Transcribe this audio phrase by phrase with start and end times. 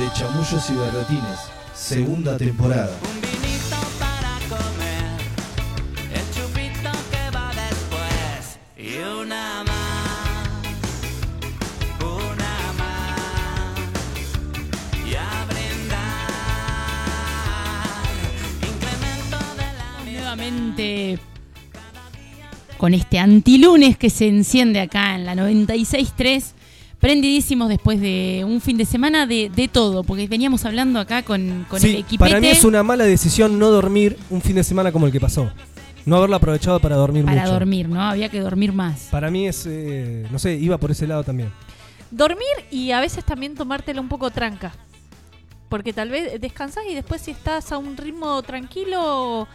[0.00, 1.40] de Chamullos y Berretines,
[1.74, 2.96] segunda temporada.
[3.02, 5.20] Un vinito para comer,
[6.14, 10.64] el chupito que va después y una más,
[12.00, 13.18] una más
[15.06, 16.30] y a brindar.
[18.72, 21.18] Incremento de la Nuevamente
[22.78, 26.54] con este antilunes que se enciende acá en la 96.3.
[27.00, 31.64] Prendidísimos después de un fin de semana de, de todo, porque veníamos hablando acá con,
[31.68, 34.62] con el Sí, equipete para mí es una mala decisión no dormir un fin de
[34.64, 35.50] semana como el que pasó.
[36.04, 37.52] No haberlo aprovechado para dormir para mucho.
[37.54, 38.02] dormir, ¿no?
[38.02, 39.08] Había que dormir más.
[39.10, 41.50] Para mí es, eh, no sé, iba por ese lado también.
[42.10, 44.72] Dormir y a veces también tomártelo un poco tranca.
[45.70, 49.46] Porque tal vez descansás y después si estás a un ritmo tranquilo,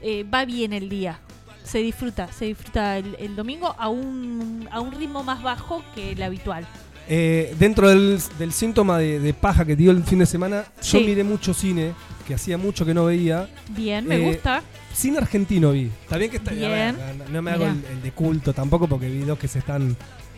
[0.00, 1.18] eh, va bien el día.
[1.64, 6.12] Se disfruta, se disfruta el, el domingo a un, a un ritmo más bajo que
[6.12, 6.66] el habitual.
[7.08, 11.00] Eh, dentro del, del síntoma de, de paja que dio el fin de semana, yo
[11.00, 11.92] miré mucho cine,
[12.26, 13.48] que hacía mucho que no veía.
[13.70, 14.62] Bien, me Eh, gusta.
[14.94, 15.90] Cine argentino vi.
[16.02, 16.52] Está bien que está.
[16.52, 16.70] Bien.
[16.96, 16.96] ver,
[17.30, 19.96] no, me hago el, el de culto tampoco, porque vi dos que se están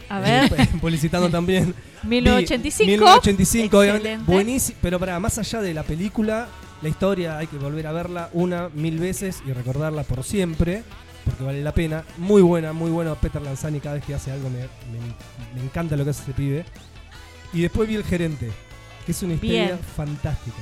[0.08, 1.74] A ver, eh, publicitando también.
[2.02, 2.90] 1985.
[2.90, 4.18] 1985, obviamente.
[4.26, 4.78] Buenísimo.
[4.82, 6.48] Pero para, más allá de la película,
[6.82, 10.82] la historia hay que volver a verla una, mil veces y recordarla por siempre.
[11.26, 12.04] Porque vale la pena.
[12.16, 13.80] Muy buena, muy buena Peter Lanzani.
[13.80, 16.64] Cada vez que hace algo me, me- me encanta lo que hace ese pibe.
[17.52, 18.50] Y después vi El Gerente,
[19.04, 19.78] que es una historia Bien.
[19.96, 20.56] fantástica.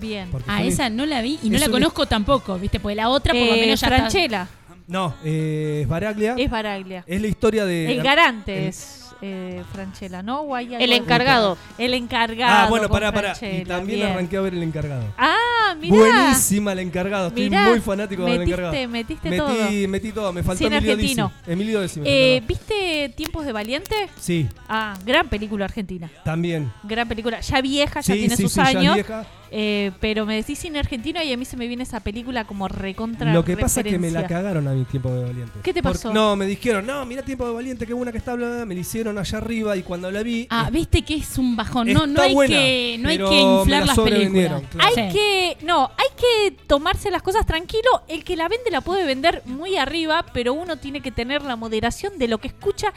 [0.00, 0.28] Bien.
[0.30, 2.80] Porque Ah, esa no la vi y no la conozco tampoco, ¿viste?
[2.80, 4.48] Porque la otra por lo Eh, menos ya está-
[4.86, 6.34] No, eh, es Baraglia.
[6.36, 7.04] es Baraglia.
[7.06, 7.92] Es la historia de.
[7.92, 10.42] El garante es eh, Franchella, ¿no?
[10.42, 11.56] O hay algo El de- encargado.
[11.78, 12.66] El encargado.
[12.66, 13.32] Ah, bueno, pará, pará.
[13.40, 14.12] Y también bien.
[14.12, 15.04] arranqué a ver El Encargado.
[15.16, 15.96] Ah, mira.
[15.96, 17.28] Buenísima El Encargado.
[17.28, 18.72] Estoy Mirá, muy fanático del Encargado.
[18.72, 19.88] metiste, metiste metí, todo.
[19.88, 20.32] metí todo.
[20.32, 21.32] Me faltó Emilio argentino.
[21.38, 21.52] Dizzi.
[21.52, 22.42] Emilio Dizzi me Eh.
[22.46, 23.94] ¿Viste Tiempos de Valiente?
[24.20, 26.10] Sí, Ah, gran película argentina.
[26.24, 26.70] también.
[26.82, 27.40] Gran película.
[27.40, 28.94] Ya vieja, ya sí, tiene sí, sus sí, ya años.
[28.94, 29.26] vieja.
[29.50, 32.66] Eh, pero me decís cine argentino y a mí se me viene esa película como
[32.68, 35.58] recontra Lo que pasa es que me la cagaron a mi Tiempo de Valiente.
[35.62, 36.12] ¿Qué te Porque- pasó?
[36.12, 38.66] no, me dijeron, no, mira Tiempo de Valiente, qué buena que está, bla, bla, bla.
[38.66, 40.46] me la hicieron allá arriba y cuando la vi...
[40.50, 41.92] Ah, viste que es un bajón.
[41.92, 44.62] No, no hay buena, que, no hay que inflar la las películas.
[44.70, 44.88] claro.
[44.88, 45.16] Hay Sí.
[45.18, 48.02] que, no, hay que tomarse las cosas tranquilo.
[48.08, 51.56] El que la vende la puede vender muy arriba, pero uno tiene que tener la
[51.56, 52.92] moderación de lo que escucha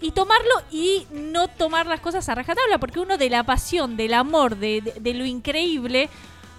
[0.00, 4.14] y tomarlo y no tomar las cosas a rajatabla, porque uno de la pasión, del
[4.14, 6.08] amor, de, de- de lo increíble,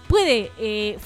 [0.08, 0.98] puede eh,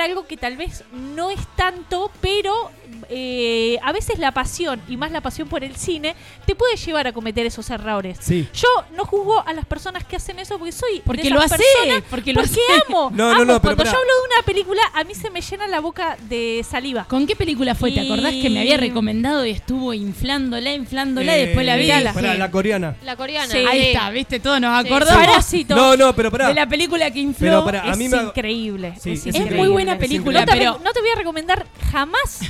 [0.00, 2.70] algo que tal vez no es tanto, pero
[3.10, 6.14] eh, a veces la pasión, y más la pasión por el cine,
[6.46, 8.18] te puede llevar a cometer esos errores.
[8.20, 8.48] Sí.
[8.54, 11.40] Yo no juzgo a las personas que hacen eso porque soy de Porque esas lo
[11.42, 12.82] hace, personas porque lo porque hace.
[12.88, 13.10] amo.
[13.14, 13.44] No, no, amo.
[13.44, 13.90] no, pero Cuando pará.
[13.92, 17.04] yo hablo de una película, a mí se me llena la boca de saliva.
[17.04, 17.92] ¿Con qué película fue?
[17.92, 21.90] ¿Te acordás que me había recomendado y estuvo inflándola, inflándola y después la vi?
[21.90, 22.96] Eh, pará, dije, la coreana.
[23.04, 23.52] La coreana.
[23.52, 23.58] Sí.
[23.58, 24.86] Ahí está, viste, todos nos Sí.
[24.88, 25.74] acordamos Parásito.
[25.74, 26.48] No, no, pero pará.
[26.48, 27.48] de la película que infló.
[27.48, 28.16] Pero pará, a es mí me...
[28.18, 28.94] increíble.
[29.00, 29.58] Sí, es es es increíble.
[29.58, 32.40] muy buena Es película, No te, pero no te voy a recomendar jamás,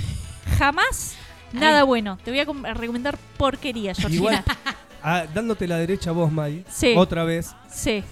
[0.59, 1.15] jamás
[1.53, 2.19] nada bueno.
[2.25, 4.45] Te voy a com- a recomendar porquería, Georgina.
[5.03, 6.95] Igual, dándote la derecha vos, Mai, Sí.
[6.97, 7.55] otra vez.
[7.73, 8.03] Sí.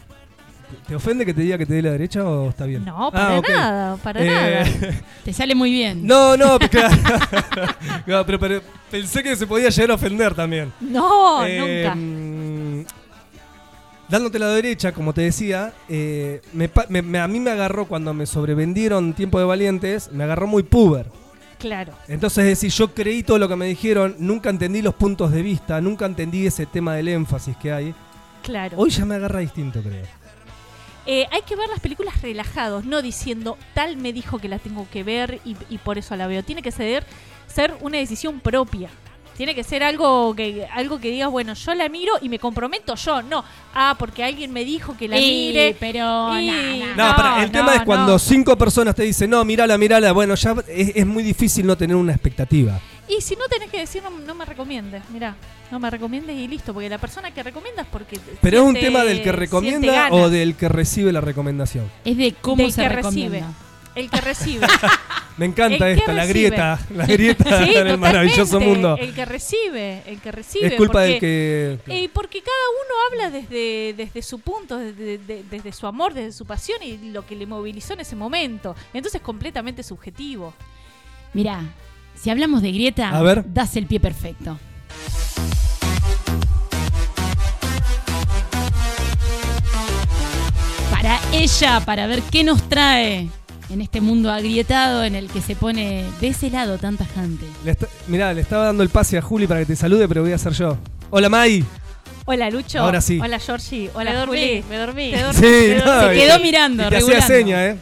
[0.88, 2.84] ¿Te ofende que te diga que te dé la derecha o está bien?
[2.84, 4.92] No, para Ah, nada, para Eh, nada.
[5.24, 6.04] te sale muy bien.
[6.06, 6.96] No, no, claro.
[8.06, 10.72] No, pero, pero pensé que se podía llegar a ofender también.
[10.80, 11.94] No, Eh, nunca.
[11.94, 12.84] mm,
[14.08, 17.86] Dándote la derecha, como te decía, eh, me pa- me- me- a mí me agarró
[17.86, 21.06] cuando me sobrevendieron Tiempo de Valientes, me agarró muy puber.
[21.58, 21.92] Claro.
[22.08, 25.42] Entonces, es decir, yo creí todo lo que me dijeron, nunca entendí los puntos de
[25.42, 27.94] vista, nunca entendí ese tema del énfasis que hay.
[28.42, 28.76] Claro.
[28.78, 30.04] Hoy ya me agarra distinto, creo.
[31.06, 34.88] Eh, hay que ver las películas relajados, no diciendo tal me dijo que la tengo
[34.90, 36.42] que ver y, y por eso la veo.
[36.42, 37.04] Tiene que ser,
[37.46, 38.90] ser una decisión propia.
[39.36, 42.94] Tiene que ser algo que algo que digas, bueno, yo la miro y me comprometo
[42.94, 43.22] yo.
[43.22, 45.76] No, ah, porque alguien me dijo que la Sí, mire.
[45.78, 46.96] pero Y- nah, nah.
[46.96, 48.18] No, No, el no, tema es cuando no.
[48.18, 51.96] cinco personas te dicen, no, mirala, mirala, bueno, ya es, es muy difícil no tener
[51.96, 52.80] una expectativa.
[53.08, 55.36] Y si no tenés que decir, no, no me recomiendes, mirá,
[55.70, 58.18] no me recomiendes y listo, porque la persona que recomiendas porque...
[58.40, 61.88] Pero es un tema del que recomienda o del que recibe la recomendación.
[62.04, 63.38] Es de cómo Del se que recomienda.
[63.38, 63.65] recibe.
[63.96, 64.66] El que recibe.
[65.38, 68.96] Me encanta esta, la grieta, la grieta Sí, en el maravilloso mundo.
[68.98, 70.66] El que recibe, el que recibe.
[70.68, 72.04] Es culpa del porque- que...
[72.04, 72.94] Eh, porque cada uno
[73.28, 77.26] habla desde, desde su punto, desde, de- desde su amor, desde su pasión y lo
[77.26, 78.74] que le movilizó en ese momento.
[78.94, 80.54] Entonces es completamente subjetivo.
[81.34, 81.60] Mirá,
[82.14, 83.44] si hablamos de grieta, A ver.
[83.46, 84.58] das el pie perfecto.
[90.90, 93.28] Para ella, para ver qué nos trae
[93.70, 97.44] en este mundo agrietado en el que se pone de ese lado tanta gente.
[97.64, 100.22] Le está- mirá, le estaba dando el pase a Juli para que te salude, pero
[100.22, 100.76] voy a hacer yo.
[101.10, 101.64] Hola, Mai.
[102.26, 102.80] Hola Lucho.
[102.80, 103.20] Ahora sí.
[103.22, 103.90] Hola Georgie.
[103.94, 104.64] Hola me dormí, Juli.
[104.68, 105.10] me dormí.
[105.12, 105.40] Te dormí.
[105.40, 107.26] Sí, no, Se y- quedó mirando, y te hacía regulando.
[107.26, 107.76] seña, ¿eh?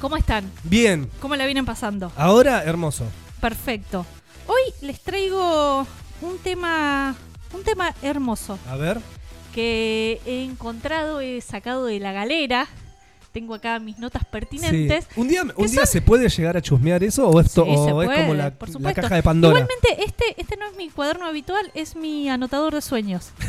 [0.00, 0.50] ¿Cómo están?
[0.64, 1.08] Bien.
[1.20, 2.12] ¿Cómo la vienen pasando?
[2.16, 3.04] Ahora, hermoso.
[3.40, 4.04] Perfecto.
[4.46, 5.86] Hoy les traigo
[6.22, 7.14] un tema,
[7.52, 9.00] un tema hermoso A ver.
[9.54, 12.66] que he encontrado, he sacado de la galera.
[13.36, 14.28] Tengo acá mis notas Sí.
[14.30, 15.06] pertinentes.
[15.14, 15.86] ¿Un día, un ¿Qué día son?
[15.88, 18.50] se puede llegar a chusmear eso o, esto, Sí, o es como la,
[18.80, 19.60] la caja de Pandora?
[19.60, 23.32] Igualmente, este, este no es mi cuaderno habitual, es mi anotador de sueños.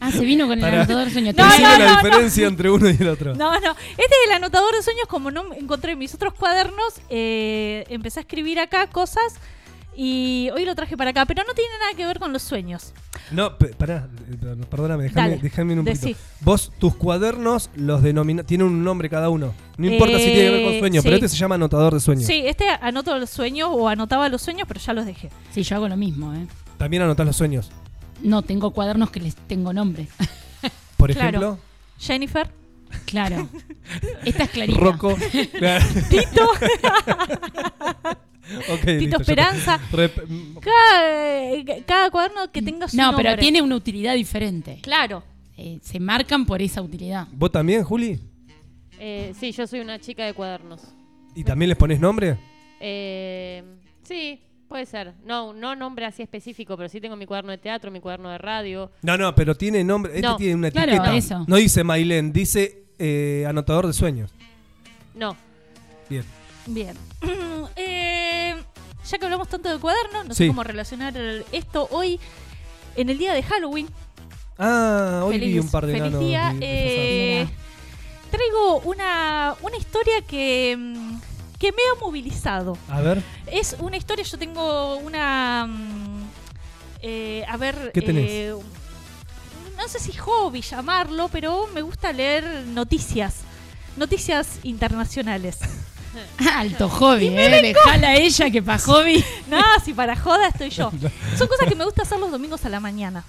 [0.00, 1.32] Ah, se vino con el Para- anotador de sueño.
[1.36, 3.34] No, Decime no, la no, diferencia entre uno y el otro.
[3.34, 3.70] No, no.
[3.90, 5.06] Este es el anotador de sueños.
[5.08, 9.34] Como no encontré mis otros cuadernos, eh, empecé a escribir acá cosas
[9.96, 11.24] y hoy lo traje para acá.
[11.26, 12.92] Pero no tiene nada que ver con los sueños.
[13.30, 16.06] No, pará, eh, perdóname, déjame, Dale, déjame un poquito.
[16.06, 16.16] decí.
[16.42, 19.52] Vos, tus cuadernos los denomina, tienen un nombre cada uno.
[19.78, 21.06] No importa si tiene que ver con Eh, sueños, sí.
[21.06, 22.24] pero este se llama anotador de sueños.
[22.26, 25.30] Sí, este anoto los sueños o anotaba los sueños, pero ya los dejé.
[25.52, 26.46] Sí, yo hago lo mismo, ¿eh?
[26.78, 27.70] También anotás los sueños.
[28.22, 30.08] No, tengo cuadernos que les tengo nombres.
[30.96, 31.28] Por Claro.
[31.28, 31.58] ejemplo,
[31.98, 32.48] Jennifer,
[33.04, 33.48] Claro.
[34.24, 34.78] Esta es clarita.
[34.80, 35.16] Rocco.
[36.08, 36.48] Tito,
[38.80, 39.80] Tito listo, Esperanza.
[40.60, 43.24] Cada, eh, cada cuaderno que tenga su No, nombre.
[43.24, 44.78] pero tiene una utilidad diferente.
[44.82, 45.22] Claro.
[45.56, 47.26] Eh, se marcan por esa utilidad.
[47.32, 48.20] ¿Vos también, Juli?
[48.98, 50.80] Eh, sí, yo soy una chica de cuadernos.
[51.34, 52.38] ¿Y también les pones nombre?
[52.80, 53.62] Eh,
[54.02, 55.14] sí, puede ser.
[55.24, 58.38] No, no nombre así específico, pero sí tengo mi cuaderno de teatro, mi cuaderno de
[58.38, 58.90] radio.
[59.02, 60.12] No, no, pero tiene nombre.
[60.14, 60.36] Este No.
[60.36, 61.16] tiene una Claro, etiqueta.
[61.16, 61.44] eso.
[61.48, 64.30] No dice Mailén, dice eh, anotador de sueños.
[65.14, 65.36] No.
[66.08, 66.24] Bien.
[66.66, 66.96] Bien.
[69.10, 70.44] Ya que hablamos tanto de cuadernos, no Sí.
[70.44, 72.18] sé cómo relacionar el- esto hoy
[72.96, 73.88] en el día de Halloween.
[74.58, 76.50] Ah, hoy vi un par de feliz día.
[76.52, 77.48] di- Eh,
[78.30, 81.20] traigo una, una historia que, mm,
[81.58, 82.76] que me ha movilizado.
[82.88, 85.66] A ver, Es una historia, yo tengo una...
[85.68, 86.22] mm,
[87.02, 87.92] eh, a ver...
[87.94, 88.28] ¿Qué tenés?
[88.30, 88.54] eh,
[89.76, 93.36] no sé si hobby llamarlo, pero me gusta leer noticias.
[93.96, 95.58] Noticias internacionales.
[96.56, 97.60] Alto hobby, ¿eh?
[97.74, 99.24] Dejala a ella que para hobby.
[99.50, 100.90] no, si para joda estoy yo.
[101.38, 103.24] Son cosas que me gusta hacer los domingos a la mañana.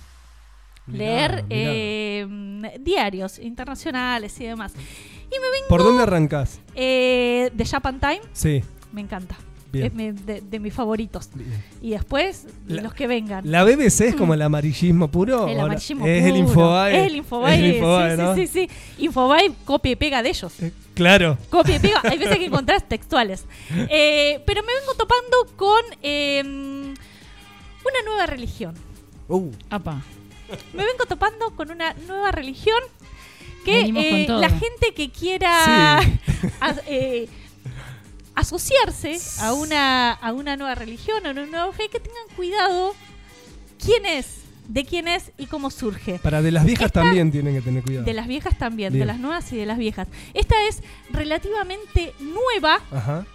[0.86, 1.46] Mirá, leer mirá.
[1.50, 4.74] eh, mm, diarios internacionales y demás.
[5.68, 6.60] ¿por dónde arrancás?
[6.76, 8.64] Eh, The Japan Time, Sí,
[8.94, 9.36] me encanta.
[9.72, 9.88] bien.
[9.88, 11.30] Es mi- de, de mis favoritos.
[11.34, 11.62] bien.
[11.82, 13.44] Y después, La- los que vengan.
[13.52, 15.46] ¿La BBC es como el amarillismo puro?
[15.50, 16.44] el amarillismo Es el puro.
[16.48, 16.98] Infobae.
[17.02, 17.54] Es el Infobae.
[17.54, 18.36] Es el Infobae, sí, ¿no?
[18.36, 19.04] sí, sí, sí.
[19.04, 20.54] Infobae copia y pega de ellos.
[20.62, 21.38] Eh, Claro.
[21.50, 22.02] Copia y pega.
[22.04, 23.46] Hay veces que encontrás textuales.
[23.90, 28.76] Eh, pero me vengo topando con eh, una nueva religión.
[29.30, 30.02] Uh, Apa.
[30.74, 32.80] Me vengo topando con una nueva religión
[33.66, 36.48] que eh, la gente que quiera Sí.
[36.62, 37.28] as- eh,
[38.36, 42.94] asociarse a una, a una nueva religión o a una nueva fe, que tengan cuidado
[43.84, 46.20] quién es, de quién es y cómo surge.
[46.20, 48.06] para de las viejas Esta- también tienen que tener cuidado.
[48.06, 50.08] De las viejas también, de las nuevas y de las viejas.
[50.34, 52.80] Esta es relativamente nueva.
[52.92, 53.26] Ajá.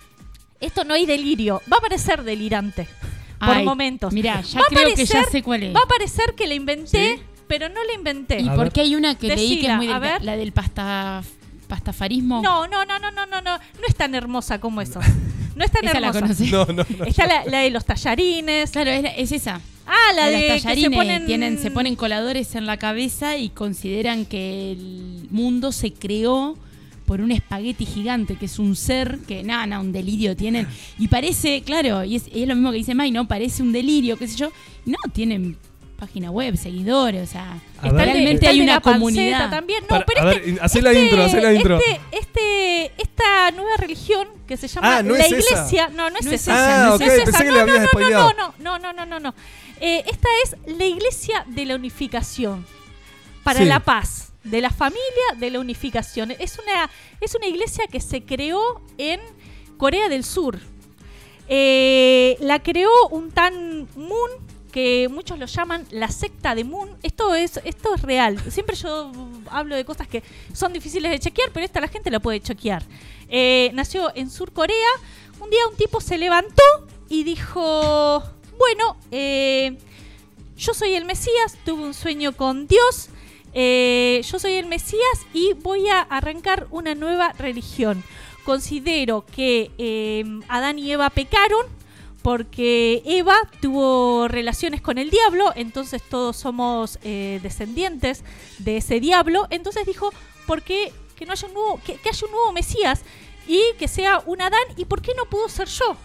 [0.60, 1.60] Esto no hay delirio.
[1.72, 2.86] Va a parecer delirante.
[3.38, 4.12] Por Ay, momentos.
[4.12, 5.74] Mirá, ya Va a creo que ya parecer- sé cuál es.
[5.74, 7.22] Va a parecer que la inventé, ¿Sí?
[7.48, 8.38] pero no la inventé.
[8.40, 9.86] ¿Y por qué hay una que leí que Decila, es muy
[10.26, 11.22] la del pasta,
[11.66, 12.40] pastafarismo?
[12.42, 13.58] No, no, no, no, no, no, no.
[13.58, 15.00] No es tan hermosa como eso.
[15.54, 16.20] No es tan Esa la hermosa.
[16.22, 16.50] conocí.
[16.50, 17.04] No, no, no.
[17.04, 18.70] Está la, la de los tallarines.
[18.70, 19.60] Claro, es, es esa.
[19.86, 21.26] Ah, la A de las que se tallarines ponen...
[21.26, 26.56] tienen, se ponen coladores en la cabeza y consideran que el mundo se creó
[27.06, 30.66] por un espagueti gigante, que es un ser que nada, nada, un delirio tienen.
[30.98, 33.26] Y parece, claro, y es, es lo mismo que dice May, ¿no?
[33.28, 34.52] Parece un delirio, qué sé yo.
[34.86, 35.56] Y no, tienen
[35.98, 37.92] página web, seguidores, o sea, ver.
[37.92, 39.50] realmente hay de una comunidad.
[39.50, 39.82] también.
[39.82, 41.78] No, Para- pero a este, ver, hacé la intro, hacé la intro.
[41.78, 45.36] Este, este, esta nueva religión que se llama Ah, no la es esa.
[45.54, 45.88] iglesia.
[45.94, 46.52] No, no es No es esa.
[46.54, 47.04] esa, Ah, no No,
[47.44, 48.32] le no, habías no, spoileado.
[48.36, 49.34] No, no, no, no, no, no.
[49.84, 52.64] Eh, esta es la iglesia de la unificación.
[53.42, 53.64] Para Sí.
[53.66, 54.32] la paz.
[54.44, 56.30] De la familia, de la unificación.
[56.32, 56.88] Es una,
[57.20, 59.20] es una iglesia que se creó en
[59.76, 60.58] Corea del Sur.
[61.48, 64.30] Eh, la creó un tan Moon
[64.72, 66.88] que muchos lo llaman la secta de Moon.
[67.02, 68.38] Esto es, esto es real.
[68.50, 69.12] Siempre yo
[69.50, 70.22] hablo de cosas que
[70.52, 72.82] son difíciles de chequear, pero esta la gente la puede chequear.
[73.28, 74.88] Eh, nació en Sur Corea.
[75.40, 76.62] Un día un tipo se levantó
[77.08, 78.22] y dijo,
[78.62, 79.76] bueno, eh,
[80.56, 83.08] yo soy el Mesías, tuve un sueño con Dios,
[83.54, 88.04] eh, yo soy el Mesías y voy a arrancar una nueva religión.
[88.44, 91.66] Considero que eh, Adán y Eva pecaron
[92.22, 98.22] porque Eva tuvo relaciones con el diablo, entonces todos somos eh, descendientes
[98.58, 99.48] de ese diablo.
[99.50, 100.12] Entonces dijo,
[100.46, 103.02] ¿por qué que no haya un nuevo, que, que haya un nuevo Mesías
[103.48, 104.62] y que sea un Adán?
[104.76, 105.96] ¿Y por qué no pudo ser yo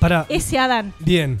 [0.00, 0.26] Para.
[0.28, 0.92] ese Adán?
[0.98, 1.40] Bien.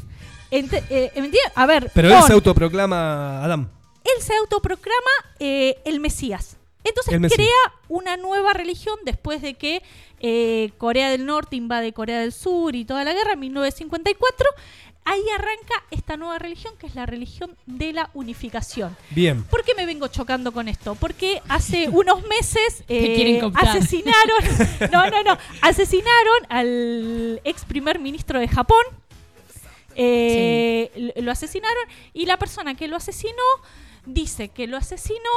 [0.60, 1.12] Ente- eh.
[1.54, 3.68] A ver, Pero él se autoproclama Adam.
[4.04, 6.56] él se autoproclama eh, el Mesías.
[6.84, 7.36] Entonces El Mesías.
[7.38, 9.82] crea una nueva religión después de que
[10.20, 14.46] eh, Corea del Norte invade Corea del Sur y toda la guerra en 1954.
[15.06, 18.96] Ahí arranca esta nueva religión que es la religión de la unificación.
[19.10, 19.42] Bien.
[19.44, 20.94] ¿Por qué me vengo chocando con esto?
[20.94, 24.38] Porque hace unos meses eh, asesinaron,
[24.92, 28.82] no, no, no, asesinaron al ex primer ministro de Japón.
[29.96, 33.42] Eh, Lo asesinaron y la persona que lo asesinó
[34.06, 35.30] dice que lo asesinó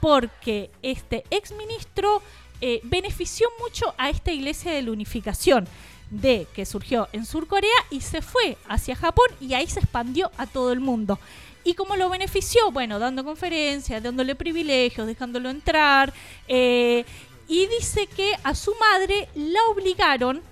[0.00, 2.22] porque este ex ministro
[2.60, 5.66] eh, benefició mucho a esta iglesia de la unificación
[6.10, 10.46] de que surgió en Surcorea y se fue hacia Japón y ahí se expandió a
[10.46, 11.18] todo el mundo.
[11.64, 12.70] ¿Y cómo lo benefició?
[12.70, 16.12] Bueno, dando conferencias, dándole privilegios, dejándolo entrar.
[16.46, 17.04] eh,
[17.48, 20.42] y dice que a su madre la obligaron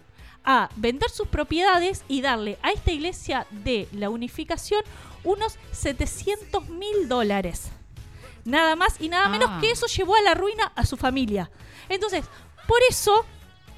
[0.45, 4.83] a vender sus propiedades y darle a esta iglesia de la unificación
[5.25, 7.71] unos 700 mil dólares.
[8.45, 9.59] Nada más y nada menos Ah.
[9.61, 11.51] que eso llevó a la ruina a su familia.
[11.89, 12.25] Entonces,
[12.67, 13.25] por eso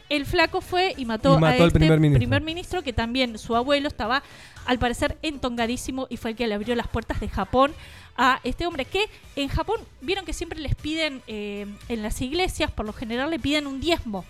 [0.09, 2.19] el flaco fue y mató, Y mató a al este primer ministro.
[2.21, 4.23] primer ministro, que también su abuelo estaba,
[4.65, 7.75] al parecer, entongadísimo y fue el que le abrió las puertas de Japón
[8.17, 12.71] a este hombre que en Japón vieron que siempre les piden eh, en las iglesias,
[12.71, 14.25] por lo general le piden un diezmo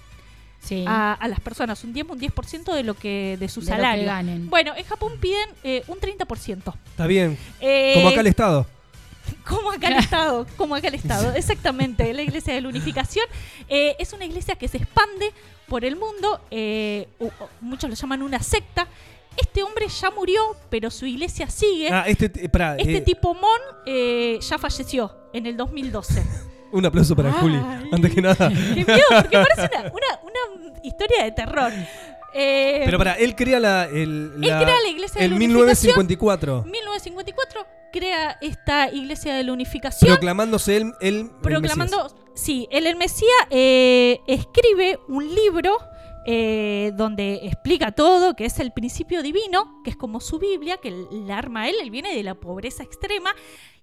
[0.65, 0.85] Sí.
[0.87, 3.77] a, a las personas, un diezmo, un 10% de lo que de su De lo
[3.77, 4.07] que salario.
[4.07, 4.49] ganen.
[4.51, 6.75] Bueno, en Japón piden eh, un 30%.
[6.91, 7.37] Está bien.
[7.61, 8.67] Eh, Como acá el Estado.
[9.47, 12.13] como acá el Estado, como acá el Estado, exactamente.
[12.13, 13.25] La Iglesia de la Unificación
[13.69, 15.33] eh, es una iglesia que se expande
[15.69, 16.41] por el mundo.
[16.51, 17.09] eh,
[17.61, 18.87] muchos lo llaman una secta.
[19.37, 20.41] Este hombre ya murió,
[20.71, 21.89] pero su iglesia sigue.
[21.91, 26.23] Ah, este, este eh, tipo Mon eh, ya falleció en el 2012.
[26.73, 27.37] un aplauso para Ay.
[27.41, 27.57] Juli.
[27.93, 28.49] Antes que nada.
[28.49, 30.34] Qué miedo, porque parece una, una- una
[30.83, 31.73] historia de terror.
[32.37, 33.85] Eh, Pero para, él crea la.
[33.85, 36.65] El, Él crea la Iglesia de En la 1954.
[36.65, 40.11] 1954 crea esta iglesia de la unificación.
[40.11, 40.93] Proclamándose él.
[41.01, 45.79] él el proclamando, sí, él el Mesías eh, escribe un libro
[46.27, 51.07] eh, donde explica todo, que es el principio divino, que es como su Biblia, que
[51.13, 53.33] la arma él, él viene de la pobreza extrema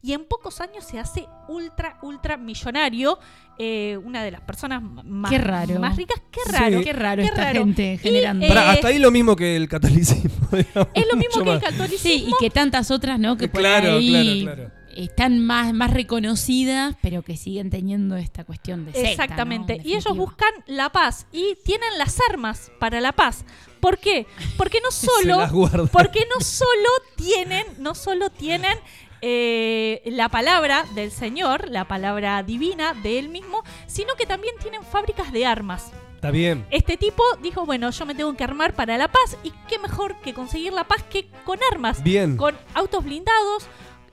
[0.04, 3.20] y en pocos años se hace ultra, ultra millonario,
[3.60, 5.80] eh, una de las personas más, Qué raro.
[5.80, 6.52] más ricas, qué Sí.
[6.52, 6.82] raro.
[6.82, 7.60] Qué raro qué esta raro.
[7.60, 8.46] gente Y, generando.
[8.46, 10.48] eh, Pará, hasta ahí lo mismo que el catolicismo.
[10.52, 11.98] digamos, Es lo mismo que el catolicismo.
[12.04, 13.38] Sí, y que tantas otras, ¿no?
[13.38, 14.72] Que por Claro, ahí claro, claro.
[14.96, 19.10] están más, más reconocidas, pero que siguen teniendo esta cuestión de secta.
[19.12, 19.74] Exactamente.
[19.76, 23.46] En Y ellos buscan la paz y tienen las armas para la paz.
[23.80, 24.26] ¿Por qué?
[24.58, 28.78] Porque no Se solo, porque no solo tienen, no solo tienen
[29.22, 34.84] eh, la palabra del Señor, la palabra divina de Él mismo, sino que también tienen
[34.84, 35.92] fábricas de armas.
[36.16, 36.66] Está bien.
[36.70, 40.20] Este tipo dijo, bueno, yo me tengo que armar para la paz y qué mejor
[40.22, 42.38] que conseguir la paz que con armas, Bien.
[42.38, 43.64] con autos blindados.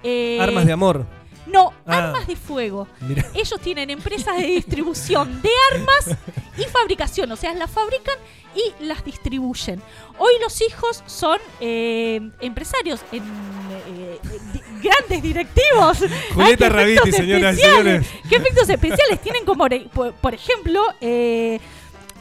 [0.03, 1.07] eh, Armas de amor.
[1.47, 1.99] No, Ah.
[2.09, 2.87] armas de fuego.
[3.01, 3.25] Mira.
[3.35, 6.17] Ellos tienen empresas de distribución de armas
[6.59, 8.15] y fabricación, o sea, las fabrican
[8.55, 9.81] y las distribuyen.
[10.19, 14.19] Hoy los hijos son eh, empresarios en eh,
[14.81, 15.99] grandes directivos.
[16.35, 18.07] Julieta Ay, qué Raviti, efectos señoras y especiales.
[18.07, 18.23] señores.
[18.29, 19.67] ¿Qué efectos especiales tienen como,
[20.21, 21.61] por, ejemplo, eh,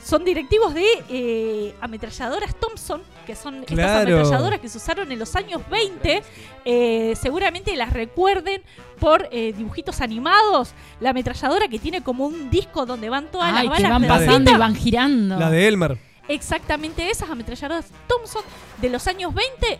[0.03, 5.35] son directivos de eh, ametralladoras Thompson, que son estas ametralladoras que se usaron en los
[5.35, 6.23] años 20.
[6.63, 8.61] eh, seguramente las recuerden
[8.99, 10.71] por eh, dibujitos animados.
[11.01, 14.01] La ametralladora que tiene como un disco donde van todas Ay, las que balas van
[14.01, 15.37] de pasando y van girando.
[15.37, 15.97] La de Elmer.
[16.29, 18.43] Exactamente esas ametralladoras Thompson
[18.81, 19.79] de los años 20.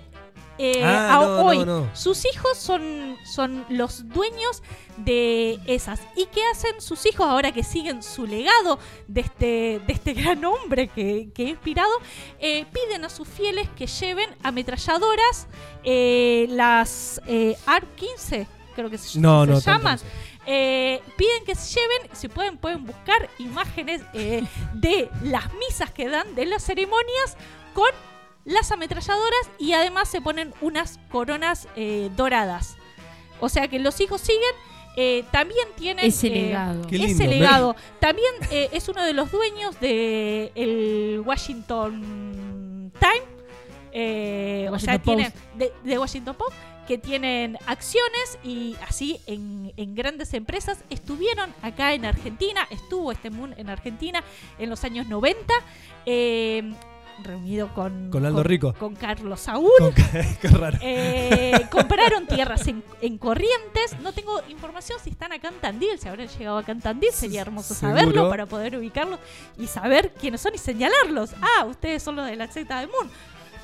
[0.57, 1.89] Eh, Ah, a no, hoy no, no.
[1.95, 4.63] sus hijos son, son los dueños
[4.97, 6.01] de esas.
[6.15, 9.45] ¿Y qué hacen sus hijos ahora que siguen su legado de este,
[9.85, 11.91] de este gran hombre que, que ha inspirado?
[12.39, 15.47] Eh, piden a sus fieles que lleven ametralladoras,
[15.83, 19.99] eh, las eh, AR-15, creo que se, No, se llaman.
[20.49, 26.07] Eh, piden que se lleven, si pueden, pueden buscar imágenes eh, de las misas que
[26.07, 27.35] dan de las ceremonias
[27.73, 27.89] con
[28.47, 32.75] las ametralladoras y además se ponen unas coronas eh, doradas.
[33.39, 34.41] O sea que los hijos siguen,
[34.95, 36.81] eh, también tienen Ese eh, legado.
[36.89, 37.75] Ese lindo, legado.
[37.99, 43.21] También eh, es uno de los dueños de el Washington Time.
[43.91, 46.55] eh, The o sea, Washington tiene de, de Washington Post
[46.87, 50.79] que tienen acciones y así en, en grandes empresas.
[50.89, 54.23] Estuvieron acá en Argentina, estuvo este Moon en Argentina
[54.57, 55.53] en los años 90,
[56.05, 56.73] eh,
[57.23, 58.73] reunido con, Con Aldo Rico.
[58.77, 59.71] con Carlos Saúl.
[59.79, 59.93] Con-
[60.41, 60.77] Qué raro.
[60.81, 63.99] Eh, compraron tierras en, en Corrientes.
[64.01, 67.11] No tengo información si están acá en Tandil, si habrán llegado acá en Tandil.
[67.11, 67.97] Sería hermoso Seguro.
[67.99, 69.19] saberlo para poder ubicarlos
[69.57, 71.31] y saber quiénes son y señalarlos.
[71.41, 73.09] Ah, ustedes son los de la secta de Moon.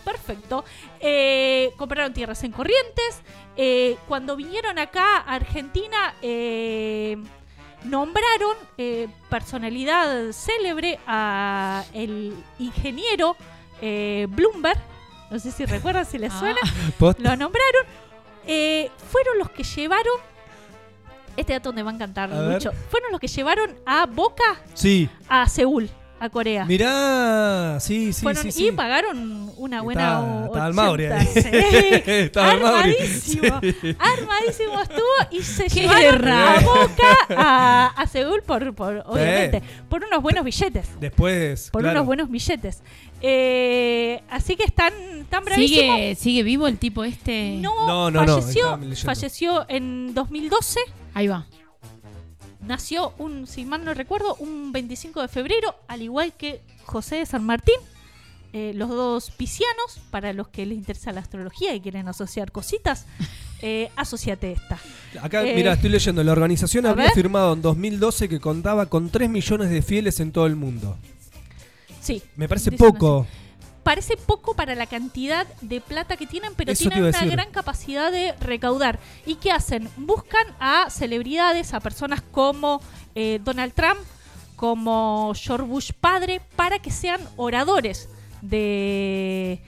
[0.04, 0.66] perfecto.
[1.00, 3.22] Eh, compraron tierras en Corrientes.
[3.56, 7.18] Eh, cuando vinieron acá a Argentina, eh,
[7.86, 13.36] nombraron eh, personalidad célebre a el ingeniero
[13.82, 14.80] eh, Bloomberg.
[15.32, 16.40] No sé si recuerdan, si les Ah.
[16.40, 16.60] suena.
[17.20, 17.86] Lo nombraron.
[18.46, 20.14] Eh, fueron los que llevaron.
[21.36, 22.52] Este dato me va a encantar A ver.
[22.54, 22.72] mucho.
[22.90, 24.44] Fueron los que llevaron a Boca
[24.76, 25.10] Sí.
[25.28, 25.90] a Seúl,
[26.24, 26.64] a Corea.
[26.66, 28.72] Mirá, sí, sí, Fueron sí, y sí.
[28.72, 30.46] pagaron una buena.
[30.46, 31.28] Estaba el Mauri ahí.
[31.28, 31.50] 80, sí.
[32.08, 32.52] Estaba.
[32.52, 33.60] Armadísimo.
[33.62, 33.96] Sí.
[34.00, 36.54] Armadísimo estuvo y se Qué llevaron guerra.
[36.54, 40.88] a Boca a, a Seúl por, por obviamente, por unos buenos billetes.
[41.00, 41.98] Después, Por claro.
[42.00, 42.82] unos buenos billetes.
[43.22, 44.94] Eh, así que están
[45.30, 45.96] tan bravísimos.
[45.98, 47.58] ¿Sigue, ¿Sigue vivo el tipo este?
[47.62, 48.96] No, No, no, no, falleció, leyendo.
[49.06, 50.80] falleció en 2012.
[51.14, 51.46] Ahí va.
[52.68, 57.26] Nació, un, si mal no recuerdo, un 25 de febrero, al igual que José de
[57.26, 57.76] San Martín.
[58.56, 63.08] Eh, los dos piscianos, para los que les interesa la astrología y quieren asociar cositas,
[63.64, 64.78] eh, asociate esta.
[65.20, 66.24] Acá, Eh, mira, estoy leyendo.
[66.24, 67.14] La organización había ver.
[67.14, 70.96] firmado en 2012 que contaba con 3 millones de fieles en todo el mundo.
[72.00, 73.26] Sí, Me parece poco.
[73.84, 77.32] Parece poco para la cantidad de plata que tienen, pero Eso tienen una decir.
[77.32, 79.00] gran capacidad de recaudar.
[79.26, 79.90] ¿Y qué hacen?
[79.98, 82.82] Buscan a celebridades, a personas como
[83.16, 84.00] eh, Donald Trump,
[84.56, 88.10] como George Bush padre, para que sean oradores
[88.42, 89.62] de,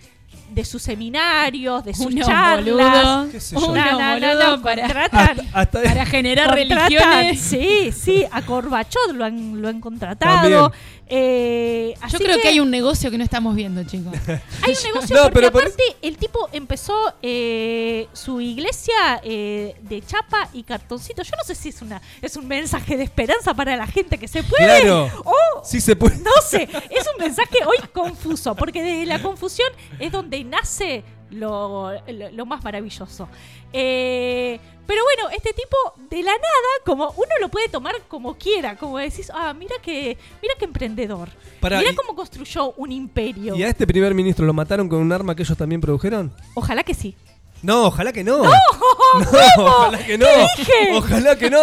[0.55, 2.65] de sus seminarios, de sus Unos charlas.
[2.65, 3.27] boludos.
[3.31, 3.62] qué sé yo.
[3.67, 7.41] Unos No, no, no, boludos no, para, contratan- Hasta, hasta- para generar Contratan, religiones.
[7.41, 10.71] Sí, sí, a Corbachot lo han, lo han contratado.
[11.07, 12.47] Eh, Yo así creo que...
[12.47, 14.12] hay un negocio que no estamos viendo, chicos.
[14.63, 19.75] Hay un negocio No, porque pero por aparte el tipo empezó eh, su iglesia eh,
[19.83, 21.21] de chapa y cartoncito.
[21.21, 24.27] Yo no sé si es una es un mensaje de esperanza para la gente que
[24.27, 24.81] se puede.
[24.81, 25.12] Claro.
[25.25, 26.17] O Sí se puede.
[26.17, 29.67] no sé, es un mensaje hoy confuso, porque desde la confusión
[30.00, 33.28] es donde nace lo, lo- lo más maravilloso.
[33.74, 35.75] Eh, pero bueno, este tipo
[36.10, 40.18] de la nada, como uno lo puede tomar como quiera, como decís, ah, mira que,
[40.42, 41.29] mira que emprendedor.
[41.60, 43.55] Pará, mira y- cómo construyó un imperio.
[43.55, 46.31] ¿Y a este primer ministro lo mataron con un arma que ellos también produjeron?
[46.53, 47.16] Ojalá que sí.
[47.66, 48.44] No, ojalá que no.
[48.44, 48.51] No,
[49.58, 50.25] ojalá que no.
[50.58, 50.74] dije?
[50.94, 51.60] Ojalá que no.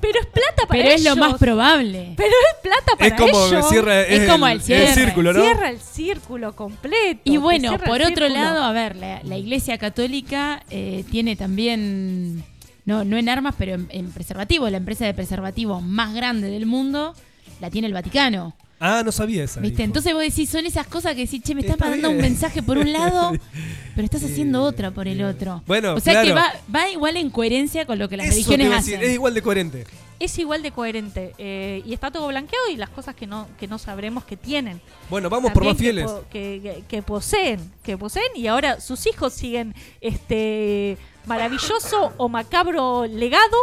[0.00, 2.14] Pero es plata para Pero es lo más probable.
[2.16, 3.68] Pero es plata para Es como ellos.
[3.68, 4.94] cierra, es, Es como el, el cierre.
[4.94, 5.42] círculo, ¿no?
[5.42, 7.20] Cierra el círculo completo.
[7.24, 12.44] Y bueno, por el otro lado, a ver, la, la Iglesia Católica eh, tiene también,
[12.84, 16.66] no, no en armas, pero en, en preservativos, la empresa de preservativos más grande del
[16.66, 17.14] mundo
[17.60, 18.54] la tiene el Vaticano.
[18.84, 19.60] Ah, no sabía esa.
[19.60, 19.82] ¿Viste?
[19.82, 19.90] info.
[19.90, 22.62] Entonces vos decís, son esas cosas que decís, che, me estás Está mandando un mensaje
[22.64, 23.32] por un lado,
[23.94, 25.62] pero estás haciendo otra por el otro.
[25.66, 28.56] Bueno, o sea que va, va igual en coherencia con lo que las Eso te
[28.56, 29.08] religiones iba a decir, hacen.
[29.08, 29.84] Es igual de coherente.
[30.18, 31.32] Es igual de coherente.
[31.38, 34.80] eh, y está todo blanqueado y las cosas que no, que no sabremos que tienen.
[35.10, 36.04] Bueno, vamos por También más fieles.
[36.04, 42.12] Que, po- que- que- que poseen, que poseen y ahora sus hijos siguen este maravilloso
[42.16, 43.56] o macabro legado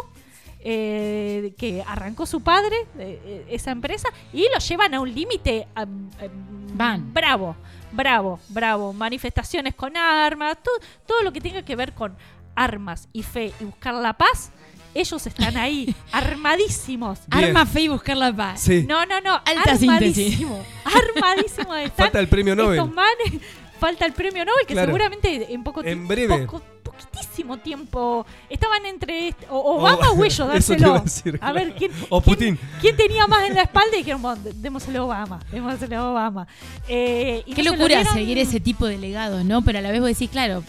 [0.62, 5.68] eh, que arrancó su padre, eh, eh, esa empresa, y lo llevan a un límite
[5.76, 5.86] ah,
[6.22, 6.30] eh,
[6.74, 7.14] Van.
[7.14, 7.56] bravo,
[7.92, 8.94] bravo, bravo.
[8.94, 12.16] Manifestaciones con armas, todo, todo lo que tenga que ver con
[12.56, 14.52] armas y fe y buscar la paz.
[14.94, 17.20] Ellos están ahí, armadísimos.
[17.28, 17.46] Bien.
[17.46, 18.62] Arma fe y buscar la paz.
[18.62, 18.86] Sí.
[18.88, 19.34] No, no, no.
[19.46, 20.42] Alta síntesis.
[20.42, 20.66] armadísimo.
[20.84, 22.80] Armadísimo están Falta el premio Nobel.
[22.80, 23.42] Estos manes.
[23.80, 24.88] Falta el premio Nobel que Claro.
[24.88, 26.40] seguramente en poco En ti- breve.
[26.46, 30.96] poco- poquitísimo tiempo estaban entre o- Obama o, ellos Eso te iba dárselo.
[30.96, 32.60] a decir, a ver quién O quién- Putin.
[32.82, 36.48] quién tenía más en la espalda y dijeron, bueno, démosle a Obama, démosle a Obama.
[36.90, 39.62] Eh, y Qué no se lo locura seguir ese tipo de legados, ¿no?
[39.64, 40.64] Pero a la vez vos decís, claro,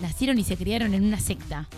[0.00, 1.68] nacieron y se criaron en una secta.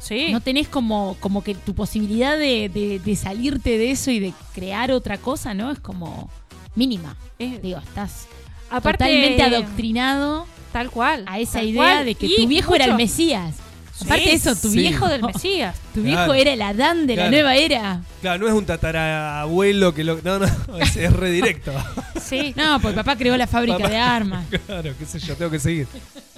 [0.00, 0.32] Sí.
[0.32, 4.32] No tenés como, como que tu posibilidad de, de- de salirte de eso y de
[4.54, 5.70] crear otra cosa, ¿no?
[5.70, 6.30] Es como
[6.74, 7.16] mínima.
[7.38, 8.26] Eh, Digo, estás
[8.70, 11.24] aparte, totalmente adoctrinado Tal cual.
[11.26, 12.04] a esa idea cual.
[12.06, 13.56] de que Y tu viejo era el Mesías.
[13.92, 14.78] Sí, Aparte de eso, tu sí.
[14.78, 15.76] viejo hijo del Mesías.
[15.92, 18.00] Tu viejo era el Adán de la nueva era.
[18.22, 20.20] Claro, no es un tatarabuelo que lo.
[20.22, 20.46] No, no,
[20.78, 21.72] es, es redirecto.
[22.20, 22.54] Sí.
[22.56, 23.88] No, pues papá creó la fábrica Papá.
[23.90, 24.46] de armas.
[24.66, 25.86] claro, qué sé yo, tengo que seguir.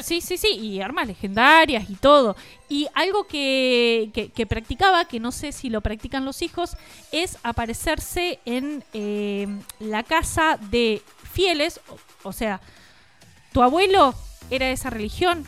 [0.01, 2.35] Sí, sí, sí, y armas legendarias y todo.
[2.69, 6.77] Y algo que, que- que practicaba, que no sé si lo practican los hijos,
[7.13, 9.47] es aparecerse en eh,
[9.79, 11.01] la casa de
[11.33, 11.81] fieles.
[12.23, 12.61] O, sea,
[13.53, 14.15] tu abuelo
[14.51, 15.45] era de esa religión,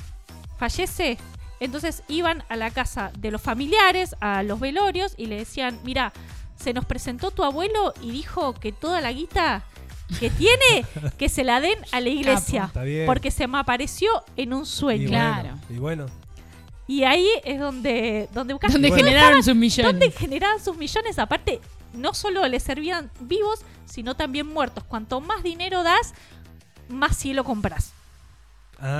[0.58, 1.18] fallece.
[1.60, 6.12] Entonces iban a la casa de los familiares, a los velorios, y le decían, mira,
[6.56, 9.64] se nos presentó tu abuelo y dijo que toda la guita
[10.20, 10.84] que tiene,
[11.18, 12.64] que se la den a la iglesia.
[12.66, 13.06] Está bien.
[13.06, 15.08] Porque se me apareció en un Y sueño.
[15.08, 15.50] Claro.
[15.50, 16.06] Bueno, y bueno.
[16.86, 19.04] Y ahí es donde, donde buscas Donde Bueno.
[19.04, 19.92] generaron sus millones.
[19.92, 21.18] donde generaban sus millones.
[21.18, 21.60] Aparte,
[21.94, 24.84] no solo les servían vivos, sino también muertos.
[24.84, 26.12] Cuanto más dinero das,
[26.88, 27.92] más cielo compras.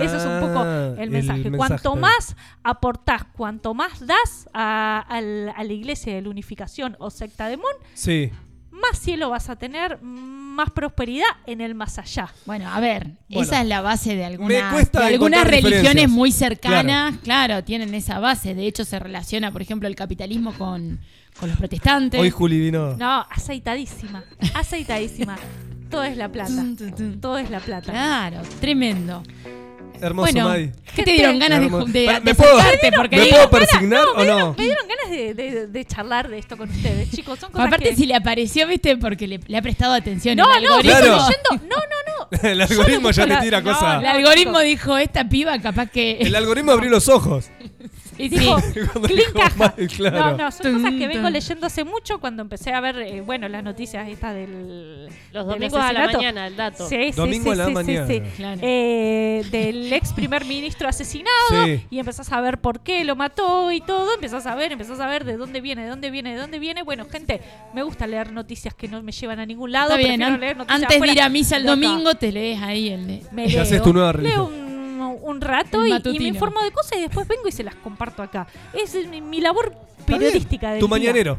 [0.00, 1.50] Eso es un poco Ah, el mensaje.
[1.50, 7.10] Cuanto más aportás, cuanto más das a, al- a la iglesia de la unificación o
[7.10, 8.30] secta de Moon, Sí.
[8.70, 12.32] más cielo vas a tener, más prosperidad en el más allá.
[12.46, 13.42] Bueno, a ver, Bueno.
[13.42, 17.16] esa es la base de algunas, de algunas religiones muy cercanas.
[17.24, 17.62] Claro.
[17.64, 18.54] tienen esa base.
[18.54, 21.00] De hecho, se relaciona, por ejemplo, el capitalismo con,
[21.38, 22.20] con los protestantes.
[22.20, 22.96] Hoy Juli vino.
[22.96, 24.22] No, aceitadísima,
[24.54, 25.36] aceitadísima.
[25.94, 26.52] Todo es la plata.
[27.20, 27.92] Todo es la plata.
[27.92, 29.22] Claro, tremendo.
[30.00, 30.72] Hermoso, bueno.
[30.96, 31.86] ¿qué te dieron ganas de, Hermoso.
[31.86, 32.58] de, ¿Me puedo?
[32.96, 34.54] Porque ¿me digo, puedo persignar o no?
[34.58, 37.38] Me dieron ganas de, de- de charlar de esto con ustedes, chicos.
[37.38, 37.96] Son cosas aparte que...
[37.96, 41.16] si le apareció, viste, porque le, le ha prestado atención No, el no, Claro.
[41.16, 42.38] No, no, no.
[42.48, 44.00] El algoritmo ya te tira no, cosas.
[44.02, 46.18] El algoritmo dijo, esta piba capaz que...
[46.20, 47.50] El algoritmo abrió los ojos.
[48.16, 48.38] Sí, sí.
[48.38, 48.56] Dijo,
[49.34, 49.74] caja.
[49.96, 50.18] Claro.
[50.18, 53.20] No, no, son Tum, cosas que vengo leyendo hace mucho cuando empecé a ver, eh,
[53.20, 55.08] bueno, las noticias estas del.
[55.32, 56.18] Los del domingos a la asesinato.
[56.18, 56.88] mañana, el dato.
[56.88, 58.06] Sí, sí, Domingo sí, a la sí, sí, mañana.
[58.06, 58.20] sí.
[58.36, 58.60] Claro.
[58.62, 61.84] Eh, del ex primer ministro asesinado Sí.
[61.90, 65.06] y empezás a ver por qué lo mató y todo, empezás a ver, empezás a
[65.06, 66.82] ver de dónde viene, de dónde viene, de dónde viene.
[66.82, 67.40] Bueno, gente,
[67.74, 69.90] me gusta leer noticias que no me llevan a ningún lado.
[69.90, 71.80] Está bien, prefiero an- leer noticias antes de afuera ir a misa el de acá.
[71.80, 73.22] domingo, te lees ahí el de...
[73.32, 74.52] Me Y leo, haces tu nueva leo religión.
[74.54, 74.63] un,
[75.10, 78.46] un rato y- me informo de cosas y después vengo y se las comparto acá.
[78.72, 79.74] Es mi, mi labor
[80.06, 80.90] periodística del Tu día.
[80.90, 81.38] mañanero.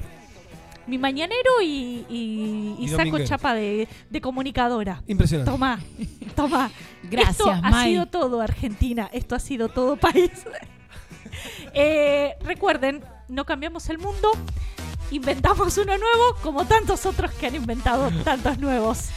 [0.87, 5.01] Mi mañanero y, y- y Y saco chapa de, de comunicadora.
[5.07, 5.51] Impresionante.
[5.51, 5.79] Toma,
[6.35, 6.69] toma.
[7.03, 10.31] Gracias, Esto ha sido todo Argentina, esto ha sido todo país.
[11.73, 14.29] Eh, recuerden, no cambiamos el mundo,
[15.11, 19.09] inventamos uno nuevo como tantos otros que han inventado tantos nuevos.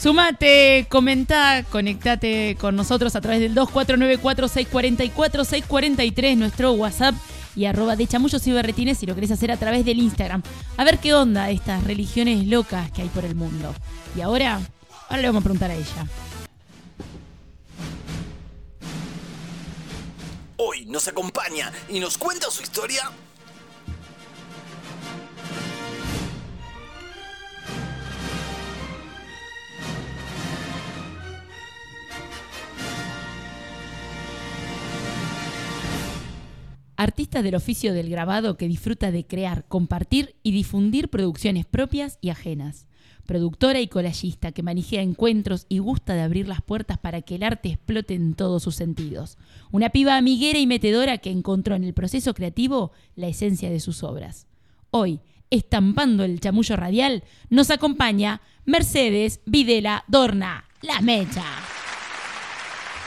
[0.00, 7.16] Sumate, comenta, conectate con nosotros a través del 2494-644-643, nuestro WhatsApp
[7.56, 10.44] y arroba de chamullos y berretines si lo querés hacer a través del Instagram.
[10.76, 13.74] A ver qué onda estas religiones locas que hay por el mundo.
[14.16, 14.60] Y ahora,
[15.08, 16.06] ahora le vamos a preguntar a ella.
[20.58, 23.10] Hoy nos acompaña y nos cuenta su historia.
[37.00, 42.30] Artista del oficio del grabado que disfruta de crear, compartir y difundir producciones propias y
[42.30, 42.88] ajenas.
[43.24, 47.44] Productora y collagista que maneja encuentros y gusta de abrir las puertas para que el
[47.44, 49.38] arte explote en todos sus sentidos.
[49.70, 54.02] Una piba amiguera y metedora que encontró en el proceso creativo la esencia de sus
[54.02, 54.48] obras.
[54.90, 61.44] Hoy, estampando el chamullo radial, nos acompaña Mercedes Videla Dorna, la mecha.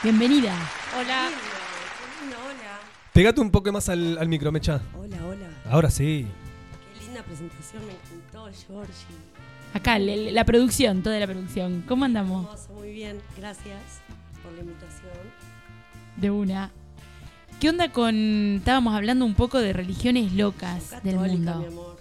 [0.02, 0.56] Bienvenida.
[0.98, 1.28] Hola,
[3.12, 3.14] hola.
[3.14, 4.80] Pegate un poco más al, al micro, Mecha.
[4.98, 5.46] Hola, hola.
[5.70, 6.26] Ahora sí.
[6.98, 8.92] Qué linda presentación, me encantó, Georgie.
[9.74, 11.82] Acá, le- la producción, toda la producción.
[11.88, 12.44] ¿Cómo andamos?
[12.46, 13.18] Hermoso, muy bien.
[13.38, 13.80] Gracias
[14.42, 15.12] por la invitación.
[16.16, 16.70] De una.
[17.60, 18.56] ¿Qué onda con.
[18.58, 21.68] Estábamos hablando un poco de religiones locas del Católica, mi mundo.
[21.68, 21.96] amor.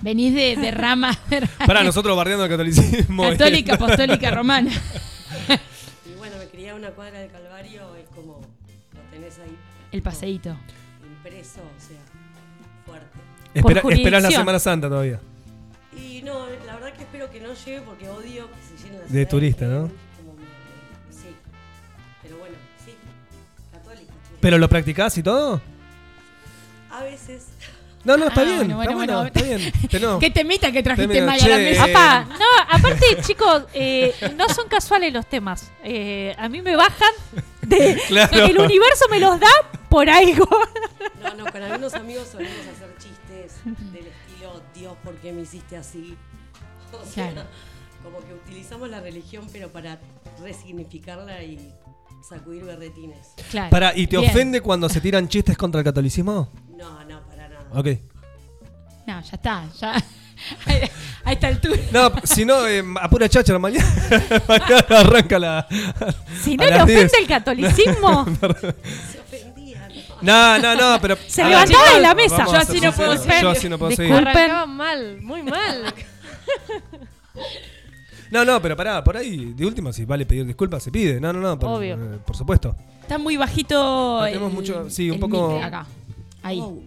[0.00, 3.22] Venís de, de rama de rama Para nosotros bardeando el catolicismo.
[3.22, 4.70] católica, apostólica, romana.
[4.70, 8.40] Y bueno, me crié a una cuadra del Calvario, es como
[8.94, 9.56] lo tenés ahí.
[9.92, 10.56] El paseíto.
[11.06, 12.00] Impreso, o sea,
[12.86, 13.06] fuerte.
[13.54, 14.30] Espera, Por esperás la.
[14.30, 15.20] Semana Santa todavía.
[15.96, 19.02] Y no, la verdad que espero que no llegue porque odio que se llene la
[19.04, 19.80] De ciudad turista, gente, ¿no?
[19.82, 21.28] como me- sí.
[22.22, 22.94] Pero bueno, sí.
[23.70, 24.12] Católica.
[24.28, 24.34] sí.
[24.40, 25.60] ¿Pero lo practicás y todo?
[26.90, 27.48] A veces.
[28.04, 28.56] No, no, está Ah, bien.
[28.58, 29.26] bueno, bueno, está bueno, bueno.
[29.26, 29.72] está bien.
[29.90, 30.18] Te no.
[30.18, 31.84] ¿Qué temita que trajiste Temita, Maya a la che, mesa?
[31.84, 35.70] Apá, no, aparte, chicos, eh, no son casuales los temas.
[35.84, 37.12] Eh, a mí me bajan
[37.62, 38.00] de.
[38.08, 38.44] Claro.
[38.46, 39.48] El universo me los da
[39.88, 40.48] por algo.
[41.22, 45.76] No, no, con algunos amigos solemos hacer chistes del estilo, Dios, ¿por qué me hiciste
[45.76, 46.16] así?
[46.92, 47.48] O sea, Claro.
[48.02, 50.00] como que utilizamos la religión, pero para
[50.42, 51.72] resignificarla y
[52.28, 53.28] sacudir berretines.
[53.50, 53.70] Claro.
[53.70, 54.30] Para, ¿y te Bien.
[54.30, 56.48] ofende cuando se tiran chistes contra el catolicismo?
[56.76, 57.21] No, no.
[57.74, 57.86] Ok.
[59.06, 59.64] No, ya está.
[59.80, 59.94] Ya.
[61.24, 61.76] A esta altura.
[61.92, 63.86] No, si no, eh, a pura cháchara mañana,
[64.48, 65.66] mañana arranca la.
[66.42, 67.12] Si no a le ofende 10.
[67.20, 69.88] el catolicismo, Se ofendía,
[70.20, 70.58] ¿no?
[70.58, 71.16] No, no, pero.
[71.28, 72.44] Se levantaba de la mesa.
[72.46, 73.42] Yo así no puedo ser.
[73.42, 74.10] Yo así no puedo seguir.
[74.12, 74.36] Disculpen.
[74.36, 75.94] Arrancaban mal, muy mal.
[78.30, 81.20] No, no, pero pará, por ahí, de última, si vale pedir disculpas, se pide.
[81.20, 81.94] No, no, no, por, Obvio.
[81.96, 82.74] eh, por supuesto.
[83.02, 84.20] Está muy bajito.
[84.20, 85.86] No, tenemos mucho- sí, un poco- acá.
[86.42, 86.58] Ahí.
[86.60, 86.78] Oh,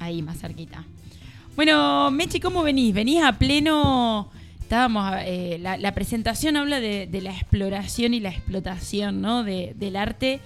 [0.00, 0.84] Ahí, más cerquita.
[1.54, 2.92] Bueno, Mechi, ¿cómo venís?
[2.94, 4.30] Venís a pleno.
[4.60, 5.14] Estábamos.
[5.20, 9.44] eh, la, presentación habla de, la exploración y la explotación, ¿no?
[9.44, 10.40] De- del arte.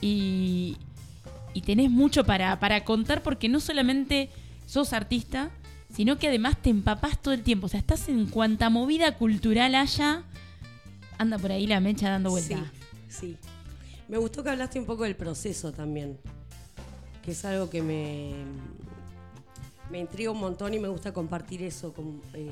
[0.00, 0.76] Y,
[1.54, 4.30] y tenés mucho para, para contar porque no solamente
[4.66, 5.50] sos artista,
[5.92, 7.66] sino que además te empapás todo el tiempo.
[7.66, 10.22] O sea, estás en cuanta movida cultural haya.
[11.16, 12.58] anda por ahí la mecha dando vuelta.
[13.08, 13.36] Sí, sí.
[14.08, 16.18] Me gustó que hablaste un poco del proceso también,
[17.24, 18.32] que es algo que me,
[19.90, 21.92] me intriga un montón y me gusta compartir eso.
[21.92, 22.50] con- eh,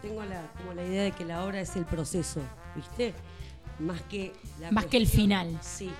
[0.00, 2.40] tengo la, como la idea de que la obra es el proceso,
[2.74, 3.14] ¿viste?
[3.78, 5.56] Más que la Más que el final.
[5.62, 5.90] Sí.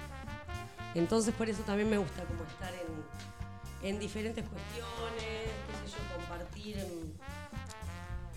[0.95, 6.17] Entonces por eso también me gusta como estar en, en diferentes cuestiones, qué sé yo,
[6.17, 7.15] compartir en,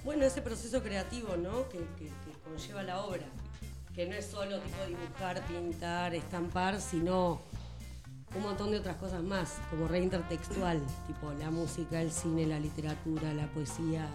[0.04, 1.68] bueno, ese proceso creativo, ¿no?
[1.70, 3.26] Que, que- que conlleva la obra.
[3.96, 7.42] Que no es solo tipo dibujar, pintar, estampar, sino
[8.36, 12.60] un montón de otras cosas más, como re intertextual, tipo la música, el cine, la
[12.60, 14.08] literatura, la poesía.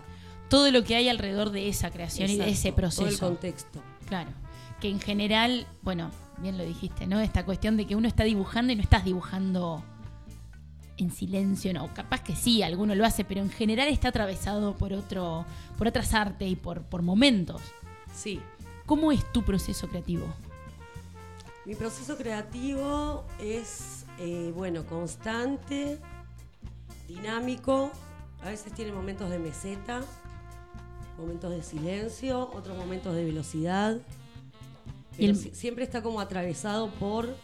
[0.49, 3.27] Todo lo que hay alrededor de esa creación y de ese Todo el proceso.
[3.27, 3.81] contexto.
[4.07, 4.31] Claro.
[4.81, 7.21] Que en general, bueno, bien lo dijiste, ¿no?
[7.21, 9.83] Esta cuestión de que uno está dibujando y no estás dibujando
[10.97, 11.93] en silencio, no.
[11.95, 15.47] Capaz que sí, alguno lo hace, pero en general está atravesado por otro,
[15.79, 17.63] por otras artes y por, por momentos.
[18.15, 18.41] Sí.
[18.87, 20.27] ¿Cómo es tu proceso creativo?
[21.65, 25.99] Mi proceso creativo es, eh, bueno, constante,
[27.09, 27.91] dinámico.
[28.43, 30.01] A veces tiene momentos de meseta,
[31.19, 33.99] momentos de silencio, otros momentos de velocidad.
[35.19, 37.35] El- siempre está como atravesado por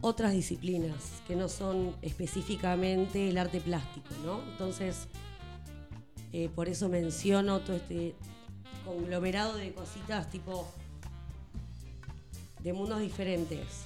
[0.00, 0.94] otras disciplinas
[1.26, 4.40] que no son específicamente el arte plástico, ¿no?
[4.50, 5.06] Entonces,
[6.32, 8.14] eh, por eso menciono todo este
[8.84, 10.66] conglomerado de cositas tipo
[12.62, 13.84] de mundos diferentes.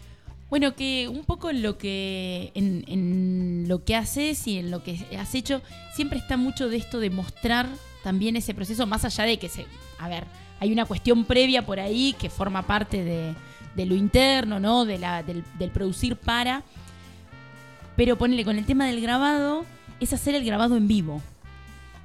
[0.53, 4.83] Bueno, que un poco en lo que en, en lo que haces y en lo
[4.85, 5.63] que has hecho
[5.95, 7.67] siempre está mucho de esto de mostrar
[8.03, 9.65] también ese proceso más allá de que se,
[9.99, 10.25] a ver,
[10.61, 13.35] hay una cuestión previa por ahí que forma parte de,
[13.75, 14.85] de lo interno, ¿no?
[14.85, 16.65] De la, del, del producir para,
[17.97, 19.65] pero ponele con el tema del grabado
[20.01, 21.23] es hacer el grabado en vivo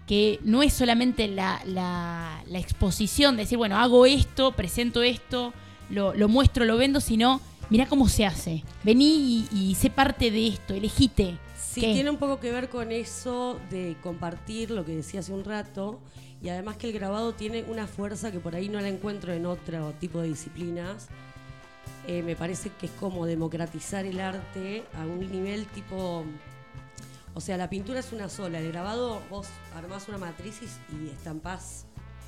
[0.08, 5.52] que no es solamente la, la- la exposición de decir, bueno, hago esto, presento esto,
[5.90, 8.64] lo, lo muestro, lo vendo, sino mirá cómo se hace.
[8.84, 11.38] Vení y, y sé parte de esto, elegite.
[11.58, 11.94] Sí, ¿Qué?
[11.94, 16.00] tiene un poco que ver con eso de compartir lo que decía hace un rato
[16.42, 19.46] y además que el grabado tiene una fuerza que por ahí no la encuentro en
[19.46, 21.08] otro tipo de disciplinas.
[22.08, 26.26] Eh, me parece que es como democratizar el arte a un nivel tipo...
[27.34, 31.10] O sea, la pintura es una sola, el grabado vos armás una matriz y, y
[31.10, 31.86] estampás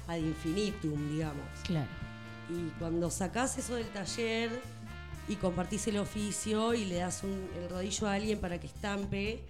[0.08, 1.45] ad infinitum, digamos.
[1.63, 1.88] Claro.
[2.49, 4.52] Y cuando sacás eso del taller
[5.30, 9.42] y compartís el oficio y le das un- el rodillo a alguien para que estampe,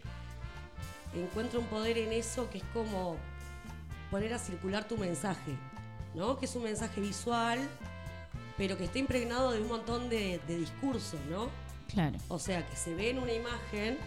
[1.15, 3.17] encuentro un poder en eso que es como
[4.11, 5.55] poner a circular tu mensaje,
[6.13, 6.37] ¿no?
[6.37, 7.59] Que es un mensaje visual,
[8.57, 11.49] pero que está impregnado de un montón de, de discursos, ¿no?
[11.87, 12.17] Claro.
[12.27, 13.97] O sea, que se ve en una imagen,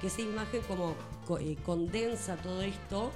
[0.00, 0.96] que esa imagen como
[1.26, 3.12] co- eh, condensa todo esto,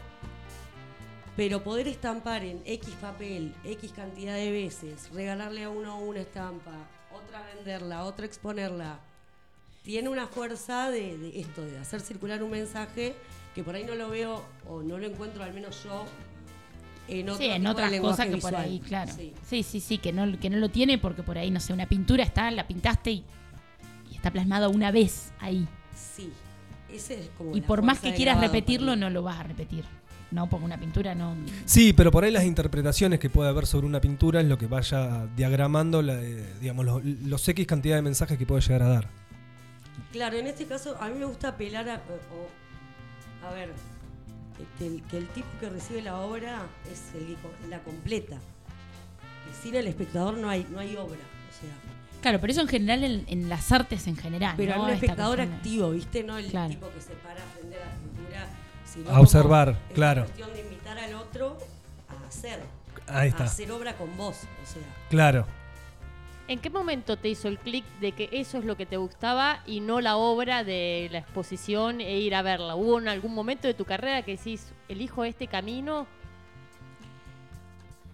[1.36, 6.72] pero poder estampar en X papel, X cantidad de veces, regalarle a uno una estampa,
[7.42, 9.00] venderla, otra exponerla,
[9.82, 13.14] tiene una fuerza de, de esto, de hacer circular un mensaje
[13.54, 16.04] que por ahí no lo veo o no lo encuentro, al menos yo,
[17.08, 19.12] en otro Sí, en otras cosas que por ahí, claro.
[19.12, 19.32] Sí.
[19.48, 21.86] Sí, sí, sí, que, no, que no lo tiene porque por ahí, no sé, una
[21.86, 23.24] pintura está, la pintaste y,
[24.10, 25.66] y está plasmada una vez ahí.
[25.94, 26.32] Sí,
[26.92, 29.84] ese es como Y por más que quieras repetirlo, no lo vas a repetir.
[30.32, 31.36] No, porque una pintura no...
[31.66, 34.66] Sí, pero por ahí las interpretaciones que puede haber sobre una pintura es lo que
[34.66, 38.88] vaya diagramando la, eh, digamos, los, los X cantidad de mensajes que puede llegar a
[38.88, 39.08] dar.
[40.12, 41.94] Claro, en este caso a mí me gusta apelar a.
[41.96, 43.70] o- a ver,
[44.78, 47.36] que el, que el tipo que recibe la obra es el
[47.70, 48.36] la completa.
[49.62, 51.18] Sin el espectador no hay, no hay obra.
[51.20, 51.70] O sea,
[52.20, 54.54] Claro, pero eso en general en, en las artes en general.
[54.56, 54.84] pero ¿no?
[54.84, 56.24] un espectador activo, ¿viste?
[56.24, 56.70] No el Claro.
[56.70, 57.86] tipo que se para a frente a
[58.96, 60.22] sino A como observar, es claro.
[60.24, 61.56] cuestión de invitar al otro
[62.08, 62.60] a hacer.
[63.06, 63.44] Ahí A está.
[63.44, 64.36] hacer obra con vos.
[64.62, 65.46] O sea, Claro.
[66.48, 69.62] ¿En qué momento te hizo el clic de que eso es lo que te gustaba
[69.66, 72.76] y no la obra de la exposición e ir a verla?
[72.76, 76.06] ¿Hubo en algún momento de tu carrera que decís, elijo este camino?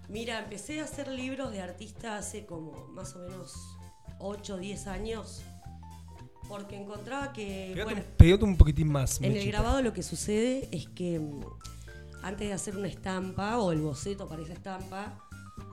[0.09, 3.55] Mira, empecé a hacer libros de artista hace como más o menos
[4.19, 5.43] 8 o 10 años.
[6.49, 7.71] Porque encontraba que.
[7.73, 9.21] Pegate, bueno, un, pegate un poquitín más.
[9.21, 11.41] en el grabado lo que sucede es que mm,
[12.23, 15.19] antes de hacer una estampa o el boceto para esa estampa,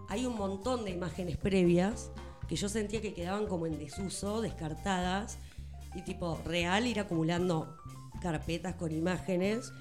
[0.08, 2.12] hay un montón de imágenes previas
[2.48, 5.38] que yo sentía que quedaban como en desuso, descartadas,
[5.94, 7.78] y tipo real ir acumulando
[8.22, 9.72] carpetas con imágenes.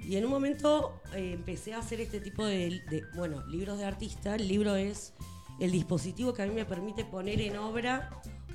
[0.00, 3.84] Y en un momento eh, empecé a hacer este tipo de, de, bueno, libros de
[3.84, 4.34] artista.
[4.34, 5.14] El libro es
[5.60, 8.10] el dispositivo que a mí me permite poner en obra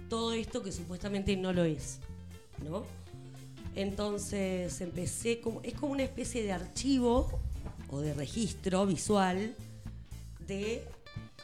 [0.09, 1.99] todo esto que supuestamente no lo es,
[2.63, 2.83] ¿no?
[3.75, 7.39] Entonces empecé como, es como una especie de archivo
[7.89, 9.55] o de registro visual
[10.47, 10.83] de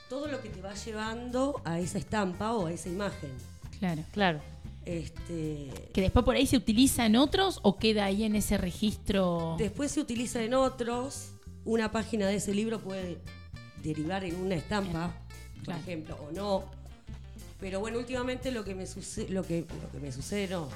[0.10, 3.30] todo lo que te va llevando a esa estampa o a esa imagen.
[3.80, 4.04] Claro.
[4.12, 4.41] Claro.
[4.86, 9.56] Este, Que después por ahí se utiliza en otros o queda ahí en ese registro.
[9.58, 11.30] Después se utiliza en otros.
[11.65, 13.19] Una página de ese libro puede
[13.82, 15.13] derivar en una estampa,
[15.63, 16.83] por ejemplo, o no.
[17.63, 20.67] Pero bueno, últimamente lo que me sucede, lo que, lo que me sucede, no.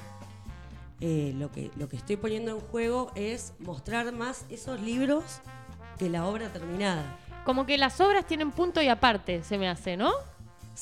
[1.02, 5.22] Eh, lo, que, lo que estoy poniendo en juego es mostrar más esos libros
[5.98, 7.18] que la obra terminada.
[7.44, 10.12] Como que las obras tienen punto y aparte, se me hace, ¿no?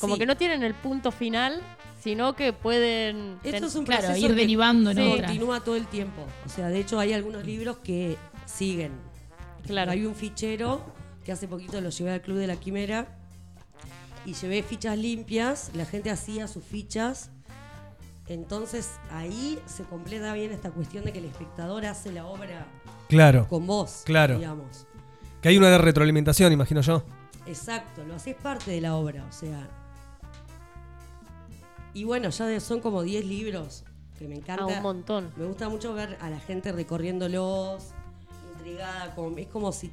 [0.01, 0.21] Como Sí.
[0.21, 1.61] que no tienen el punto final,
[2.01, 3.39] sino que pueden...
[3.43, 6.25] Esto ten- es un Claro, proceso ir que derivando en continúa todo el tiempo.
[6.47, 8.93] O sea, de hecho hay algunos libros que siguen.
[9.67, 9.91] Claro.
[9.91, 10.83] Hay un fichero
[11.25, 13.16] que hace poquito lo llevé al Club de la Quimera
[14.27, 15.71] y llevé fichas limpias.
[15.75, 17.31] La gente hacía sus fichas.
[18.29, 22.67] Entonces ahí se completa bien esta cuestión de que el espectador hace la obra
[23.09, 23.47] Claro.
[23.49, 24.37] con vos, Claro.
[24.39, 24.87] digamos.
[25.41, 27.05] Que hay una retroalimentación, imagino yo.
[27.47, 29.69] Exacto, lo haces parte de la obra, o sea.
[31.95, 33.85] Y bueno, ya de- son como 10 libros
[34.19, 34.65] que me encanta.
[34.65, 35.31] Ah, un montón.
[35.37, 37.85] Me gusta mucho ver a la gente recorriéndolos,
[38.57, 39.93] intrigada, como, es como si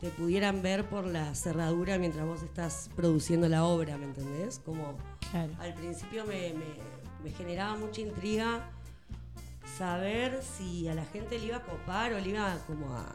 [0.00, 4.58] te pudieran ver por la cerradura mientras vos estás produciendo la obra, ¿me entendés?
[4.64, 4.96] Como
[5.30, 5.52] Claro.
[5.60, 8.70] al principio me, me- me generaba mucha intriga
[9.78, 13.14] saber si a la gente le iba a copar o le iba como a,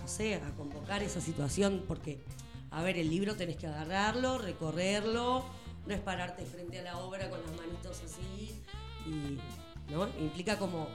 [0.00, 2.22] no sé, a convocar esa situación, porque,
[2.70, 5.44] a ver, el libro tenés que agarrarlo, recorrerlo,
[5.86, 8.62] no es pararte frente a la obra con las manitos así,
[9.06, 9.38] y,
[9.92, 10.06] ¿no?
[10.20, 10.86] Implica como...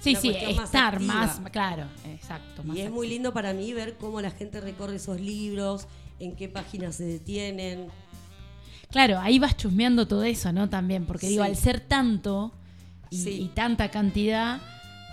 [0.00, 2.62] Sí, sí, más estar más, claro, exacto.
[2.62, 5.86] más Y es muy lindo para mí ver cómo la gente recorre esos libros,
[6.20, 7.88] en qué páginas se detienen.
[8.90, 10.68] Claro, ahí vas chusmeando todo eso, ¿no?
[10.68, 12.52] También, porque digo, al ser tanto
[13.10, 13.30] y, Sí.
[13.42, 14.60] y tanta cantidad,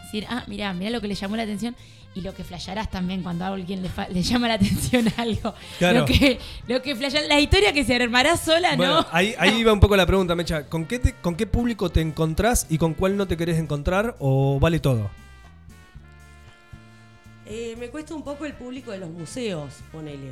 [0.04, 1.76] decir, ah, mirá, mirá lo que le llamó la atención
[2.15, 5.54] y lo que flasharás también cuando a alguien le, llama la atención algo.
[5.78, 5.99] Claro.
[5.99, 9.08] Lo que, lo que flasha- la historia que se armará sola, Bueno, ¿no?
[9.12, 10.67] ahí, ahí iba un poco la pregunta, Mecha.
[10.69, 14.15] ¿Con qué, te- ¿Con qué público te encontrás y con cuál no te querés encontrar
[14.19, 15.10] o vale todo?
[17.47, 20.32] Eh, me cuesta un poco el público de los museos, ponele.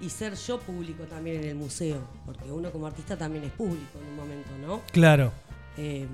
[0.00, 3.98] Y ser yo público también en el museo, porque uno como artista también es público
[4.00, 4.82] en un momento, ¿no?
[4.92, 5.32] Claro.
[5.76, 6.06] Eh,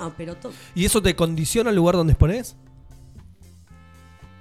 [0.00, 2.54] no, pero to- ¿Y eso te condiciona el lugar donde exponés?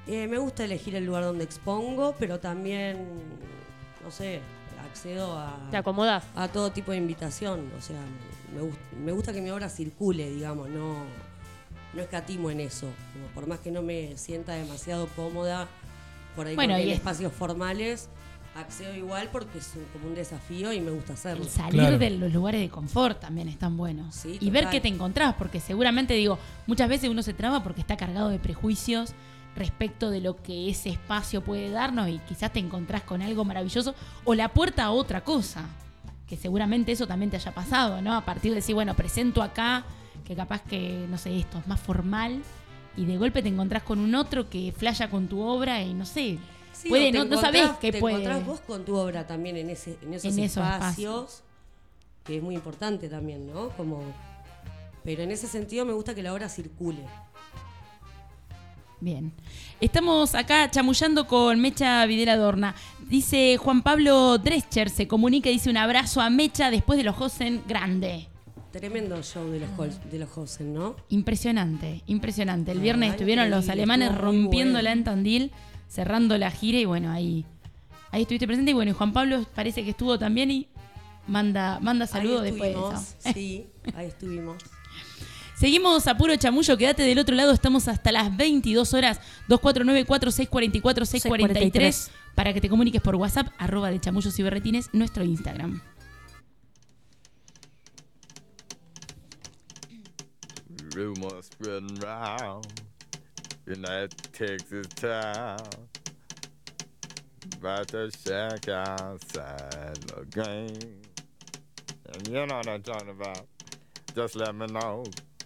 [0.07, 2.97] Eh, me gusta elegir el lugar donde expongo, pero también,
[4.03, 4.41] no sé,
[4.89, 6.23] accedo a, Te acomodás.
[6.35, 7.69] a todo tipo de invitación.
[7.77, 7.99] O sea,
[8.55, 10.97] me, gust- me gusta que mi obra circule, digamos, no,
[11.93, 12.87] no escatimo en eso.
[13.13, 15.67] Como por más que no me sienta demasiado cómoda
[16.35, 18.09] por ahí Bueno, con- y en es- espacios formales,
[18.55, 21.43] accedo igual porque es un- como un desafío y me gusta hacerlo.
[21.45, 21.97] El salir Claro.
[21.97, 24.13] de los lugares de confort también están buenos.
[24.13, 26.37] Sí, y ver qué te encontrás, porque seguramente, digo,
[26.67, 29.13] muchas veces uno se traba porque está cargado de prejuicios
[29.55, 33.93] respecto de lo que ese espacio puede darnos y quizás te encontrás con algo maravilloso
[34.23, 35.65] o la puerta a otra cosa.
[36.27, 38.15] Que seguramente eso también te haya pasado, ¿no?
[38.15, 39.83] A partir de decir, bueno, presento acá,
[40.25, 42.41] que capaz que, no sé, esto es más formal
[42.95, 46.05] y de golpe te encontrás con un otro que flasha con tu obra y no
[46.05, 46.39] sé.
[46.71, 48.15] Sí, puede, te no, no sabés qué te puede.
[48.15, 51.43] encontrás vos con tu obra también en, ese, en esos En esos espacios,
[52.23, 53.69] que es muy importante también, ¿no?
[53.69, 54.01] Como,
[55.03, 57.03] pero en ese sentido me gusta que la obra circule.
[59.03, 59.33] Bien.
[59.81, 62.73] Estamos acá chamullando con Mecha Videla Dorna.
[63.09, 67.19] Dice Juan Pablo Drescher, se comunica y dice un abrazo a Mecha después de los
[67.19, 68.29] Hosen grande.
[68.71, 70.95] Tremendo show de los, de los Hosen, ¿no?
[71.09, 72.71] Impresionante, impresionante.
[72.71, 74.99] El viernes estuvieron los alemanes rompiéndola bueno.
[74.99, 75.51] en Tandil,
[75.89, 77.45] cerrando la gira y bueno, ahí,
[78.11, 78.71] ahí estuviste presente.
[78.71, 80.69] Y bueno, y Juan Pablo parece que estuvo también y
[81.27, 83.03] manda, manda saludos después de eso.
[83.33, 84.63] Sí, ahí estuvimos.
[85.55, 92.53] Seguimos a puro chamullo, quédate del otro lado, estamos hasta las 22 horas, 2494-644-643, para
[92.53, 95.79] que te comuniques por WhatsApp, arroba de chamullos y berretines, nuestro Instagram.
[100.93, 102.65] Rumors spreading round
[103.67, 105.57] in that Texas town
[107.60, 111.01] about the shack outside the game.
[112.13, 113.47] And you know what I'm talking about.
[114.13, 115.06] Just let me know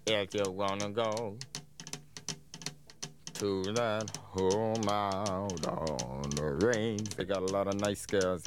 [0.09, 1.37] if you wanna go
[3.33, 7.09] to that home out on the range.
[7.09, 8.43] They got a lot of nice girls.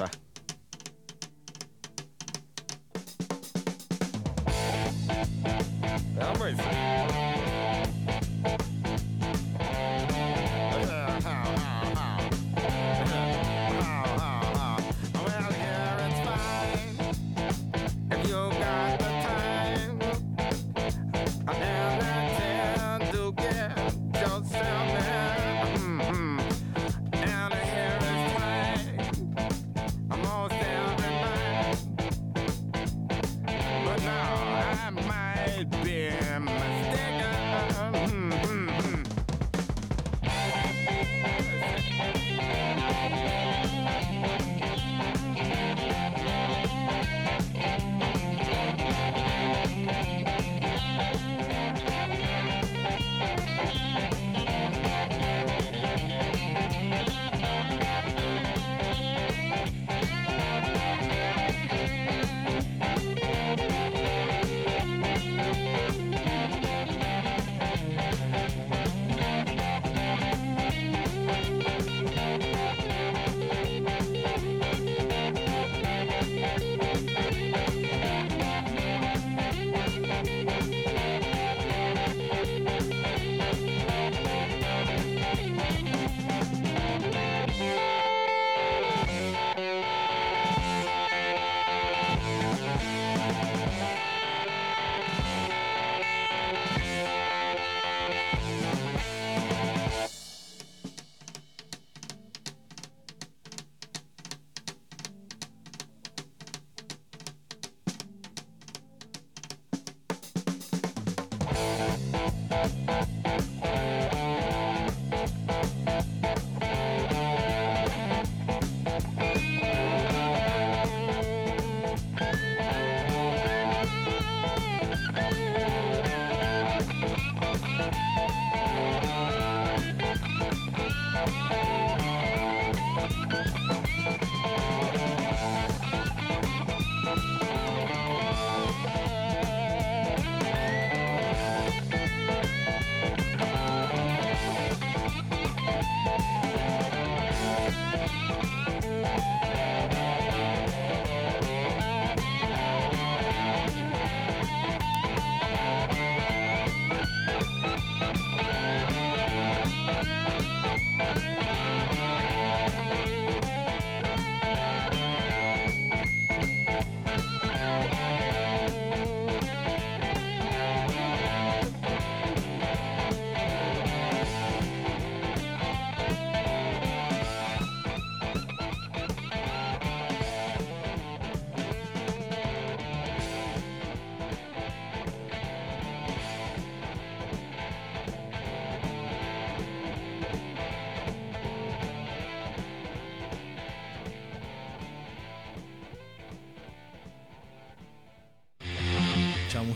[6.19, 6.41] I'm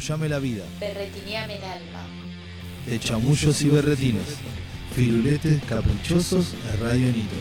[0.06, 0.64] Chamullame la vida.
[0.80, 2.06] Berretineame el alma.
[2.86, 4.38] De chamullos y berretines.
[4.94, 7.40] Firuletes caprichosos de Radio Nitro.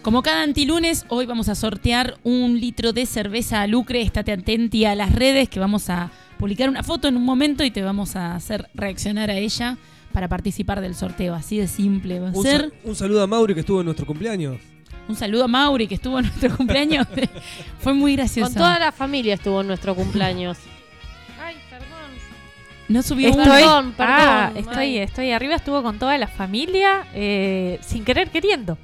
[0.00, 4.00] Como cada antilunes, hoy vamos a sortear un litro de cerveza a lucre.
[4.00, 7.70] Estate atenti a las redes que vamos a publicar una foto en un momento y
[7.70, 9.76] te vamos a hacer reaccionar a ella
[10.14, 11.34] para participar del sorteo.
[11.34, 12.70] Así de simple va a Un, ser.
[12.70, 14.56] sa- un saludo a Mauri que estuvo en nuestro cumpleaños.
[15.06, 17.06] Un saludo a Mauri que estuvo en nuestro cumpleaños.
[17.80, 18.48] Fue muy gracioso.
[18.50, 20.56] Con toda la familia estuvo en nuestro cumpleaños.
[21.44, 21.88] Ay, perdón.
[22.88, 23.44] No subió Estoy.
[23.44, 24.14] Perdón, perdón.
[24.18, 28.78] ah, estoy, estoy arriba, estuvo con toda la familia, eh, sin querer queriendo.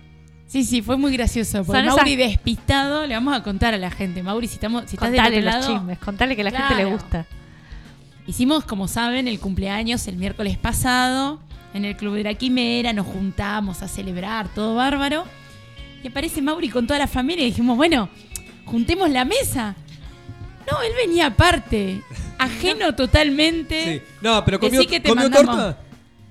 [0.46, 1.58] Sí, sí, fue muy gracioso.
[1.64, 4.22] Porque Son esas- Mauri despistado, le vamos a contar a la gente.
[4.22, 6.84] Mauri, si, estamos, si estás del Contale los chismes, contale que a la gente le
[6.86, 7.24] gusta.
[8.30, 11.40] Hicimos, como saben, el cumpleaños el miércoles pasado
[11.74, 15.24] en el Club de la Quimera, nos juntamos a celebrar, todo bárbaro.
[16.04, 18.08] Y aparece Mauri con toda la familia y dijimos, bueno,
[18.66, 19.74] juntemos la mesa.
[20.70, 22.02] No, él venía aparte,
[22.38, 23.98] ajeno totalmente.
[23.98, 24.14] Sí.
[24.22, 25.56] No, pero comió, Decí que te ¿comió mandamos.
[25.56, 25.78] torta.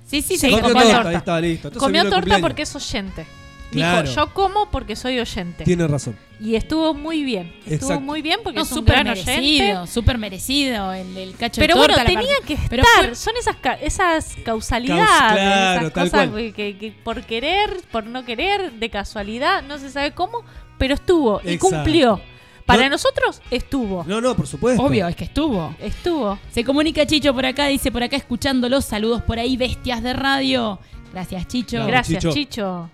[0.08, 1.10] Sí, sí, Sí, comió comió torta, torta.
[1.10, 1.68] ahí está, listo.
[1.68, 2.42] Entonces Comió vino el torta cumpleaños.
[2.42, 3.26] porque es oyente.
[3.72, 4.08] Claro.
[4.10, 5.64] Dijo, yo como porque soy oyente.
[5.64, 6.16] Tiene razón.
[6.40, 7.54] Y estuvo muy bien.
[7.60, 8.00] Estuvo Exacto.
[8.02, 9.92] muy bien porque No, es un súper gran merecido, oyente.
[9.92, 12.12] súper merecido el, el cacho Pero de bueno, torta.
[12.12, 13.06] la tenía que Pero estar.
[13.08, 16.54] fue- Son esas, ca- esas causalidades, Caus- claro, esas tal cosas cual.
[16.54, 20.44] que, que por querer, por no querer, de casualidad, no se sabe cómo,
[20.78, 21.76] pero estuvo y Exacto.
[21.76, 22.22] cumplió.
[22.66, 24.04] Para No- nosotros estuvo.
[24.08, 24.82] No, no, por supuesto.
[24.82, 25.76] Obvio, es que estuvo.
[25.82, 26.40] Estuvo.
[26.52, 30.80] Se comunica Chicho por acá, dice por acá escuchándolos, saludos por ahí, bestias de radio.
[31.12, 31.78] Gracias, Chicho.
[31.78, 31.88] Claro.
[31.88, 32.34] Gracias, Chicho.
[32.34, 32.90] Chicho.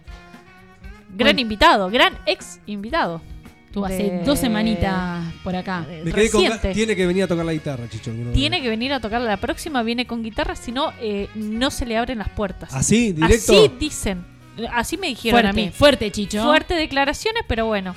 [1.16, 1.42] Gran Bueno.
[1.42, 3.22] invitado, gran ex invitado.
[3.68, 5.86] Estuvo hace de- dos semanitas por acá.
[6.04, 6.44] Me quedé con.
[6.74, 8.12] Tiene que venir a tocar la guitarra, Chicho.
[8.12, 11.28] que no- Tiene que venir a tocar la próxima, viene con guitarra, si no, eh,
[11.36, 12.74] no se le abren las puertas.
[12.74, 13.12] ¿Así?
[13.12, 13.52] ¿Directo?
[13.54, 14.26] Así dicen.
[14.72, 15.72] Así me dijeron Fuerte, a mí.
[15.72, 16.42] fuerte, Chicho.
[16.44, 17.94] Fuerte declaraciones, pero bueno.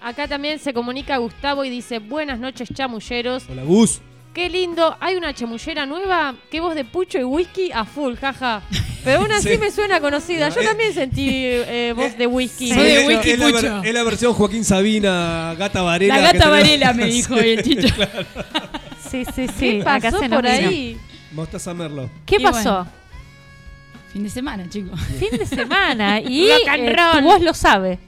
[0.00, 3.44] Acá también se comunica Gustavo y dice, buenas noches chamulleros.
[3.50, 4.00] Hola, Gus.
[4.34, 8.62] Qué lindo, hay una chamullera nueva, qué voz de pucho y whisky a full, jaja.
[9.04, 9.58] Pero aún así Sí.
[9.58, 10.48] me suena conocida.
[10.48, 12.68] No, Yo eh, también sentí eh, voz de whisky.
[12.72, 13.82] Soy de es, whisky es la pucho.
[13.82, 16.16] es la versión Joaquín Sabina, Gata Varela.
[16.16, 17.94] La gata Varela me dijo hoy el Chicho.
[19.10, 19.78] Sí, sí, sí.
[19.78, 20.48] ¿Qué pasó por nos vino.
[20.48, 20.98] ahí?
[21.32, 22.08] Mostaza Merlo.
[22.24, 22.72] ¿Qué Y pasó?
[22.84, 23.02] bueno.
[24.12, 24.98] Fin de semana, chicos.
[25.18, 26.20] Fin de semana.
[26.26, 27.98] Y eh, tu voz lo sabe.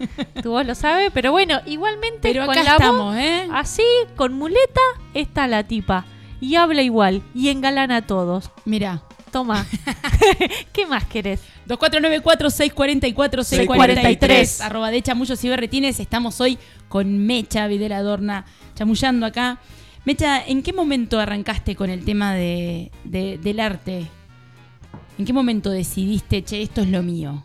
[0.42, 1.10] Tu voz lo sabe.
[1.10, 3.48] Pero bueno, igualmente Pero con acá la estamos, voz ¿eh?
[3.52, 3.82] así,
[4.16, 4.80] con muleta,
[5.14, 6.04] está la tipa.
[6.44, 7.22] Y habla igual.
[7.34, 8.50] Y engalana a todos.
[8.66, 9.02] Mirá.
[9.32, 9.66] Toma.
[10.72, 11.40] ¿Qué más querés?
[11.68, 15.98] 2494-644-643 arroba de chamullos y berretines.
[16.00, 19.58] Estamos hoy con Mecha Videla Adorna chamullando acá.
[20.04, 24.06] Mecha, ¿en qué momento arrancaste con el tema de, de- del arte?
[25.18, 27.42] ¿En qué momento decidiste, che, esto es lo mío?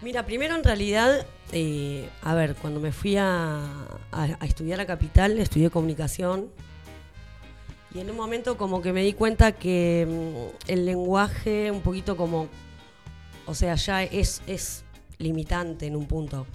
[0.00, 3.58] Mira, primero en realidad, eh, a ver, cuando me fui a,
[4.12, 6.46] a- a estudiar a Capital, estudié comunicación.
[7.94, 10.06] Y en un momento como que me di cuenta que
[10.66, 12.48] mm, el lenguaje un poquito como,
[13.46, 14.84] o sea, ya es, es
[15.18, 16.46] limitante en un punto.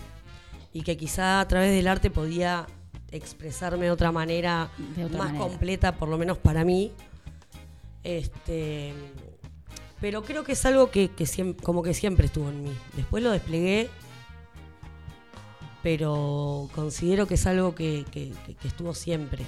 [0.74, 2.68] Y que quizá a través del arte podía
[3.12, 5.46] expresarme de otra manera De otra más manera.
[5.48, 6.92] completa, por lo menos para mí.
[8.04, 8.94] Este,
[10.02, 12.72] Pero creo que es algo que, que siem- como que siempre estuvo en mí.
[12.96, 13.90] Después lo desplegué,
[15.82, 19.44] pero considero que es algo que, que- que- que estuvo siempre.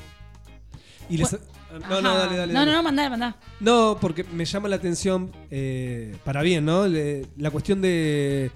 [1.10, 1.38] Y les-
[1.80, 2.54] no, no, dale, dale.
[2.54, 2.72] No, dale.
[2.72, 3.36] no, no, mandá, mandá.
[3.60, 6.88] No, porque me llama la atención, eh, para bien, ¿no?
[6.88, 8.52] Le- la cuestión de,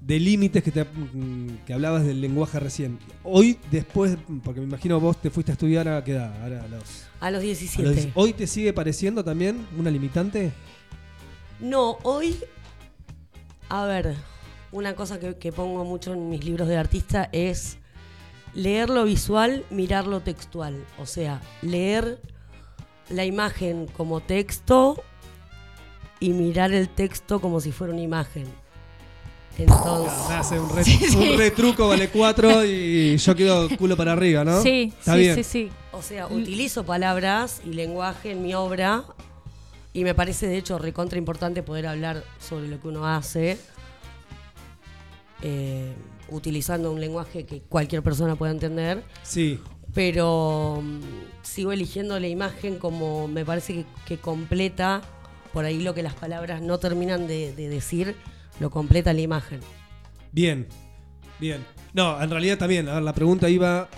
[0.00, 2.98] de límites que, te- mm, que hablabas del lenguaje recién.
[3.24, 6.32] Hoy, después, porque me imagino vos te fuiste a estudiar a qué edad?
[6.42, 6.82] Ahora, a los,
[7.20, 7.94] A los a 17.
[7.94, 10.52] los- ¿Hoy te sigue pareciendo también una limitante?
[11.60, 12.36] No, hoy,
[13.68, 14.14] a ver,
[14.72, 17.78] una cosa que, que pongo mucho en mis libros de artista es
[18.54, 20.84] leer lo visual, mirar lo textual.
[20.98, 22.20] O sea, leer
[23.10, 25.02] la imagen como texto
[26.20, 28.46] y mirar el texto como si fuera una imagen.
[29.58, 30.84] Entonces, Hace un, re-
[31.32, 34.60] un retruco, vale cuatro y yo quedo culo para arriba, ¿no?
[34.62, 35.34] Sí, Está sí, bien.
[35.36, 35.70] sí, sí.
[35.92, 39.04] o sea, utilizo palabras y lenguaje en mi obra
[39.94, 43.56] y me parece de hecho recontra importante poder hablar sobre lo que uno hace
[45.42, 45.94] eh,
[46.28, 49.58] utilizando un lenguaje que cualquier persona pueda entender, Sí,
[49.96, 51.00] pero mm,
[51.42, 55.00] sigo eligiendo la imagen como me parece que, completa
[55.54, 58.14] por ahí lo que las palabras no terminan de, de decir,
[58.60, 59.60] lo completa la imagen.
[60.32, 60.66] bien,
[61.40, 61.64] bien.
[61.94, 63.88] No, en realidad también, a ver, la pregunta iba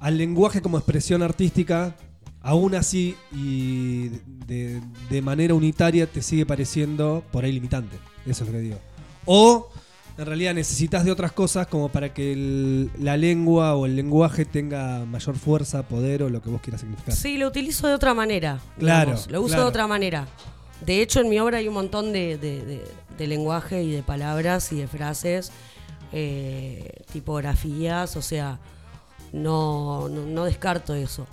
[0.00, 1.96] al lenguaje como expresión artística,
[2.42, 4.08] aún así y
[4.46, 7.96] de, de manera unitaria te sigue pareciendo por ahí limitante.
[8.26, 8.78] Eso es lo que digo.
[9.24, 9.71] O
[10.18, 14.44] en realidad necesitas de otras cosas como para que el- la lengua o el lenguaje
[14.44, 17.14] tenga mayor fuerza, poder o lo que vos quieras significar.
[17.14, 18.60] Sí, lo utilizo de otra manera.
[18.78, 19.62] Claro, digamos, Lo uso claro.
[19.64, 20.26] de otra manera.
[20.84, 22.84] De hecho, en mi obra hay un montón de, de- de-
[23.16, 25.52] de lenguaje y de palabras y de frases,
[26.12, 28.58] eh, tipografías, o sea,
[29.32, 31.26] no, no, no descarto eso.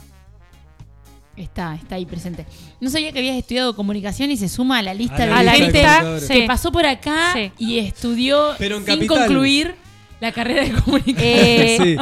[1.39, 2.45] Está, está ahí presente.
[2.81, 5.39] No sabía que habías estudiado comunicación y se suma a la lista A de la
[5.39, 6.27] A la lista de gente lista, comunicadores.
[6.27, 6.33] sí.
[6.33, 7.51] que pasó por acá Sí.
[7.57, 9.17] y estudió Pero en sin Capital.
[9.19, 9.75] concluir
[10.19, 11.17] la carrera de comunicación.
[11.23, 11.95] Eh, Sí.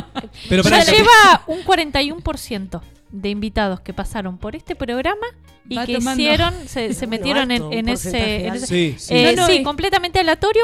[0.49, 2.81] Pero ya lleva un 41%
[3.11, 5.25] de invitados que pasaron por este programa
[5.69, 6.21] y Va que tomando.
[6.21, 9.13] hicieron, se, se metieron en, alto, en ese, en Sí, sí.
[9.13, 10.63] Eh, No, no, sí, es- completamente aleatorio,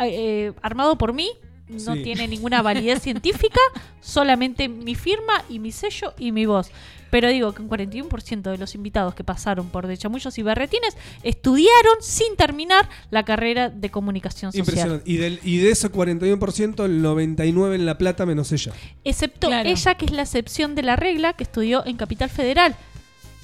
[0.00, 1.28] eh, eh, armado por mí.
[1.68, 2.02] No Sí.
[2.02, 3.60] tiene ninguna validez científica,
[4.00, 6.70] solamente mi firma y mi sello y mi voz.
[7.12, 10.96] Pero digo que un 41% de los invitados que pasaron por De Chamullos y Berretines
[11.22, 14.66] estudiaron sin terminar la carrera de comunicación social.
[14.66, 15.10] Impresionante.
[15.10, 18.72] Y, del, y de ese 41%, el 99% en La Plata menos ella.
[19.04, 19.68] Excepto Claro.
[19.68, 22.74] ella, que es la excepción de la regla, que estudió en Capital Federal.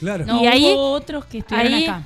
[0.00, 0.24] Claro.
[0.24, 2.02] No, Y ahí- hubo otros que estuvieron ahí- acá.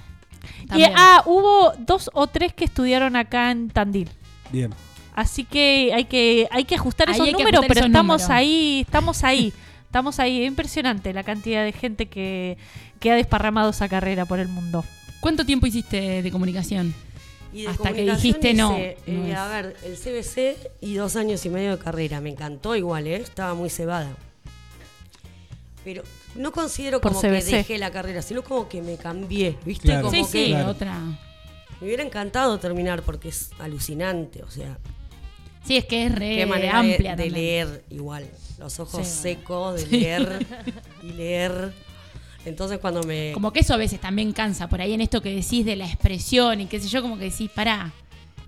[0.76, 4.10] Y ah, hubo dos o tres que estudiaron acá en Tandil.
[4.50, 4.74] Bien.
[5.14, 8.22] Así que hay que hay que ajustar Ahí esos que números, ajustar pero esos estamos
[8.22, 8.30] números.
[8.30, 9.52] ahí, estamos ahí,
[9.92, 10.40] estamos ahí.
[10.42, 12.56] Es impresionante la cantidad de gente que,
[12.98, 14.82] que ha desparramado esa carrera por el mundo.
[15.20, 16.94] ¿Cuánto tiempo hiciste de comunicación?
[17.52, 21.14] Y de Hasta que dijiste no, hice, no eh, a ver, el CBC y dos
[21.16, 22.22] años y medio de carrera.
[22.22, 23.16] Me encantó igual, ¿eh?
[23.16, 24.16] Estaba muy cebada.
[25.84, 26.02] Pero
[26.36, 29.88] no considero Por como que dejé la carrera, sino como que me cambié, ¿viste?
[29.88, 30.06] Claro.
[30.08, 30.70] Como Sí, que sí, Claro.
[30.70, 30.98] otra.
[31.80, 34.78] me hubiera encantado terminar porque es alucinante, o sea,
[35.64, 38.28] Sí, es que es re qué manera amplia de, leer igual.
[38.62, 39.22] Los ojos Sí.
[39.22, 40.46] secos de leer
[41.02, 41.72] y leer.
[42.44, 43.32] Entonces cuando me...
[43.34, 45.86] Como que eso a veces también cansa, por ahí en esto que decís de la
[45.86, 47.92] expresión y qué sé yo, como que decís, pará.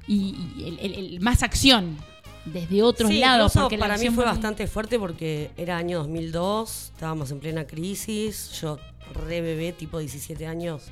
[0.07, 1.97] Y, y el, el- el- más acción
[2.45, 3.53] desde otros Sí, lados.
[3.55, 8.79] Porque para mí fue bastante fuerte porque era año 2002, estábamos en plena crisis, yo
[9.15, 10.83] re bebé, tipo 17 años,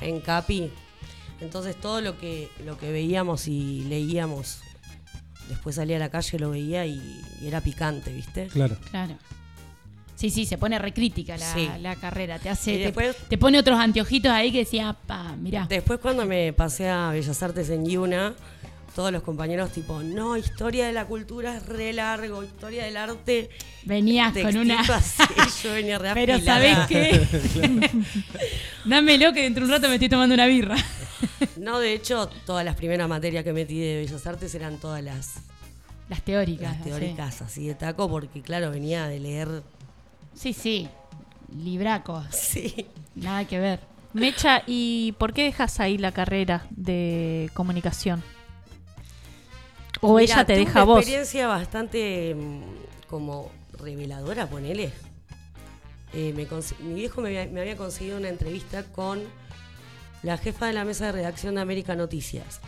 [0.00, 0.70] en Capi.
[1.40, 4.60] Entonces todo lo que, lo que veíamos y leíamos,
[5.48, 7.00] después salía a la calle, lo veía y,
[7.40, 8.46] y era picante, ¿viste?
[8.48, 8.76] Claro.
[8.90, 9.14] Claro.
[10.16, 11.68] Sí, sí, se pone recrítica la, Sí.
[11.80, 12.38] la carrera.
[12.38, 12.92] Te hace.
[12.92, 15.66] Te- te, pone otros anteojitos ahí que decía, pa, mirá.
[15.68, 18.34] Después cuando me pasé a Bellas Artes en Yuna,
[18.94, 23.50] todos los compañeros tipo, no, historia de la cultura es re largo, historia del arte
[23.84, 24.80] Venías con una.
[24.80, 25.22] así,
[25.62, 26.38] yo venía re Pero.
[26.40, 27.26] ¿sabés qué?
[28.84, 30.76] Dámelo que dentro de un rato me estoy tomando una birra.
[31.56, 35.34] No, de hecho, todas las primeras materias que metí de Bellas Artes eran todas las,
[36.08, 36.76] Las teóricas.
[36.76, 39.62] las teóricas así de taco, porque claro, venía de leer.
[40.34, 40.88] Sí, sí.
[41.56, 42.26] Libracos.
[42.30, 42.86] Sí.
[43.14, 43.80] Nada que ver.
[44.12, 48.22] Mecha, ¿y por qué dejas ahí la carrera de comunicación?
[50.06, 50.98] O ella te deja una vos.
[50.98, 52.60] experiencia bastante mm,
[53.08, 54.92] como reveladora, ponele.
[56.12, 56.46] Eh, me
[56.86, 59.22] mi viejo me había, me había conseguido una entrevista con
[60.22, 62.60] la jefa de la mesa de redacción de América Noticias.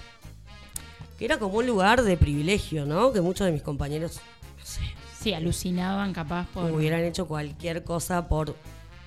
[1.18, 3.12] Que era como un lugar de privilegio, ¿no?
[3.12, 4.20] Que muchos de mis compañeros,
[4.58, 4.80] no sé,
[5.20, 6.70] Sí, alucinaban capaz por.
[6.70, 8.54] hubieran hecho cualquier cosa por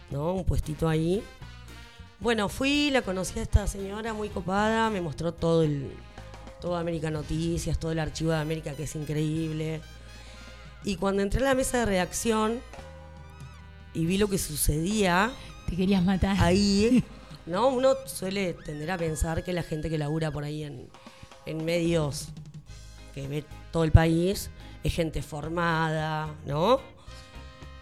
[0.10, 0.34] ¿no?
[0.34, 1.24] un puestito ahí.
[2.20, 5.92] Bueno, fui, la conocí a esta señora muy copada, me mostró todo el
[6.60, 9.82] todo América Noticias, todo el archivo de América que es increíble.
[10.84, 12.60] Y cuando entré a la mesa de redacción
[13.94, 15.32] y vi lo que sucedía
[15.70, 16.38] Te querías matar.
[16.40, 17.04] ahí,
[17.46, 17.68] ¿no?
[17.70, 20.88] Uno suele tender a pensar que la gente que labura por ahí en,
[21.46, 22.30] en medios
[23.14, 24.50] que ve todo el país
[24.84, 26.80] es gente formada, ¿no?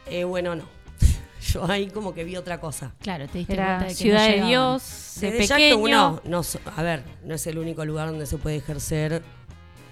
[0.07, 0.76] Eh, bueno, no.
[1.54, 2.93] Yo ahí como que vi otra cosa.
[3.02, 4.48] Claro, te diste cuenta Era de que Ciudad no de.
[4.48, 5.84] Dios, de Desde ya que pequeño.
[5.84, 6.41] uno, no,
[6.76, 9.22] a ver, no es el único lugar donde se puede ejercer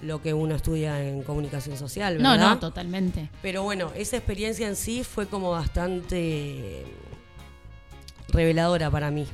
[0.02, 2.50] lo que uno estudia en comunicación social, No, ¿verdad?
[2.50, 3.30] no, totalmente.
[3.42, 6.84] Pero bueno, esa experiencia en sí fue como bastante
[8.30, 9.26] reveladora para mí.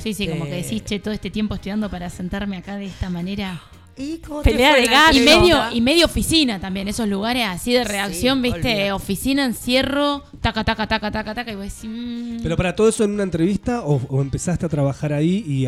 [0.00, 3.10] Sí, sí, como que decís, che, todo este tiempo estudiando para sentarme acá de esta
[3.10, 3.60] manera.
[3.98, 5.20] ¿Y Pelea de gallo.
[5.20, 10.22] Y medio, y medio oficina también, esos lugares así de reacción, Sí, viste, oficina, encierro,
[10.40, 12.38] taca, taca, taca, taca, taca, y vos decís, mm.
[12.42, 15.66] Pero para todo eso en una entrevista o, o empezaste a trabajar ahí y,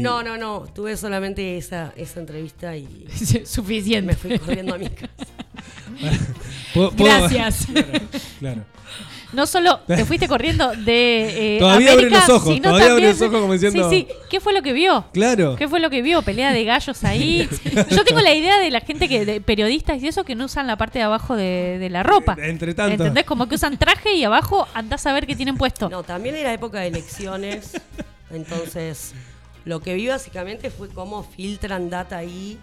[0.00, 0.64] No, no, no.
[0.74, 3.06] Tuve solamente esa, esa entrevista y
[3.44, 4.06] suficiente.
[4.12, 5.10] me fui corriendo a mi casa.
[6.74, 7.66] ¿Puedo- puedo- Gracias.
[7.76, 8.00] Claro,
[8.40, 8.64] claro.
[9.32, 13.02] No solo te fuiste corriendo de eh, Todavía abre América, los ojos, sino todavía abre
[13.06, 14.14] también- los ojos como diciendo- Sí, sí.
[14.30, 15.04] ¿Qué fue lo que vio?
[15.12, 15.56] Claro.
[15.56, 16.22] ¿Qué fue lo que vio?
[16.22, 17.48] Pelea de gallos ahí.
[17.90, 20.66] Yo tengo la idea de la gente que, de periodistas y eso, que no usan
[20.66, 22.36] la parte de abajo de, de la ropa.
[22.38, 22.92] Eh, entre tanto.
[23.02, 23.24] ¿Entendés?
[23.24, 25.88] Como que usan traje y abajo andás a ver qué tienen puesto.
[25.90, 27.72] No, también era época de elecciones.
[28.30, 29.12] entonces,
[29.64, 32.58] lo que vi básicamente fue cómo filtran data ahí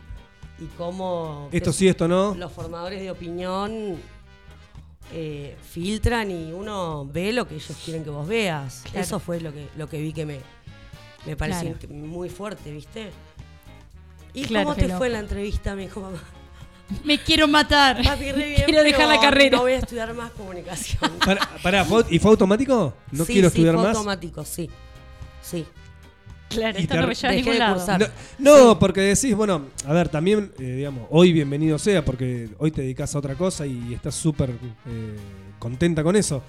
[0.59, 2.35] y cómo Esto sí, esto no.
[2.35, 3.97] los formadores de opinión
[5.13, 8.81] eh, filtran y uno ve lo que ellos quieren que vos veas.
[8.85, 8.99] Claro.
[9.01, 10.39] Eso fue lo que, lo que vi que me,
[11.25, 11.93] me pareció Claro.
[11.93, 13.11] muy fuerte, ¿viste?
[14.33, 14.97] ¿Y Claro, cómo te loco.
[14.97, 15.75] fue la entrevista?
[15.75, 16.17] Me dijo mamá.
[17.03, 18.03] Me quiero matar.
[18.03, 19.57] Papi, re bien, quiero dejar la carrera.
[19.57, 21.11] No voy a estudiar más comunicación.
[21.25, 22.93] Pará, pará, ¿fue- ¿y fue automático?
[23.11, 23.95] ¿No Sí, quiero sí, estudiar fue más?
[23.95, 24.69] automático, sí.
[25.41, 25.65] Sí.
[26.53, 27.97] Claro, Y esto te no me lleva a ningún lado.
[28.39, 32.71] No, no, porque decís, bueno, a ver, también, eh, digamos, hoy bienvenido sea, porque hoy
[32.71, 35.15] te dedicas a otra cosa y estás súper eh,
[35.59, 36.41] contenta con eso.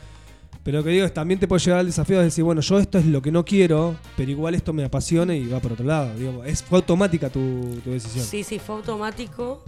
[0.63, 2.79] Pero lo que digo es, también te puede llegar al desafío de decir, bueno, yo
[2.79, 5.85] esto es lo que no quiero, pero igual esto me apasiona y va por otro
[5.85, 6.15] lado.
[6.15, 8.25] Digo, es, fue automática tu, tu decisión.
[8.25, 9.63] Sí, sí, fue automático.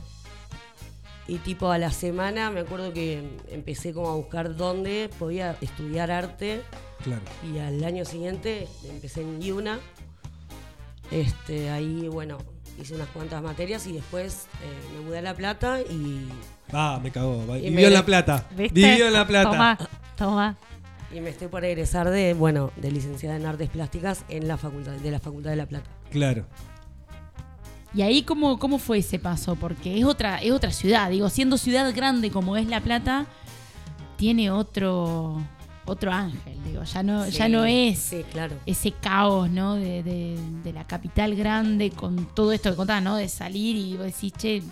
[1.29, 6.11] Y tipo a la semana me acuerdo que empecé como a buscar dónde podía estudiar
[6.11, 6.63] arte.
[7.03, 7.23] Claro.
[7.53, 9.81] Y al año siguiente empecé en Yuna.
[11.11, 12.39] Este, ahí, bueno,
[12.81, 16.29] hice unas cuantas materias y después eh, me mudé a La Plata y,
[16.73, 17.43] Ah, me cagó.
[17.47, 18.45] Vivió me- en La Plata.
[18.57, 18.75] ¿Viste?
[18.75, 19.51] Vivió en La Plata.
[19.51, 19.79] Toma,
[20.17, 20.57] toma.
[21.15, 24.93] y me estoy por egresar de, bueno, de licenciada en artes plásticas en la facultad,
[24.93, 25.89] de la Facultad de La Plata.
[26.11, 26.45] Claro.
[27.95, 31.57] Y ahí cómo, cómo fue ese paso, porque es otra, es otra ciudad, digo, siendo
[31.57, 33.27] ciudad grande como es La Plata,
[34.17, 35.41] tiene otro,
[35.87, 38.57] otro ángel, digo, ya no, ya no es Sí, claro.
[38.67, 39.77] ese caos, ¿no?
[39.77, 43.17] De, de- de la capital grande con todo esto que contaba, ¿no?
[43.17, 44.63] De salir y vos decís, che,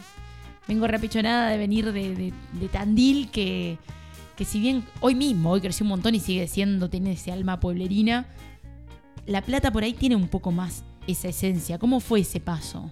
[0.69, 3.79] vengo rapichonada de venir de, de- de Tandil, que,
[4.37, 7.61] que si bien hoy mismo, hoy creció un montón y sigue siendo, tiene ese alma
[7.61, 8.27] pueblerina,
[9.27, 11.79] La Plata por ahí tiene un poco más esa esencia.
[11.79, 12.91] ¿Cómo fue ese paso?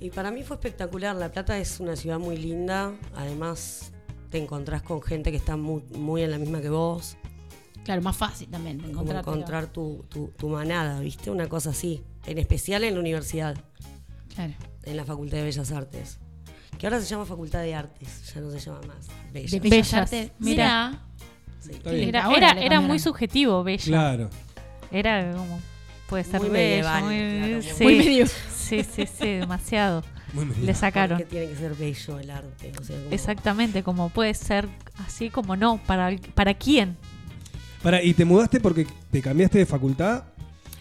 [0.00, 1.16] Y para mí fue espectacular.
[1.16, 2.92] La Plata es una ciudad muy linda.
[3.16, 3.92] Además,
[4.34, 7.16] te encontrás con gente que está muy, muy en la misma que vos.
[7.84, 9.20] Claro, más fácil también de Como encontrar.
[9.20, 11.30] encontrar tu, tu- tu manada, ¿viste?
[11.30, 12.02] Una cosa así.
[12.26, 13.56] En especial en la universidad,
[14.34, 14.52] Claro.
[14.82, 16.18] en la Facultad de Bellas Artes.
[16.76, 19.06] Que ahora se llama Facultad de Artes, ya no se llama más.
[19.32, 19.50] Bellas.
[19.52, 19.70] De Bellas.
[19.70, 20.32] Bellas Artes.
[20.40, 21.02] Mira.
[21.60, 21.70] Sí.
[21.84, 23.84] Era, era, muy subjetivo, bella.
[23.84, 24.30] Claro.
[24.90, 25.60] Era como.
[26.08, 26.68] Puede ser Muy bella,
[27.00, 27.84] medieval, muy, claro, muy- sí.
[27.84, 28.26] Muy medio.
[28.52, 30.02] Sí, sí, sí, demasiado.
[30.62, 31.18] Le sacaron.
[31.18, 32.72] Porque tiene que ser bello el arte.
[32.80, 34.68] o sea, como- Exactamente, como puede ser
[35.06, 35.78] así como no.
[35.86, 36.96] ¿Para, para quién?
[37.82, 40.24] Pará, ¿y te mudaste porque te cambiaste de facultad?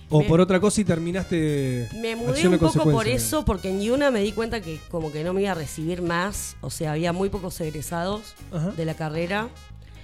[0.09, 3.81] ¿O Me- por otra cosa y terminaste Me mudé un poco por eso, porque en
[3.81, 6.55] Yuna me di cuenta que como que no me iba a recibir más.
[6.61, 8.71] O sea, había muy pocos egresados Ajá.
[8.71, 9.49] de la carrera.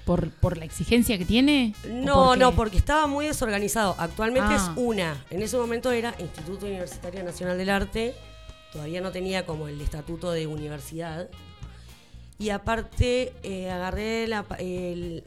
[0.06, 1.76] ¿Por, por la exigencia que tiene?
[1.86, 3.96] ¿O No, no, porque estaba muy desorganizado.
[4.00, 4.56] Actualmente Ah.
[4.56, 5.24] es una.
[5.30, 8.16] En ese momento era Instituto Universitario Nacional del Arte.
[8.72, 11.30] Todavía no tenía como el estatuto de universidad.
[12.38, 15.24] Y aparte eh, agarré la el,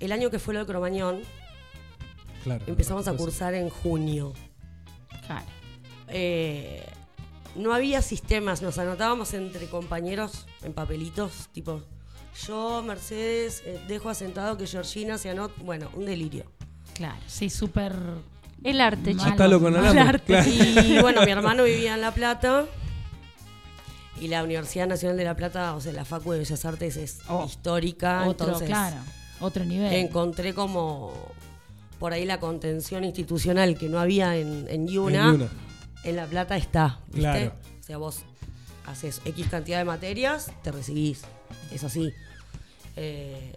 [0.00, 1.22] el año que fue lo de Cromañón.
[2.44, 2.64] Claro.
[2.66, 4.34] Empezamos a cursar en junio.
[5.26, 5.46] Claro.
[6.08, 6.84] Eh,
[7.56, 11.82] no había sistemas, nos anotábamos entre compañeros en papelitos, tipo,
[12.46, 15.54] yo, Mercedes, eh, dejo asentado que Georgina se anota.
[15.62, 16.44] Bueno, un delirio.
[16.94, 17.94] Claro, sí, súper.
[18.64, 19.32] El arte, Malo.
[19.34, 20.02] Atalo con Mal alambre.
[20.02, 20.24] arte.
[20.26, 20.50] Claro.
[20.88, 22.64] Y bueno, mi hermano vivía en La Plata.
[24.20, 27.18] Y la Universidad Nacional de La Plata, o sea, la Facu de Bellas Artes es
[27.28, 28.26] Oh, histórica.
[28.26, 28.96] Otro, entonces claro,
[29.40, 29.92] otro nivel.
[29.92, 31.12] encontré como
[31.98, 35.36] por ahí la contención institucional que no había en, en Yuna,
[36.04, 36.16] En.
[36.16, 37.00] La Plata está.
[37.08, 37.20] ¿viste?
[37.20, 37.52] Claro.
[37.80, 38.20] O sea, vos
[38.86, 41.22] haces X cantidad de materias, te recibís.
[41.72, 42.12] Es así.
[42.96, 43.52] Eh,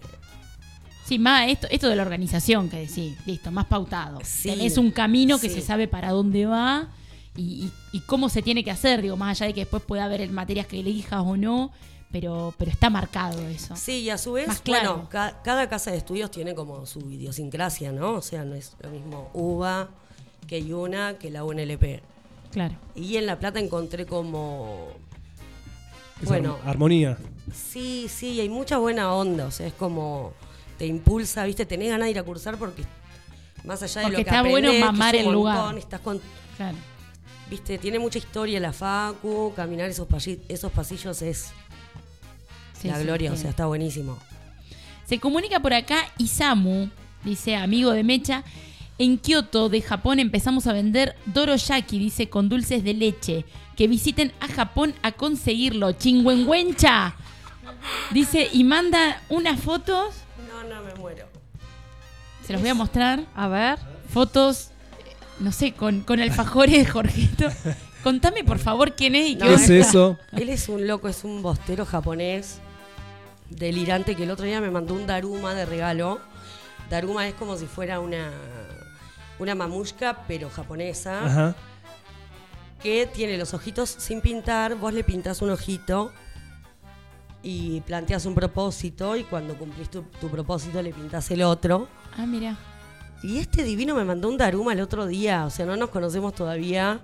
[1.07, 4.19] Sí, más esto, esto de la organización que decís, listo, más pautado.
[4.23, 5.55] Sí, Tenés un camino que sí.
[5.55, 6.89] se sabe para dónde va
[7.35, 10.03] y, y- y cómo se tiene que hacer, digo, más allá de que después pueda
[10.05, 11.71] haber materias que elijas o no,
[12.11, 13.75] pero, pero está marcado eso.
[13.75, 14.93] Sí, y a su vez, Más claro.
[14.95, 18.13] bueno, ca- cada casa de estudios tiene como su idiosincrasia, ¿no?
[18.13, 19.89] O sea, no es lo mismo UBA
[20.47, 22.01] que Yuna que la UNLP.
[22.51, 22.75] Claro.
[22.95, 24.87] Y en La Plata encontré como...
[26.23, 27.17] Bueno, ar- armonía.
[27.53, 30.33] sí, sí, hay mucha buena onda, o sea, es como...
[30.77, 31.65] Te impulsa, ¿viste?
[31.65, 32.83] Tenés ganas de ir a cursar porque
[33.63, 35.77] más allá de Porque lo que está bueno aprendés, que mamar el lugar.
[35.77, 36.21] Estás con,
[36.55, 36.77] Claro.
[37.49, 37.77] ¿Viste?
[37.77, 41.51] Tiene mucha historia la Facu, caminar esos, pasillos, esos pasillos es
[42.81, 44.17] Sí, la sí, gloria, o sea, está buenísimo.
[45.05, 46.89] Se comunica por acá Isamu,
[47.23, 48.43] dice amigo de Mecha.
[48.99, 53.45] En Kioto, de Japón, empezamos a vender Doroyaki, dice, con dulces de leche.
[53.75, 55.91] Que visiten a Japón a conseguirlo.
[55.91, 57.15] Chingüengüencha.
[58.11, 60.15] Dice, y manda unas fotos.
[62.47, 63.25] Se los voy a mostrar.
[63.35, 63.77] A ver.
[64.09, 64.69] Fotos,
[65.39, 67.49] no sé, con, con alfajores de Jorgito.
[68.03, 70.17] Contame, por favor, quién es y No, qué ¿Qué es eso?
[70.31, 72.59] Él es un loco, es un bostero japonés
[73.49, 76.21] delirante que el otro día me mandó un Daruma de regalo.
[76.89, 78.31] Daruma es como si fuera una,
[79.39, 81.55] una mamushka, pero japonesa, Ajá.
[82.81, 86.13] que tiene los ojitos sin pintar, vos le pintás un ojito
[87.47, 91.87] y planteas un propósito y cuando cumplís tu, tu propósito le pintás el otro.
[92.17, 92.57] Ah, mira.
[93.23, 96.35] Y este divino me mandó un Daruma el otro día, o sea, no nos conocemos
[96.35, 96.99] todavía.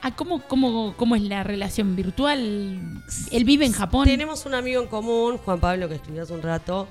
[0.00, 3.02] Ah, ¿cómo, cómo, ¿cómo es la relación virtual?
[3.30, 4.06] Él vive en Japón.
[4.06, 6.88] Tenemos un amigo en común, Juan Pablo, que escribió hace un rato.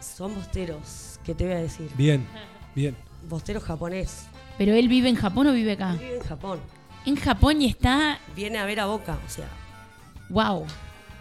[0.00, 1.88] Son bosteros, ¿qué te voy a decir?
[1.96, 2.26] Bien,
[2.74, 2.96] bien.
[3.28, 4.26] Bostero japonés.
[4.58, 5.92] ¿Pero él vive en Japón o vive acá?
[5.92, 6.58] Vive en Japón.
[7.06, 8.18] En Japón y está.
[8.34, 9.46] Viene a ver a Boca, o sea.
[10.28, 10.66] ¡Wow!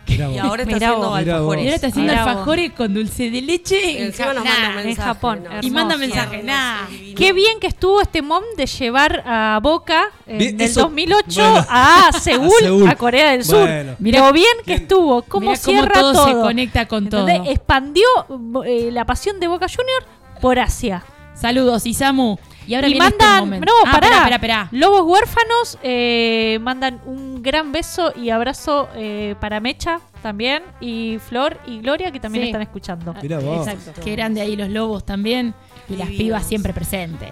[0.08, 1.20] Mirá Y ahora está Mirá haciendo vos.
[1.20, 1.56] Mirá vos.
[1.56, 2.32] Y ahora está haciendo Mirá vos.
[2.32, 5.44] alfajores con dulce de leche en Encima nos Ja- manda nah, mensaje, en Japón.
[5.62, 5.98] Y manda Hermoso.
[6.00, 6.84] mensaje, nah.
[6.84, 7.16] Es divino.
[7.18, 11.42] Qué bien que estuvo este mom de llevar a Boca en Bien, el eso- 2008
[11.42, 11.66] bueno.
[11.70, 12.88] a, Seúl, A Seúl.
[12.90, 13.62] a Corea del Sur.
[13.62, 13.96] Bueno.
[14.00, 16.28] Mirá- Lo bien que estuvo, cómo Mirá cómo cierra todo, todo.
[16.28, 17.28] se conecta con todo.
[17.28, 17.52] ¿Entendés?
[17.56, 18.06] Expandió
[18.66, 20.04] eh, la pasión de Boca Junior
[20.42, 21.04] por Asia.
[21.36, 22.38] Saludos, Isamu.
[22.68, 24.70] Y ahora y viene este mandan, no, Ah, pará, Esperá, esperá, esperá.
[24.72, 31.60] Lobos huérfanos eh, mandan un gran beso y abrazo eh, para Mecha también y Flor
[31.68, 32.50] y Gloria que también Sí.
[32.50, 33.14] están escuchando.
[33.22, 33.68] Mirá vos.
[33.68, 34.02] Exacto.
[34.02, 35.54] Que eran de ahí los lobos también.
[35.90, 37.30] Y las pibas siempre presentes.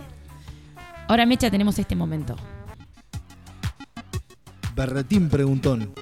[1.07, 2.35] Ahora, Mecha, tenemos este momento.
[4.75, 5.93] Berretín preguntón.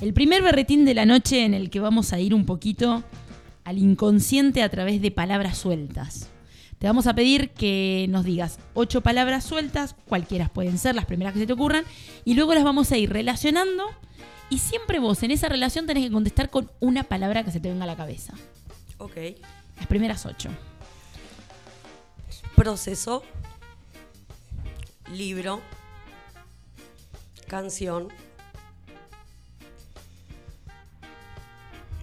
[0.00, 3.02] El primer berretín de la noche en el que vamos a ir un poquito
[3.64, 6.28] al inconsciente a través de palabras sueltas.
[6.78, 11.32] Te vamos a pedir que nos digas ocho palabras sueltas, cualquiera pueden ser, las primeras
[11.32, 11.84] que se te ocurran,
[12.24, 13.84] y luego las vamos a ir relacionando.
[14.50, 17.70] Y siempre vos en esa relación tenés que contestar con una palabra que se te
[17.70, 18.34] venga a la cabeza.
[18.98, 19.16] Ok.
[19.76, 20.50] Las primeras ocho.
[22.54, 23.22] Proceso.
[25.12, 25.60] Libro.
[27.48, 28.08] Canción.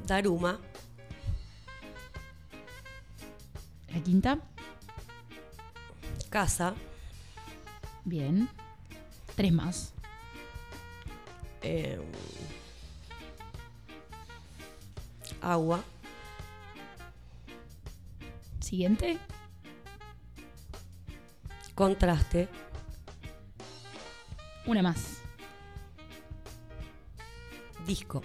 [0.05, 0.59] Daruma.
[3.93, 4.39] La quinta.
[6.33, 6.73] Casa.
[8.05, 8.49] Bien.
[9.35, 9.93] Tres más.
[11.61, 12.01] eh,
[15.41, 15.83] agua.
[18.59, 19.19] Siguiente.
[21.75, 22.49] Contraste.
[24.65, 25.19] Una más.
[27.85, 28.23] Disco.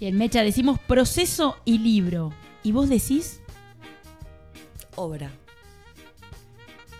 [0.00, 2.32] Bien, Mecha, decimos proceso y libro.
[2.64, 3.40] ¿Y vos decís
[4.96, 5.30] Obra.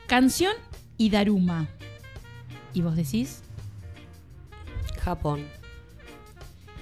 [0.06, 0.54] Canción
[0.96, 1.68] y Daruma?
[2.72, 3.42] ¿Y vos decís?
[5.00, 5.46] Japón.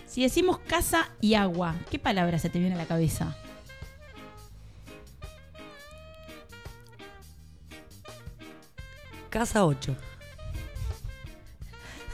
[0.06, 3.36] Si decimos casa y agua, ¿qué palabra se te viene a la cabeza?
[9.30, 9.96] Casa 8.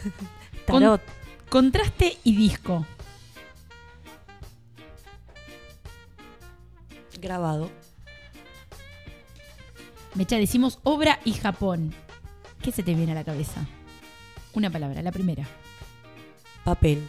[0.66, 1.02] Con- Tarot.
[1.48, 2.86] contraste y disco.
[7.20, 7.70] Grabado.
[10.20, 11.94] Mecha, decimos obra y Japón.
[12.60, 13.66] ¿Qué se te viene a la cabeza?
[14.52, 15.46] Una palabra, la primera.
[16.62, 17.08] Papel.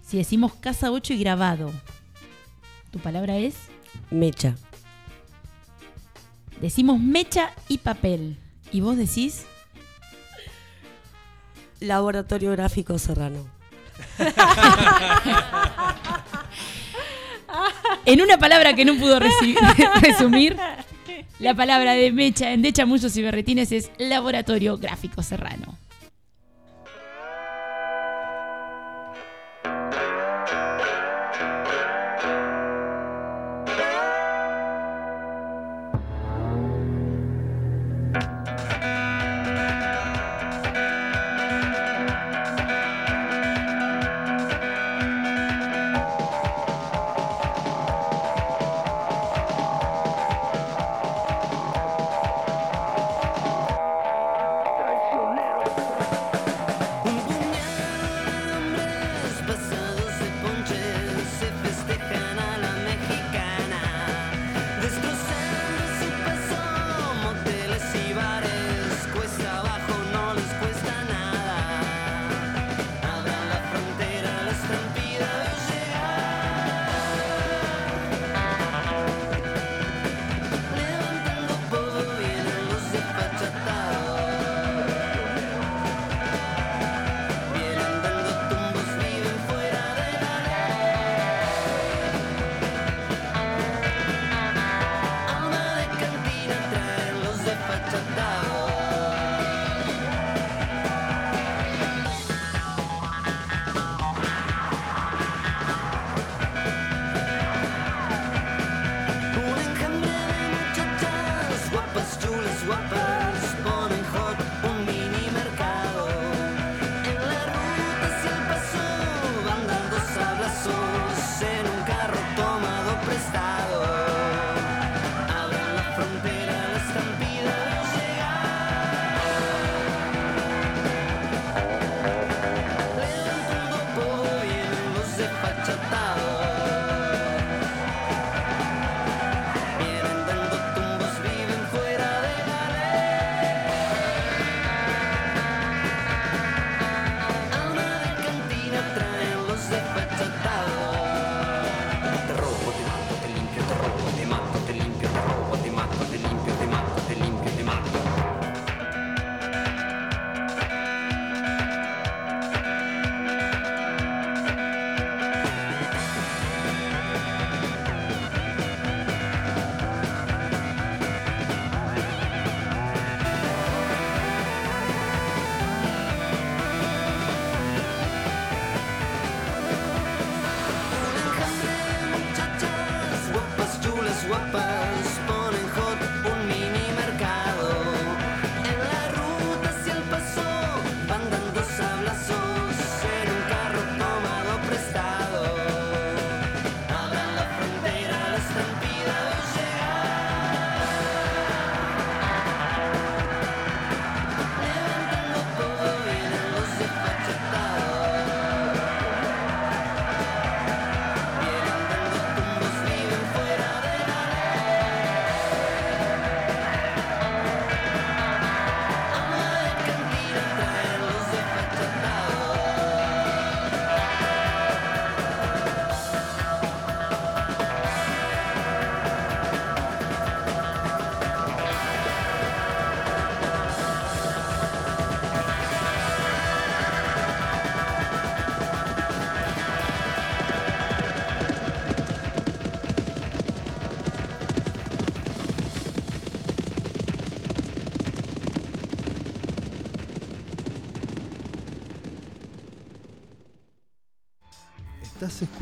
[0.00, 1.72] Si decimos casa 8 y grabado,
[2.92, 3.56] ¿tu palabra es?
[4.12, 4.54] Mecha.
[6.60, 8.38] Decimos mecha y papel.
[8.70, 9.44] ¿Y vos decís?
[11.80, 13.44] Laboratorio Gráfico Serrano.
[18.04, 19.20] En una palabra que no pudo
[20.00, 20.56] resumir,
[21.38, 25.67] La palabra de Mecha en De Chamullos y Berretines es Laboratorio Gráfico Serrano.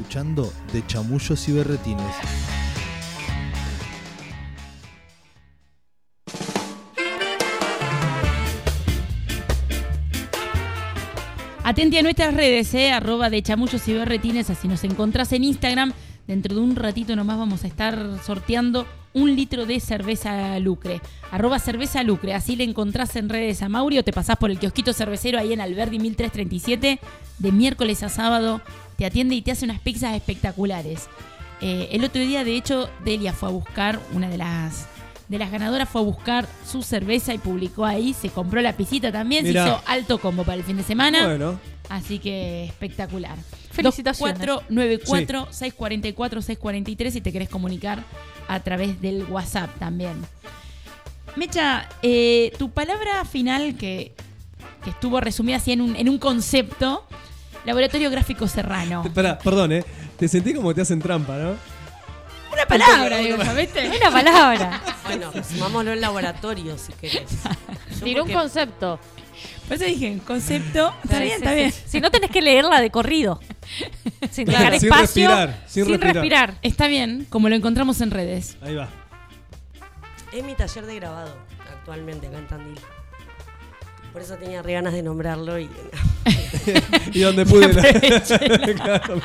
[0.07, 2.15] Escuchando De Chamullos y Berretines.
[11.65, 15.93] Atenti a nuestras redes, eh, arroba de chamullos y berretines, así nos encontrás en Instagram.
[16.29, 21.01] Dentro de un ratito nomás vamos a estar sorteando un litro de cerveza Lucre.
[21.33, 24.93] Arroba cerveza Lucre, así le encontrás en redes a Mauri te pasás por el kiosquito
[24.93, 27.01] cervecero ahí en Alberdi 1337.
[27.39, 28.61] De miércoles a sábado
[28.97, 31.09] te atiende y te hace unas pizzas espectaculares.
[31.61, 34.87] Eh, el otro día, de hecho, Delia fue a buscar una de las
[35.29, 39.11] de las ganadoras fue a buscar su cerveza y publicó ahí, se compró la pisita
[39.11, 39.65] también, Mirá.
[39.65, 41.27] se hizo alto combo para el fin de semana.
[41.27, 43.37] Bueno, Así que espectacular.
[43.71, 44.41] Felicitaciones.
[44.41, 48.03] 2494-644-643 si te querés comunicar
[48.49, 50.15] a través del WhatsApp también.
[51.37, 54.13] Mecha, eh, tu palabra final que,
[54.83, 57.07] que estuvo resumida así en un, en un concepto,
[57.67, 59.03] Laboratorio Gráfico Serrano.
[59.07, 59.85] espera, perdón, ¿eh?
[60.19, 61.57] Te sentí como que te hacen trampa, ¿no?
[62.53, 63.87] Una palabra, digo, ¿sabiste?
[63.89, 64.81] Una palabra.
[65.05, 67.25] Bueno, sumámoslo en laboratorio si querés.
[68.03, 68.99] Tiró un concepto.
[69.69, 70.95] Por eso dije, concepto.
[71.05, 71.73] Está bien, está bien.
[71.73, 73.41] Si no tenés que leerla de corrido.
[74.31, 75.29] Sin dejar Sin espacio.
[75.29, 76.15] respirar, sin respirar.
[76.15, 76.55] respirar.
[76.63, 78.57] Está bien, como lo encontramos en redes.
[78.63, 78.89] Ahí va.
[80.33, 81.37] Es mi taller de grabado
[81.73, 82.79] actualmente acá en Tandil.
[84.17, 85.69] Por eso tenía re ganas de nombrarlo y
[87.13, 87.69] Y donde pude.
[88.75, 89.21] Claro.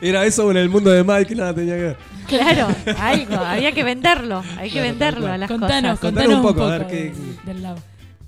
[0.00, 1.96] Era eso en el mundo de Mike, nada tenía que ver.
[2.26, 2.66] Claro,
[2.98, 3.36] algo.
[3.36, 4.42] Había que venderlo.
[4.58, 6.00] Hay que Claro, venderlo tal a las Contanos, cosas.
[6.00, 7.12] Contanos contanos un un poco, a ver qué-
[7.44, 7.78] del- lab.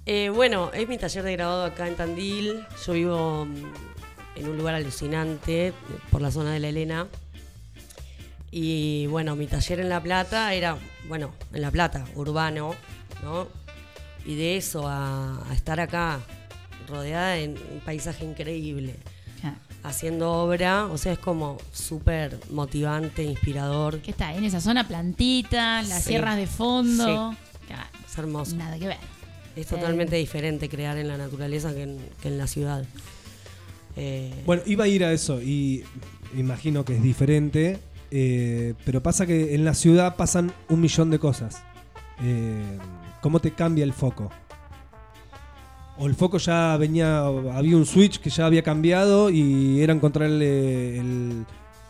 [0.06, 2.60] Eh, bueno, es mi taller de grabado acá en Tandil.
[2.86, 5.72] Yo vivo mm, en un lugar alucinante
[6.12, 7.08] por la zona de la Elena.
[8.52, 10.76] Y bueno, mi taller en La Plata era,
[11.08, 12.76] bueno, en La Plata, urbano,
[13.24, 13.48] ¿no?
[14.26, 16.20] Y de eso a, a estar acá,
[16.88, 18.96] rodeada en un paisaje increíble,
[19.42, 19.56] Ya.
[19.82, 24.00] haciendo obra, o sea, es como súper motivante, inspirador.
[24.00, 24.34] ¿Qué está?
[24.34, 26.10] En esa zona, plantita, las Sí.
[26.10, 27.34] sierras de fondo.
[28.06, 28.54] Es hermoso.
[28.56, 28.96] nada que ver.
[29.56, 32.84] Es totalmente diferente crear en la naturaleza que en, que en la ciudad.
[33.96, 35.84] Eh, Bueno, iba a ir a eso y
[36.36, 37.78] imagino que es diferente,
[38.10, 41.62] eh, pero pasa que en la ciudad pasan un millón de cosas.
[42.22, 42.78] Eh,
[43.24, 44.30] ¿Cómo te cambia el foco?
[45.96, 50.98] O el foco ya venía, había un switch que ya había cambiado y era encontrarle
[50.98, 51.46] el,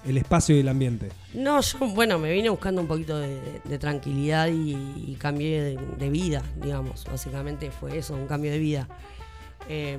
[0.07, 1.09] el espacio y el ambiente.
[1.33, 7.05] No, yo, bueno, me vine buscando un poquito de, tranquilidad y, cambié de, vida, digamos.
[7.05, 8.87] Básicamente fue eso, un cambio de vida.
[9.69, 9.99] Eh,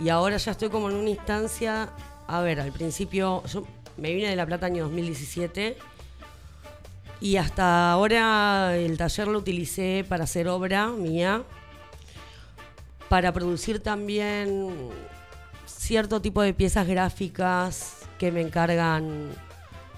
[0.00, 1.90] y ahora ya estoy como en una instancia.
[2.26, 3.64] A ver, al principio, yo
[3.96, 5.76] me vine de La Plata año 2017
[7.20, 11.42] y hasta ahora el taller lo utilicé para hacer obra mía,
[13.08, 14.74] para producir también
[15.66, 19.30] cierto tipo de piezas gráficas que me encargan,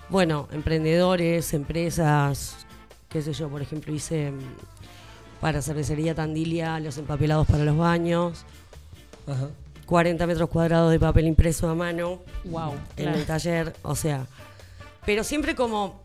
[0.09, 2.67] bueno, emprendedores, empresas,
[3.09, 4.39] qué sé yo, por ejemplo, hice mm,
[5.41, 8.45] para cervecería Tandilia los empapelados para los baños,
[9.27, 9.49] Ajá.
[9.87, 12.75] 40 metros cuadrados de papel impreso a mano Wow.
[12.97, 14.27] en el taller, o sea,
[15.05, 16.02] pero siempre como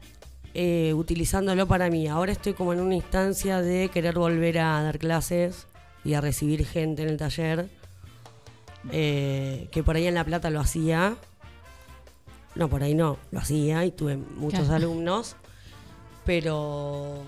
[0.54, 2.08] eh, utilizándolo para mí.
[2.08, 5.68] Ahora estoy como en una instancia de querer volver a dar clases
[6.04, 7.70] y a recibir gente en el taller,
[8.92, 11.16] eh, que por ahí en La Plata lo hacía.
[12.56, 14.76] No, por ahí no, lo hacía y tuve muchos Claro.
[14.76, 15.36] alumnos,
[16.26, 17.24] pero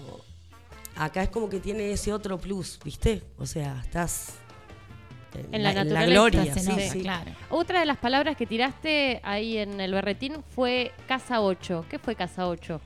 [0.95, 3.21] acá es como que tiene ese otro plus, ¿viste?
[3.37, 4.33] O sea, estás
[5.51, 7.01] En la en la naturaleza, gloria, Se sí, sí.
[7.01, 7.31] claro.
[7.51, 11.85] Otra de las palabras que tiraste ahí en el berretín fue Casa 8.
[11.89, 12.81] ¿Qué fue Casa 8?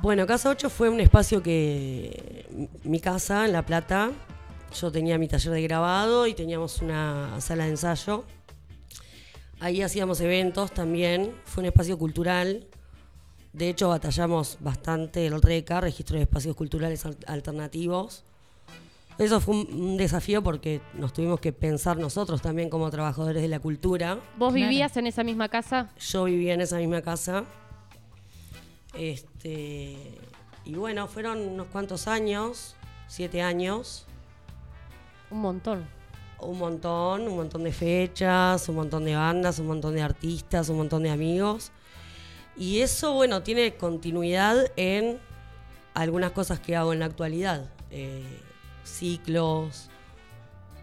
[0.00, 2.46] Bueno, Casa 8 fue un espacio que
[2.84, 4.10] mi casa en La Plata,
[4.80, 8.24] yo tenía mi taller de grabado y teníamos una sala de ensayo.
[9.60, 12.66] Ahí hacíamos eventos también, fue un espacio cultural.
[13.52, 18.24] De hecho, batallamos bastante el RECA, Registro de Espacios Culturales Al- Alternativos.
[19.18, 23.60] Eso fue un, desafío porque nos tuvimos que pensar nosotros también como trabajadores de la
[23.60, 24.14] cultura.
[24.38, 24.54] ¿Vos Claro.
[24.54, 25.90] vivías en esa misma casa?
[25.98, 27.44] Yo vivía en esa misma casa.
[28.94, 32.76] Este, y bueno, fueron unos cuantos años,
[33.08, 34.06] siete años,
[35.30, 35.86] Un montón.
[36.40, 40.78] un montón, un montón de fechas, un montón de bandas, un montón de artistas, un
[40.78, 41.70] montón de amigos.
[42.56, 45.18] Y eso, bueno, tiene continuidad en
[45.94, 47.68] algunas cosas que hago en la actualidad.
[47.90, 48.22] eh,
[48.84, 49.88] ciclos,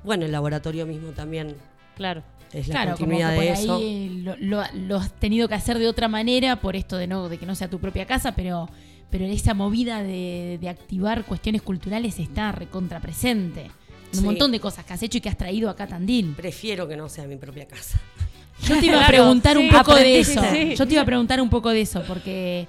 [0.04, 1.58] bueno, el laboratorio mismo también
[1.96, 2.24] Claro.
[2.54, 3.76] Es la Claro, como que continuidad por de eso.
[3.78, 7.30] ahí lo, lo- lo has tenido que hacer de otra manera por esto de no
[7.30, 8.70] de que no sea tu propia casa, pero
[9.10, 13.72] pero esa movida de, de activar cuestiones culturales está recontra presente.
[14.12, 16.34] En un montón de cosas que has hecho y que has traído acá a Tandil.
[16.36, 18.00] Prefiero que no sea mi propia casa.
[18.66, 20.42] Yo te iba a Claro, preguntar un sí, poco de eso.
[20.52, 20.76] sí.
[20.76, 22.68] Yo te iba a preguntar un poco de eso, porque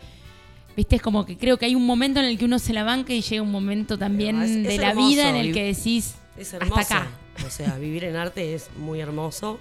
[0.76, 2.85] viste, es como que creo que hay un momento en el que uno se la
[2.85, 5.53] banca y llega un momento también Pero es- es de la hermoso vida en el
[5.53, 7.09] que decís Es hasta acá.
[7.47, 9.59] O sea, vivir en arte es muy hermoso.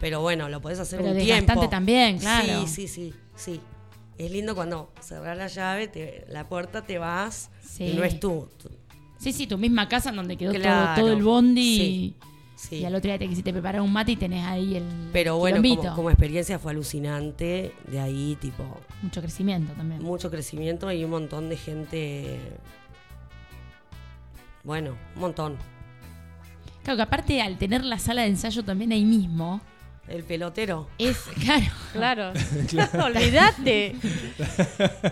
[0.00, 1.68] Pero bueno, lo podés hacer Pero un tiempo.
[1.68, 2.66] también, claro.
[2.66, 3.60] Sí, sí, sí, sí.
[4.18, 7.84] Es lindo cuando cerrás la llave, te- la puerta, te vas Sí.
[7.84, 8.48] y no es tú.
[9.18, 12.14] Sí, sí, tu misma casa en donde quedó todo- Claro, todo, el bondi sí,
[12.68, 12.76] sí.
[12.76, 15.62] y, al otro día te quisiste preparar un mate y tenés ahí el Pero bueno,
[15.94, 17.72] como experiencia fue alucinante.
[17.90, 18.64] De ahí, tipo,
[19.02, 20.02] mucho crecimiento también.
[20.02, 22.38] mucho crecimiento y un montón de gente.
[24.64, 25.56] Bueno, un montón.
[26.86, 29.60] Claro que aparte al tener la sala de ensayo también ahí mismo,
[30.06, 30.86] El pelotero.
[30.98, 32.32] es, claro, Claro.
[33.04, 33.96] Olvídate.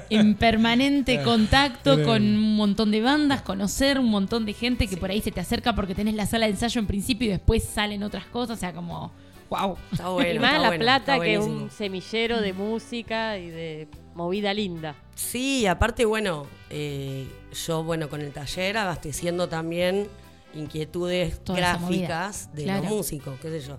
[0.08, 2.04] en permanente contacto Claro.
[2.10, 5.40] con un montón de bandas, conocer un montón de gente que por ahí se te
[5.40, 8.60] acerca porque tenés la sala de ensayo en principio y después salen otras cosas, o
[8.60, 9.10] sea, como,
[9.50, 9.76] wow.
[9.90, 10.30] Está bueno.
[10.30, 14.54] y más está La bueno, Plata, que es un semillero de música y de movida
[14.54, 14.94] linda.
[15.16, 17.26] Sí, aparte, bueno, eh,
[17.66, 20.06] yo, bueno, con el taller abasteciendo también
[20.54, 22.82] inquietudes Toda gráficas de claro.
[22.84, 23.78] los músicos, qué sé yo.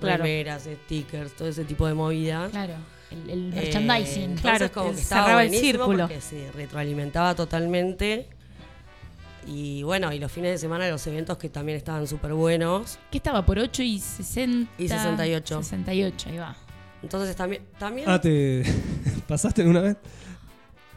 [0.00, 0.24] Claro.
[0.24, 2.50] Remeras, stickers, todo ese tipo de movidas.
[2.50, 2.74] Claro,
[3.10, 4.22] el, el Eh, merchandising.
[4.22, 5.98] entonces Claro, como que estaba cerraba el círculo.
[6.08, 8.28] porque se retroalimentaba totalmente.
[9.46, 12.98] Y bueno, y los fines de semana los eventos que también estaban súper buenos.
[13.10, 13.44] ¿Qué estaba?
[13.44, 14.70] ¿Por 8 y 60?
[14.78, 15.62] Y 68.
[15.62, 16.56] 68, ahí va.
[17.02, 17.62] Entonces también...
[17.78, 18.62] también Ah, ¿te
[19.28, 19.96] pasaste una vez?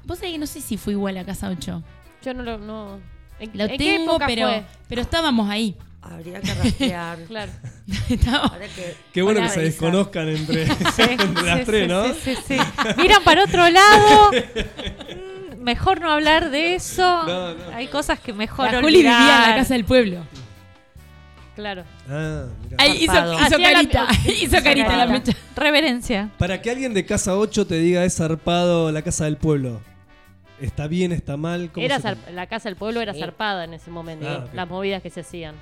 [0.05, 1.81] Vos sabés que no sé si fue igual a Casa 8.
[2.23, 2.57] Yo no lo.
[2.59, 2.99] No.
[3.39, 4.63] ¿En, Lo en qué tengo, época pero, fue?
[4.87, 5.75] pero estábamos ahí.
[6.01, 7.17] habría que rastrear.
[7.27, 7.51] Claro.
[8.09, 10.65] Estábamos- Habría que- Qué bueno que se desconozcan entre,
[10.95, 12.05] Sí, entre las sí, tres, sí, ¿no?
[12.13, 12.57] sí, sí, sí.
[12.97, 14.31] Miran para otro lado.
[14.31, 17.01] Mm, Mejor no hablar de eso.
[17.25, 17.75] No, no.
[17.75, 19.55] Hay cosas que mejor La Juli vivía en la olvidar.
[19.57, 20.19] casa del pueblo.
[21.55, 21.83] Claro.
[22.09, 22.77] Ah, mirá.
[22.77, 23.33] Ahí hizo, Zarpado.
[23.35, 24.07] hizo Hacía la- carita.
[24.41, 25.31] hizo carita la carita.
[25.31, 25.33] mecha.
[25.55, 26.29] Reverencia.
[26.37, 29.81] Para que alguien de casa 8 te diga es zarpado la casa del pueblo.
[30.61, 31.69] ¿Está bien, está mal?
[31.71, 35.01] ¿Cómo Era se- la casa del pueblo era zarpada en ese momento, Ah, las movidas
[35.01, 35.55] que se hacían.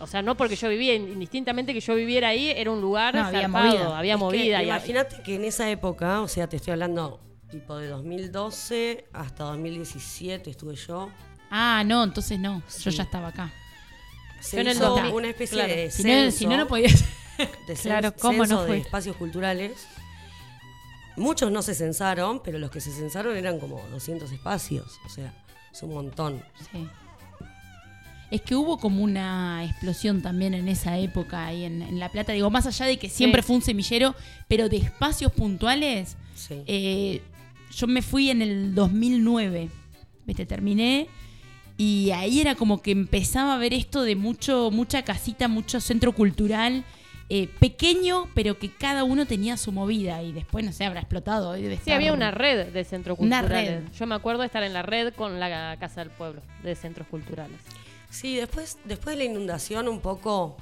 [0.00, 3.24] O sea, no porque yo vivía, indistintamente que yo viviera ahí, era un lugar No,
[3.26, 3.98] había zarpado, movida.
[3.98, 4.62] había Es que movida.
[4.62, 7.20] y- Imagínate que en esa época, o sea, te estoy hablando
[7.50, 11.10] tipo de 2012 hasta 2017 estuve yo.
[11.50, 12.62] Ah, no, entonces no.
[12.82, 13.52] Yo ya estaba acá.
[14.40, 15.72] Se Yo en el hizo 2000, una especie claro.
[15.74, 17.04] de Si no, censo, si no, no podías.
[17.68, 19.86] de Claro, ¿cómo no de espacios culturales.
[21.16, 24.98] Muchos no se censaron, pero los que se censaron eran como 200 espacios.
[25.06, 25.32] O sea,
[25.72, 26.42] es un montón.
[26.72, 26.86] Sí.
[28.30, 32.32] Es que hubo como una explosión también en esa época ahí en, en La Plata.
[32.32, 33.46] Digo, más allá de que siempre Sí.
[33.46, 34.14] fue un semillero,
[34.48, 36.62] pero de espacios puntuales, Sí.
[36.66, 37.22] eh,
[37.70, 39.68] yo me fui en el 2009.
[40.26, 40.46] ¿Viste?
[40.46, 41.06] Terminé.
[41.76, 46.12] Y ahí era como que empezaba a ver esto de mucho, mucha casita, mucho centro
[46.12, 46.84] cultural.
[47.36, 50.22] Eh, pequeño, pero que cada uno tenía su movida.
[50.22, 51.50] Y después, no sé, habrá explotado.
[51.50, 53.84] hoy debe Sí, estar- había una red de centros Una culturales.
[53.84, 53.92] red.
[53.92, 57.08] Yo me acuerdo de estar en la red con la Casa del Pueblo, de centros
[57.08, 57.58] culturales.
[58.10, 60.56] Sí, después, después de la inundación un poco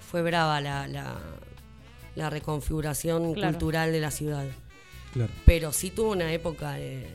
[0.00, 1.16] fue brava la, la,
[2.16, 3.52] la reconfiguración Claro.
[3.52, 4.46] cultural de la ciudad.
[5.12, 5.30] Claro.
[5.46, 7.06] Pero sí tuvo una época de,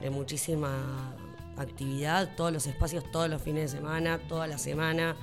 [0.00, 1.14] de muchísima
[1.56, 5.14] actividad, todos los espacios, todos los fines de semana, toda la semana.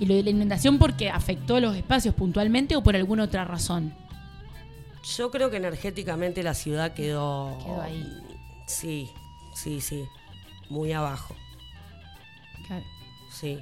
[0.00, 3.94] ¿Y lo de la inundación porque afectó los espacios puntualmente o por alguna otra razón?
[5.16, 7.58] Yo creo que energéticamente la ciudad quedó...
[7.62, 8.06] Quedó ahí.
[8.66, 9.10] Sí,
[9.54, 10.04] sí, sí.
[10.70, 11.36] Muy abajo,
[12.66, 12.84] Claro.
[13.30, 13.58] sí.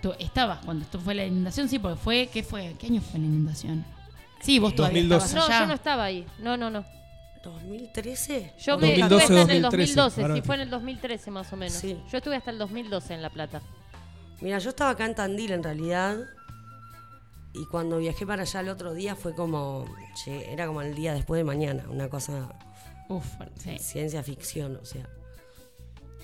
[0.00, 2.74] Tú estabas cuando esto fue la inundación, sí, porque fue, ¿qué fue?
[2.78, 3.84] ¿Qué año fue la inundación?
[4.40, 5.26] Sí, vos todavía 2012.
[5.26, 6.26] estabas No, yo no estaba ahí.
[6.40, 6.84] No, no, no.
[7.44, 8.52] ¿2013?
[8.58, 10.70] Yo me 2012, estuve hasta en el 2013, 2012, ahora sí, que- fue en el
[10.70, 11.74] 2013 más o menos.
[11.74, 11.96] Sí.
[12.10, 13.60] Yo estuve hasta el 2012 en La Plata.
[14.40, 16.16] Mira, yo estaba acá en Tandil en realidad.
[17.54, 19.84] Y cuando viajé para allá el otro día fue como.
[20.14, 21.84] che, era como el día después de mañana.
[21.90, 22.48] Una cosa.
[23.08, 23.26] Uf,
[23.58, 23.78] sí.
[23.78, 25.08] Ciencia ficción, o sea.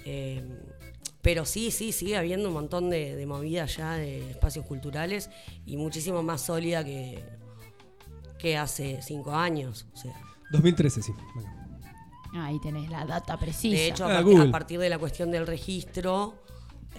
[0.04, 0.42] Eh,
[1.20, 5.28] pero sí, sí, sigue habiendo un montón de, de movidas ya de espacios culturales
[5.66, 7.22] y muchísimo más sólida que,
[8.38, 9.86] que hace cinco años.
[9.92, 10.14] O sea,
[10.52, 11.12] 2013, sí.
[11.34, 11.54] Bueno.
[12.34, 13.76] Ahí tenés la data precisa.
[13.76, 14.48] de hecho, a, Ah, partir, Google.
[14.48, 16.42] a partir de la cuestión del registro,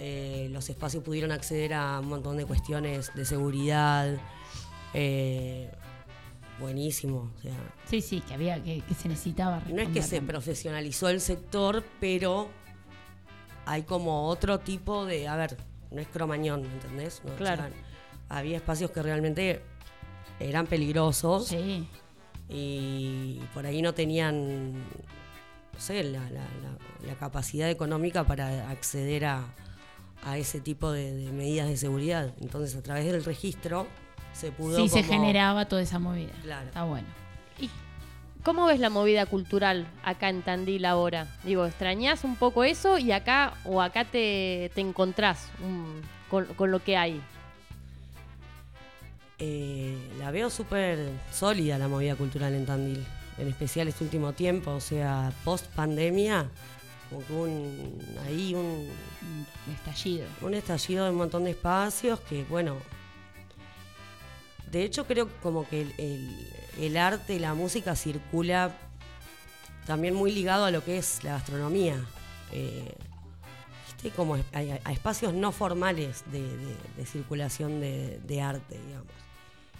[0.00, 4.16] eh, los espacios pudieron acceder a un montón de cuestiones de seguridad.
[4.94, 5.70] eh,
[6.58, 7.30] buenísimo.
[7.38, 7.54] O sea,
[7.86, 11.84] Sí, sí, que había, que, que se necesitaba no es que se profesionalizó el sector,
[12.00, 12.48] pero
[13.66, 15.28] hay como otro tipo de.
[15.28, 15.56] A ver,
[15.90, 17.22] no es cromañón, ¿me ¿entendés?
[17.24, 17.62] No, o Claro.
[17.62, 17.70] sea,
[18.28, 19.62] había espacios que realmente
[20.38, 21.86] eran peligrosos Sí.
[22.48, 29.24] y por ahí no tenían, no sé, la, la- la- la capacidad económica para acceder
[29.24, 29.44] a,
[30.24, 32.32] a ese tipo de, de medidas de seguridad.
[32.40, 33.86] Entonces, a través del registro
[34.32, 34.76] se pudo.
[34.76, 36.32] Sí, se generaba toda esa movida.
[36.42, 36.66] Claro.
[36.66, 37.06] Está bueno.
[38.42, 41.26] ¿Cómo ves la movida cultural acá en Tandil ahora?
[41.44, 45.48] Digo, ¿extrañás un poco eso y acá o acá te, te encontrás
[46.30, 47.20] con, con lo que hay?
[49.38, 53.04] Eh, la veo súper sólida la movida cultural en Tandil,
[53.36, 56.48] en especial este último tiempo, o sea, post pandemia,
[57.10, 58.88] un, ahí un,
[59.66, 60.26] Un estallido.
[60.42, 62.76] un estallido de un montón de espacios que, bueno,
[64.70, 66.46] de hecho creo como que el, el-
[66.78, 68.74] el arte y la música circula
[69.86, 72.02] también muy ligado a lo que es la gastronomía.
[72.52, 72.94] Eh,
[73.86, 74.10] ¿viste?
[74.16, 74.40] Como a,
[74.84, 79.08] a espacios no formales de, de- de circulación de, de arte, digamos.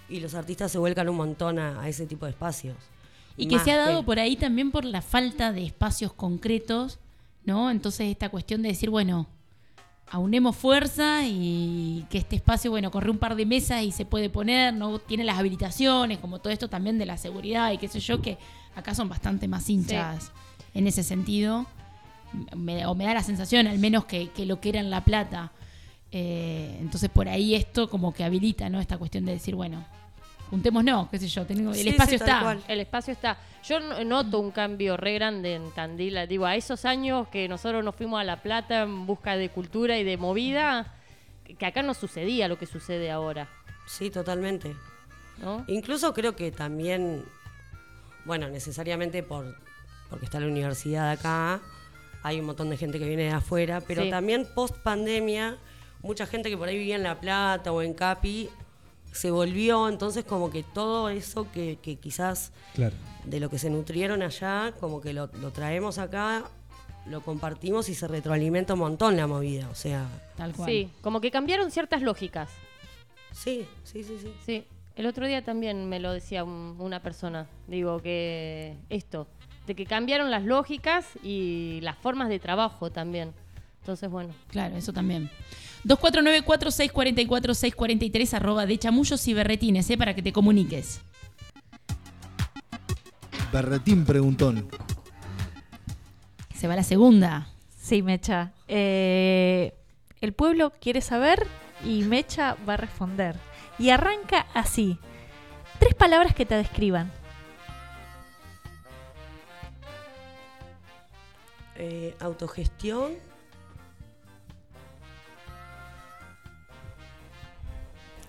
[0.09, 2.75] Y los artistas se vuelcan un montón a, a ese tipo de espacios.
[3.37, 6.11] Y que Más se ha dado que- por ahí también por la falta de espacios
[6.13, 6.99] concretos,
[7.45, 7.71] ¿no?
[7.71, 9.27] Entonces esta cuestión de decir, bueno,
[10.09, 14.29] aunemos fuerza y que este espacio, bueno, corre un par de mesas y se puede
[14.29, 17.99] poner, no tiene las habilitaciones, como todo esto también de la seguridad y qué sé
[17.99, 18.37] yo, que
[18.75, 20.31] acá son bastante más hinchas
[20.73, 21.65] en ese sentido.
[22.55, 25.03] Me- o me da la sensación, al menos, que, que lo que era en La
[25.03, 25.51] Plata.
[26.13, 28.79] Eh, entonces, por ahí esto como que habilita, ¿no?
[28.79, 29.83] Esta cuestión de decir, bueno,
[30.51, 32.41] juntémonos, qué sé yo, tengo, el Sí, espacio sí, está.
[32.41, 32.63] cual.
[32.67, 33.37] El espacio está.
[33.63, 36.19] Yo no- noto un cambio re grande en Tandil.
[36.27, 39.97] Digo, a esos años que nosotros nos fuimos a La Plata en busca de cultura
[39.97, 40.93] y de movida,
[41.57, 43.47] que acá no sucedía lo que sucede ahora.
[43.87, 44.75] Sí, totalmente.
[45.41, 45.63] ¿no?
[45.67, 47.23] Incluso creo que también,
[48.25, 49.57] bueno, necesariamente por
[50.09, 51.61] porque está la universidad acá,
[52.23, 54.09] hay un montón de gente que viene de afuera, pero Sí.
[54.09, 55.57] también post pandemia,
[56.01, 58.49] mucha gente que por ahí vivía en La Plata o en Capi
[59.11, 62.95] se volvió, entonces como que todo eso que, que quizás Claro.
[63.25, 66.43] de lo que se nutrieron allá, como que lo, lo traemos acá,
[67.07, 70.07] lo compartimos y se retroalimenta un montón la movida, o sea,
[70.37, 70.69] Tal cual.
[70.69, 72.49] Sí, como que cambiaron ciertas lógicas.
[73.31, 74.33] sí, sí, sí, sí.
[74.45, 74.63] Sí,
[74.95, 77.47] el otro día también me lo decía un- una persona.
[77.67, 79.27] Digo que esto,
[79.67, 83.33] de que cambiaron las lógicas y las formas de trabajo también.
[83.81, 84.33] Entonces, bueno.
[84.49, 85.29] Claro, eso también.
[85.85, 89.97] 2494-644-643 arroba de chamullos y berretines, ¿eh?
[89.97, 91.01] Para que te comuniques.
[93.51, 94.69] Berretín preguntón.
[96.55, 97.47] Se va la segunda.
[97.75, 98.53] Sí, Mecha.
[98.67, 99.73] Eh,
[100.21, 101.47] el pueblo quiere saber
[101.83, 103.35] y Mecha va a responder.
[103.79, 104.99] Y arranca así.
[105.79, 107.11] Tres palabras que te describan.
[111.75, 113.13] Eh, autogestión.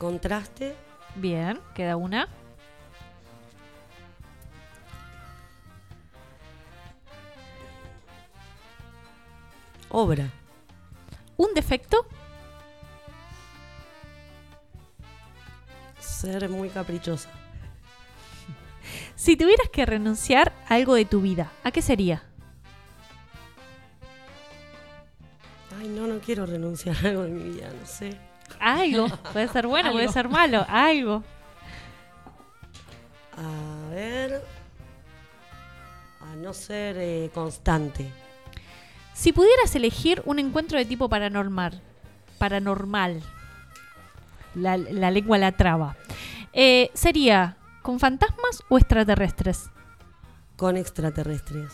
[0.03, 0.75] Contraste.
[1.15, 2.29] Bien, queda una.
[9.91, 10.29] Obra.
[11.37, 12.05] Un defecto.
[16.01, 17.31] Ser muy caprichosa.
[19.15, 22.25] Si tuvieras que renunciar a algo de tu vida, ¿a qué sería?
[25.79, 28.32] Ay, no, no quiero renunciar a algo de mi vida, no sé.
[28.81, 29.09] Algo.
[29.33, 30.13] Puede ser bueno, puede Algo.
[30.13, 30.67] ser malo.
[30.69, 31.23] Algo.
[33.37, 34.43] A ver.
[36.21, 38.11] A no ser eh, constante.
[39.15, 41.81] Si pudieras elegir un encuentro de tipo paranormal,
[42.39, 43.23] paranormal,
[44.55, 45.97] la, la lengua la traba,
[46.53, 49.71] eh, ¿sería con fantasmas o extraterrestres?
[50.57, 51.73] Con extraterrestres.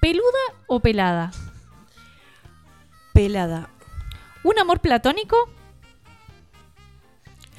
[0.00, 0.22] ¿Peluda
[0.66, 1.30] o pelada?
[3.12, 3.68] Pelada.
[4.46, 5.36] ¿Un amor platónico?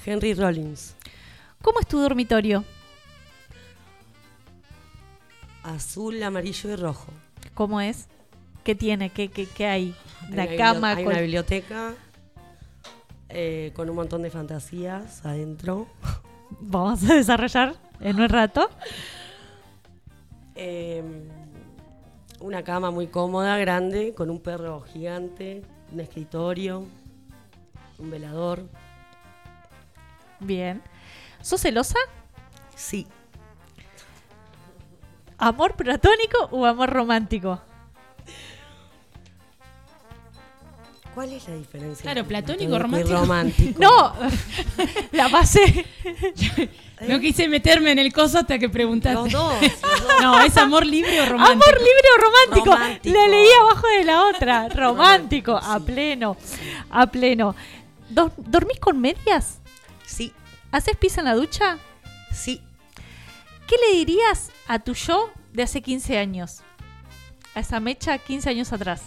[0.05, 0.95] Henry Rollins.
[1.61, 2.63] ¿Cómo es tu dormitorio?
[5.63, 7.07] Azul, amarillo y rojo.
[7.53, 8.07] ¿Cómo es?
[8.63, 9.09] ¿Qué tiene?
[9.09, 9.95] ¿Qué, qué, qué hay?
[10.21, 11.93] Hay Una bibli- cama Hay con- una biblioteca
[13.27, 15.87] eh, con un montón de fantasías adentro.
[16.61, 18.69] Vamos a desarrollar en un rato.
[20.55, 21.03] Eh,
[22.39, 26.85] una cama muy cómoda, grande, con un perro gigante, un escritorio,
[27.99, 28.67] un velador.
[30.39, 30.81] Bien.
[31.41, 31.97] ¿Sos celosa?
[32.75, 33.07] Sí,
[35.39, 37.61] ¿Amor platónico o amor romántico?
[41.17, 42.03] ¿Cuál es la diferencia?
[42.03, 43.73] Claro, entre platónico, platónico y romántico.
[43.73, 43.79] romántico?
[43.81, 44.13] No,
[45.13, 45.83] la pasé.
[47.07, 49.15] No quise meterme en el coso hasta que preguntaste.
[49.23, 50.21] Los dos, los dos.
[50.21, 51.63] No, ¿es amor libre o romántico?
[51.69, 52.75] Amor libre o romántico.
[52.75, 53.17] Romántico.
[53.19, 54.69] La leí abajo de la otra.
[54.69, 55.85] Romántico, a sí.
[55.85, 56.37] pleno.
[56.91, 57.55] A pleno.
[58.11, 59.59] Dor- ¿Dormís con medias?
[60.05, 60.31] Sí,
[60.71, 61.79] ¿Haces pis en la ducha?
[62.31, 62.61] sí.
[63.67, 66.59] ¿Qué le dirías a tu yo de hace 15 años?
[67.55, 69.01] A esa mecha 15 años atrás.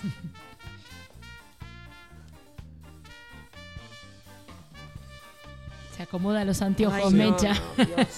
[6.00, 7.52] Se acomoda los anteojos, Ay, Mecha.
[7.76, 8.08] no, Dios.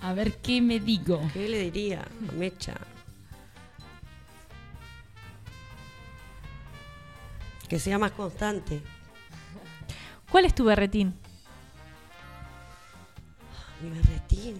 [0.00, 1.22] A ver qué me digo.
[1.32, 2.74] ¿Qué le diría a Mecha?
[7.68, 8.82] Que sea más constante.
[10.32, 11.14] ¿Cuál es tu berretín?
[13.82, 14.56] Mi berretín.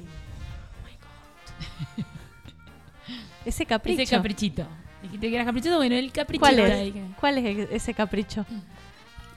[3.44, 4.02] Ese capricho.
[4.02, 4.64] Ese caprichito.
[5.02, 6.46] Dijiste que eras caprichito, bueno, el caprichito.
[6.46, 6.94] ¿Cuál es?
[7.18, 8.46] ¿Cuál es ese capricho?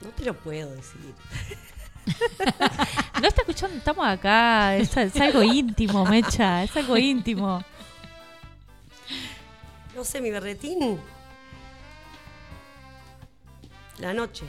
[0.00, 1.12] No te lo puedo decir.
[3.20, 4.76] No está escuchando, estamos acá.
[4.76, 6.64] Es, es algo íntimo, Mecha.
[6.64, 7.62] Es algo íntimo.
[9.94, 10.98] No sé, mi berretín.
[13.98, 14.44] La noche.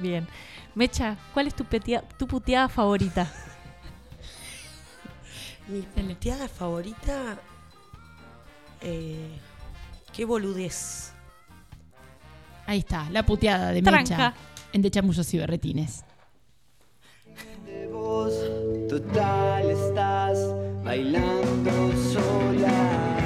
[0.00, 0.26] Bien.
[0.74, 3.30] Mecha, ¿cuál es tu, petea- tu puteada favorita?
[5.68, 7.38] Mi puteada favorita.
[8.80, 9.38] Eh,
[10.12, 11.12] qué boludez.
[12.66, 14.00] Ahí está, la puteada de Tranca.
[14.16, 14.34] Mecha
[14.72, 16.04] en De Chamullos y Berretines.
[18.92, 20.38] Total estás
[20.84, 23.21] bailando sola.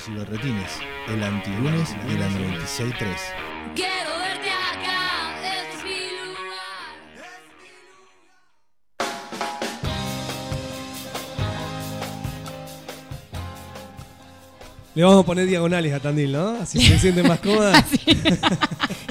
[0.00, 0.72] Chamullos y Berretines,
[1.08, 3.16] el antilunes de la 96.3.
[3.74, 7.90] Quiero verte acá, este es mi lugar.
[14.94, 16.48] Le vamos a poner diagonales a Tandil, ¿no?
[16.60, 17.84] Así se siente más cómoda.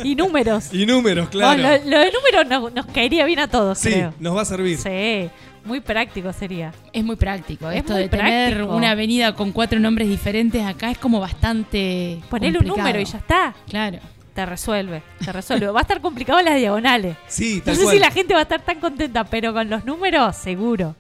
[0.02, 0.74] Y números.
[0.74, 1.62] Y números, claro.
[1.62, 4.14] Bueno, lo, lo de números nos, nos caería bien a todos, sí, creo.
[4.18, 4.78] nos va a servir.
[4.78, 5.30] Sí,
[5.70, 6.74] muy práctico sería.
[6.92, 7.70] Es muy práctico.
[7.72, 8.76] Es Esto muy de tener práctico.
[8.76, 12.20] una avenida con cuatro nombres diferentes acá es como bastante.
[12.30, 13.54] Ponele un número y ya está.
[13.70, 14.00] Claro.
[14.34, 15.68] Te resuelve, te resuelve.
[15.68, 17.16] Va a estar complicado en las diagonales.
[17.28, 17.96] Sí, No tal sé cual.
[17.96, 20.96] si la gente va a estar tan contenta, pero con los números, seguro.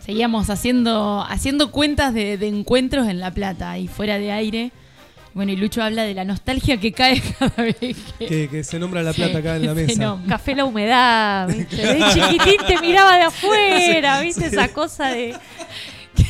[0.00, 4.72] Seguíamos haciendo, haciendo cuentas de, de encuentros en La Plata y fuera de aire.
[5.34, 7.76] Bueno, y Lucho habla de la nostalgia que cae cada vez
[8.18, 8.26] que.
[8.26, 10.00] Que, que se nombra la plata acá en la mesa.
[10.00, 10.28] nombre.
[10.28, 11.76] Café la humedad, ¿viste?
[11.76, 14.46] De chiquitín te miraba de afuera, ¿viste?
[14.46, 15.34] Esa cosa de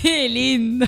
[0.02, 0.86] Qué lindo.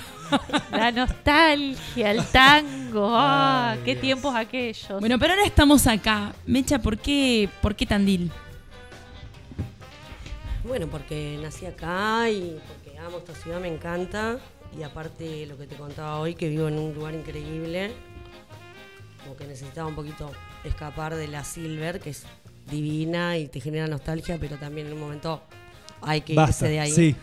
[0.71, 3.09] la nostalgia, el tango.
[3.17, 4.01] Ah, Ay, qué Dios.
[4.03, 5.01] tiempos aquellos.
[5.01, 6.33] Bueno, pero ahora estamos acá.
[6.47, 8.31] Mecha, ¿por qué, por qué Tandil?
[10.63, 14.39] Bueno, porque nací acá y porque amo esta ciudad, me encanta.
[14.79, 17.93] Y aparte lo que te contaba hoy, que vivo en un lugar increíble,
[19.23, 20.33] como que necesitaba un poquito
[20.65, 22.25] escapar de la Silver, que es
[22.71, 25.43] divina y te genera nostalgia, pero también en un momento
[26.03, 26.67] hay que Basta.
[26.67, 26.91] irse de ahí.
[26.93, 27.17] Sí,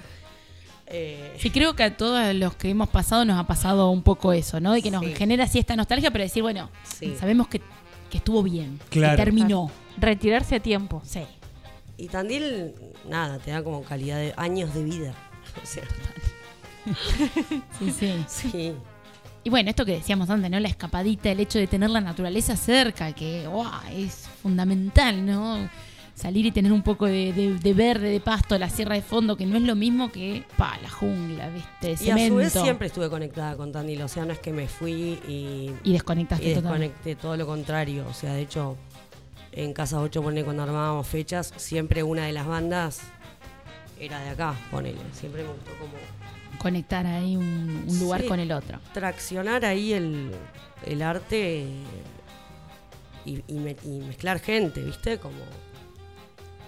[0.93, 4.33] Eh, Sí, creo que a todos los que hemos pasado nos ha pasado un poco
[4.33, 4.73] eso, ¿no?
[4.73, 5.15] De que nos Sí.
[5.15, 7.15] genera así esta nostalgia, pero decir, bueno, Sí.
[7.17, 7.61] sabemos que,
[8.09, 9.15] que estuvo bien, Claro.
[9.15, 9.71] que terminó.
[9.97, 11.01] Retirarse a tiempo.
[11.05, 11.21] Sí.
[11.97, 12.73] y Tandil,
[13.07, 15.13] nada, te da como calidad de años de vida.
[15.63, 15.83] O sea,
[17.79, 18.25] Sí, sí.
[18.27, 18.73] sí.
[19.43, 20.59] Y bueno, esto que decíamos antes, ¿no?
[20.59, 23.47] La escapadita, el hecho de tener la naturaleza cerca, que
[23.91, 25.67] es fundamental, ¿no?
[26.13, 29.35] Salir y tener un poco de, de- de verde, de pasto, la sierra de fondo,
[29.35, 31.91] que no es lo mismo que pa, la jungla, ¿viste?
[32.05, 32.33] Y a cemento.
[32.33, 35.71] su vez siempre estuve conectada con Tandil, o sea, no es que me fui y,
[35.83, 38.05] Y desconectaste y desconecté, todo lo contrario.
[38.07, 38.77] O sea, de hecho,
[39.53, 42.99] en Casa 8, ponele, cuando armábamos fechas, siempre una de las bandas
[43.99, 44.99] era de acá, ponele.
[45.13, 45.93] Siempre me gustó como
[46.61, 48.27] Conectar ahí un, un lugar Sí.
[48.27, 48.79] con el otro.
[48.93, 50.31] traccionar ahí el,
[50.85, 51.65] el arte
[53.25, 55.17] y, y me- y mezclar gente, ¿viste?
[55.17, 55.35] Como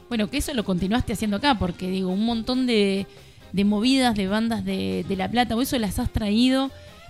[0.10, 3.07] Bueno, que eso lo continuaste haciendo acá, porque digo, un montón de,
[3.52, 6.70] de movidas de bandas de, de La Plata, o eso las has traído.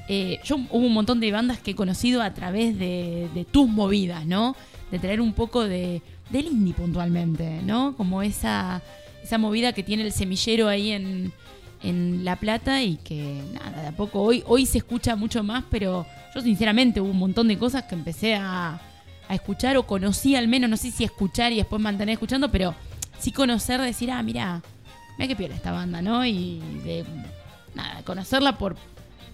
[0.09, 3.67] Eh, yo hubo un montón de bandas que he conocido a través de, de tus
[3.69, 4.55] movidas, ¿no?
[4.91, 7.95] De traer un poco de, del indie puntualmente, ¿no?
[7.97, 8.81] Como esa,
[9.23, 11.31] esa movida que tiene el semillero ahí en,
[11.83, 15.63] en La Plata y que nada, de a poco hoy, hoy se escucha mucho más,
[15.69, 18.79] pero yo sinceramente hubo un montón de cosas que empecé a,
[19.27, 22.73] a escuchar o conocí al menos, no sé si escuchar y después mantener escuchando, pero
[23.19, 24.61] sí conocer, decir, ah, mira,
[25.17, 26.25] mira qué piola esta banda, ¿no?
[26.25, 27.05] Y de
[27.75, 28.75] nada, conocerla por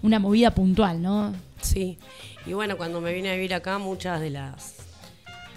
[0.02, 1.32] una movida puntual, ¿no?
[1.60, 1.98] Sí.
[2.46, 4.76] Y bueno, cuando me vine a vivir acá, muchas de las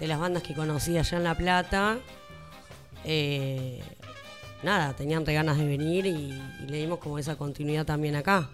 [0.00, 1.98] de las bandas que conocí allá en La Plata,
[3.04, 3.82] eh,
[4.64, 8.50] nada, tenían re ganas de venir y, y le dimos como esa continuidad también acá.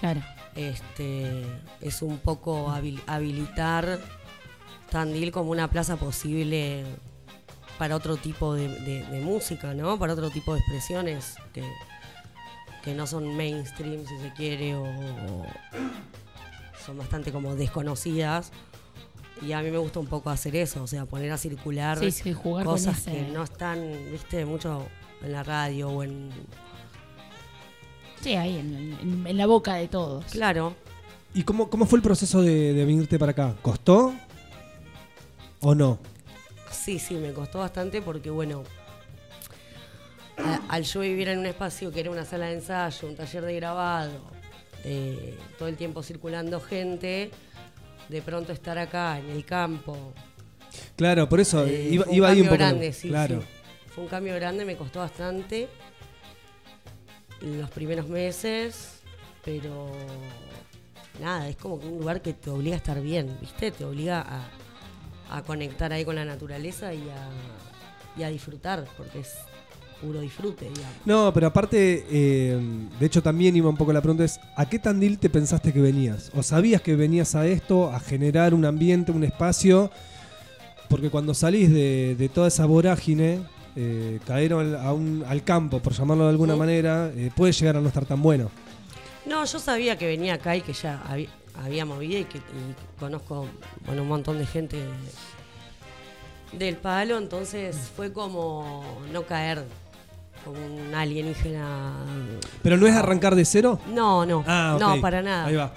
[0.00, 0.22] Claro.
[0.54, 1.42] Este,
[1.80, 3.98] es un poco habil- habilitar
[4.90, 6.84] Tandil como una plaza posible
[7.78, 9.98] para otro tipo de, de- de música, ¿no?
[9.98, 11.62] Para otro tipo de expresiones que,
[12.82, 15.46] que no son mainstream, si se quiere, o, o
[16.84, 18.50] son bastante como desconocidas.
[19.40, 22.10] Y a mí me gusta un poco hacer eso, o sea, poner a circular Sí,
[22.10, 23.78] sí, jugar con cosas que no están,
[24.10, 24.88] viste, mucho
[25.22, 26.30] en la radio o en...
[28.20, 30.24] Sí, ahí, en, en- en la boca de todos.
[30.26, 30.74] Claro.
[31.34, 33.54] ¿Y cómo, cómo fue el proceso de, de venirte para acá?
[33.62, 34.12] ¿Costó?
[35.60, 35.98] ¿O no?
[36.72, 38.64] Sí, sí, me costó bastante porque, bueno,
[40.36, 43.44] a- al yo vivir en un espacio que era una sala de ensayo, un taller
[43.44, 44.20] de grabado,
[44.84, 47.30] eh, todo el tiempo circulando gente,
[48.08, 50.12] de pronto estar acá en el campo.
[50.96, 52.58] Claro, por eso eh, iba, iba ahí un poco.
[52.58, 53.40] grande, sí, claro.
[53.42, 53.46] sí.
[53.98, 55.68] Un cambio grande, me costó bastante
[57.40, 59.00] los primeros meses,
[59.44, 59.90] pero
[61.20, 63.70] nada, es como que un lugar que te obliga a estar bien, ¿viste?
[63.70, 64.24] Te obliga
[65.30, 67.04] a, conectar ahí con la naturaleza y
[68.20, 69.34] a, disfrutar, porque es
[70.00, 70.96] puro disfrute, digamos.
[71.04, 72.58] No, pero aparte, eh,
[72.98, 75.80] de hecho también iba un poco la pregunta es, ¿a qué Tandil te pensaste que
[75.80, 76.30] venías?
[76.34, 79.90] ¿O sabías que venías a esto, a generar un ambiente, un espacio?
[80.88, 83.40] Porque cuando salís de toda esa vorágine,
[83.80, 86.58] eh, caer al, a un- al campo, por llamarlo de alguna Sí.
[86.58, 88.50] manera, eh, puede llegar a no estar tan bueno.
[89.24, 91.28] No, yo sabía que venía acá y que ya había,
[91.62, 93.46] había movido y que y conozco
[93.86, 94.88] bueno, un montón de gente de-
[96.58, 99.64] del palo, entonces fue como no caer
[100.44, 101.92] como un alienígena.
[102.62, 103.78] ¿Pero no es arrancar de cero?
[103.92, 105.46] No, no, Ah, no, para nada.
[105.46, 105.72] Ahí va.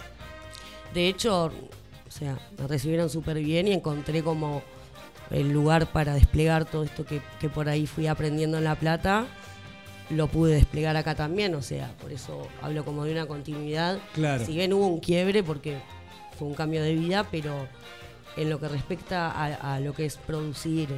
[0.93, 4.61] De hecho, o sea, me recibieron súper bien y encontré como
[5.31, 9.25] el lugar para desplegar todo esto que, que por ahí fui aprendiendo en La Plata.
[10.09, 13.99] Lo pude desplegar acá también, o sea, por eso hablo como de una continuidad.
[14.13, 14.45] Claro.
[14.45, 15.77] Si bien hubo un quiebre porque
[16.37, 17.67] fue un cambio de vida, pero
[18.35, 20.89] en lo que respecta a, a lo que es producir,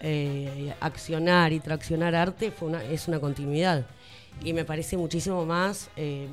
[0.00, 3.84] eh, accionar y traccionar arte, fue una, es una continuidad.
[4.44, 6.28] Y me parece muchísimo más, eh,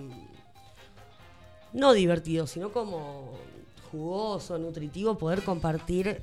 [1.74, 3.34] no divertido, sino como
[3.92, 6.22] jugoso, nutritivo, poder compartir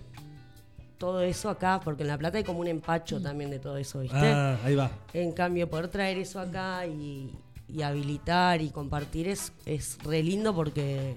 [0.99, 4.01] todo eso acá, porque en La Plata hay como un empacho también de todo eso,
[4.01, 4.17] ¿viste?
[4.17, 4.91] Ah, ahí va.
[5.13, 7.31] En cambio, poder traer eso acá y,
[7.69, 11.15] y habilitar y compartir es, es re lindo porque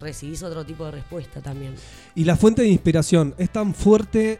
[0.00, 1.74] recibís otro tipo de respuesta también.
[2.14, 4.38] Y la fuente de inspiración es tan fuerte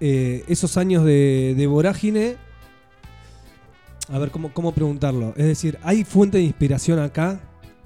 [0.00, 2.36] eh, esos años de, de vorágine.
[4.10, 5.34] A ver, ¿cómo, ¿cómo preguntarlo?
[5.36, 7.40] Es decir, ¿hay fuente de inspiración acá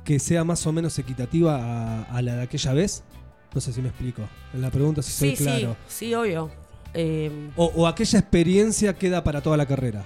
[0.05, 3.03] que sea más o menos equitativa a, a la de aquella vez?
[3.55, 4.23] No sé si me explico.
[4.55, 5.77] En la pregunta si soy sí, claro.
[5.89, 6.51] sí, sí, obvio.
[6.95, 10.05] Eh, O, o aquella experiencia queda para toda la carrera.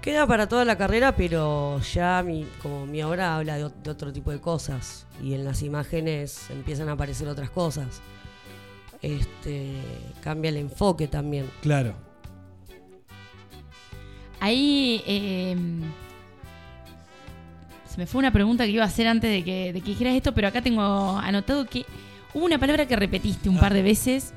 [0.00, 3.90] Queda para toda la carrera, pero ya mi, como mi obra habla de, ot- de
[3.90, 8.00] otro tipo de cosas y en las imágenes empiezan a aparecer otras cosas.
[9.00, 9.80] Este
[10.22, 11.50] cambia el enfoque también.
[11.62, 11.94] Claro.
[14.40, 15.56] Ahí eh,
[17.94, 20.16] se me fue una pregunta que iba a hacer antes de que, de que dijeras
[20.16, 20.82] esto, pero acá tengo
[21.16, 21.86] anotado que
[22.34, 24.34] hubo una palabra que repetiste un par de veces,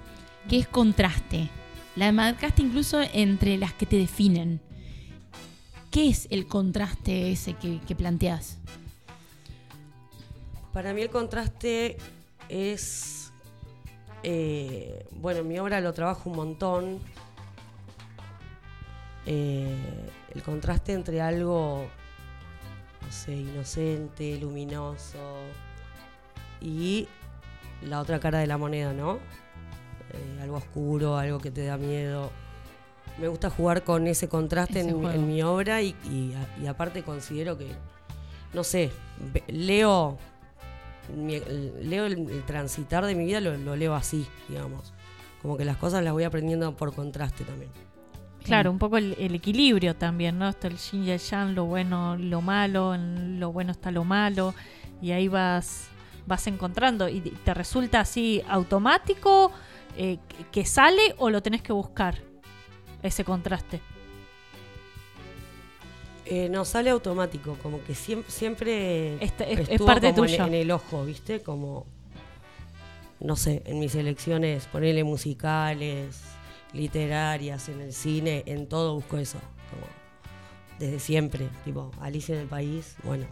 [0.47, 1.49] que es contraste.
[1.95, 4.61] La marcaste incluso entre las que te definen.
[5.89, 8.59] ¿Qué es el contraste ese que, que planteás?
[10.71, 11.97] Para mí el contraste
[12.49, 13.31] es,
[14.21, 16.99] eh, bueno, en mi obra lo trabajo un montón.
[19.25, 19.75] Eh,
[20.35, 21.87] el contraste entre algo,
[23.07, 25.39] no sé, inocente, luminoso
[26.59, 27.07] y
[27.81, 29.15] la otra cara de la moneda, ¿no?
[30.13, 32.31] Eh, algo oscuro, algo que te da miedo.
[33.17, 37.01] Me gusta jugar con ese contraste Ese en, mi obra y, y a- y aparte
[37.03, 37.71] considero que,
[38.53, 38.91] no sé,
[39.47, 40.17] leo,
[41.15, 41.39] mi-
[41.81, 44.93] leo el, el transitar de mi vida, lo, lo leo así, digamos.
[45.41, 47.71] Como que las cosas las voy aprendiendo por contraste también.
[48.47, 50.47] Claro, un poco el, el equilibrio también, ¿no?
[50.49, 54.03] Está el yin y el yang, lo bueno, lo malo, en lo bueno está lo
[54.03, 54.53] malo,
[55.01, 55.87] y ahí vas,
[56.25, 57.07] vas encontrando.
[57.09, 59.51] ¿Y te resulta así automático?
[59.99, 60.19] eh,
[60.51, 62.21] que- sale o lo tenés que buscar,
[63.01, 63.81] ese contraste.
[66.25, 70.31] Eh, no, sale automático, como que siempre, siempre Este- es- es estuvo parte como en-
[70.31, 70.45] tuya.
[70.47, 71.39] En, el ojo, ¿viste?
[71.41, 71.85] Como,
[73.21, 76.19] no sé, en mis elecciones, ponerle musicales,
[76.77, 79.39] literarias, en el cine, en todo busco eso,
[79.69, 79.85] como
[80.79, 83.25] desde siempre, tipo Alicia en el País, bueno,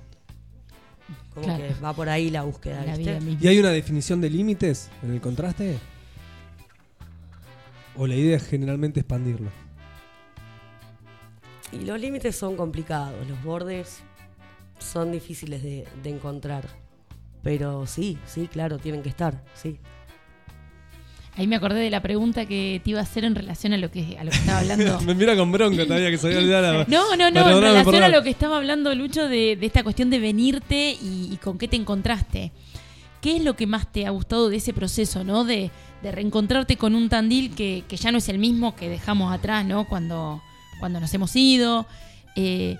[1.33, 1.63] como Claro.
[1.63, 2.97] que va por ahí la búsqueda, La.
[2.99, 5.77] ¿Y hay una definición de límites en el contraste?
[7.95, 9.49] ¿O la idea es generalmente expandirlo?
[11.71, 13.99] Y los límites son complicados, los bordes
[14.79, 16.67] son difíciles de, de encontrar,
[17.43, 19.79] pero sí, sí, claro, tienen que estar, sí.
[21.37, 23.91] Ahí me acordé de la pregunta que te iba a hacer en relación a lo
[23.91, 25.01] que, a lo que estaba hablando.
[25.05, 27.79] Me mira con bronca todavía que se había olvidado la- No, no, no, en relación
[27.79, 28.09] a perdóname.
[28.15, 31.67] lo que estaba hablando Lucho de, de esta cuestión de venirte y, y con qué
[31.67, 32.51] te encontraste.
[33.21, 35.43] ¿Qué es lo que más te ha gustado de ese proceso, no?
[35.43, 35.71] De,
[36.03, 39.65] de reencontrarte con un Tandil que, que ya no es el mismo que dejamos atrás,
[39.65, 39.85] ¿no?
[39.89, 40.41] Cuando,
[40.79, 41.85] cuando nos hemos ido.
[42.37, 42.77] Eh,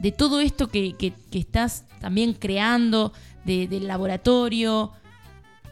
[0.00, 3.12] de todo esto que, que- que estás también creando,
[3.44, 4.92] de- del laboratorio.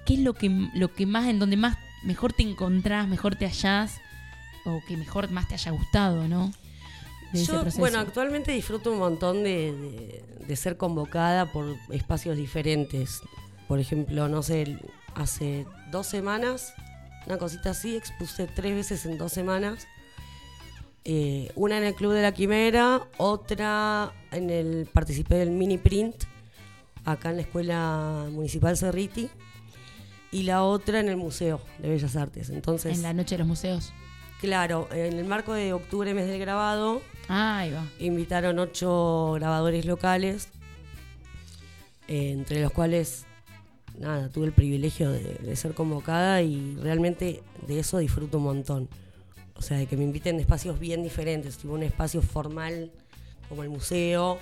[0.06, 1.76] ¿Qué es lo que, lo que más, en donde más
[2.06, 4.00] mejor te encontrás, mejor te hallás?
[4.64, 6.52] O que mejor más te haya gustado, ¿no?
[7.32, 13.20] De Yo, bueno, actualmente disfruto un montón de, de- de ser convocada por espacios diferentes.
[13.68, 14.78] Por ejemplo, no sé,
[15.14, 16.72] hace dos semanas,
[17.26, 19.86] una cosita así, expuse tres veces en dos semanas.
[21.04, 24.88] Eh, una en el Club de la Quimera, otra en el.
[24.92, 26.14] participé del mini print,
[27.04, 29.28] acá en la Escuela Municipal Cerriti,
[30.32, 32.50] y la otra en el Museo de Bellas Artes.
[32.50, 32.96] Entonces.
[32.96, 33.92] en la noche de los museos.
[34.40, 37.84] Claro, en el marco de octubre, mes del grabado, Ah, ahí va.
[37.98, 40.48] invitaron ocho grabadores locales,
[42.08, 43.24] eh, entre los cuales,
[43.98, 48.88] nada, tuve el privilegio de, de ser convocada y realmente de eso disfruto un montón.
[49.56, 52.90] O sea, de que me inviten de espacios bien diferentes, tipo un espacio formal
[53.48, 54.38] como el museo,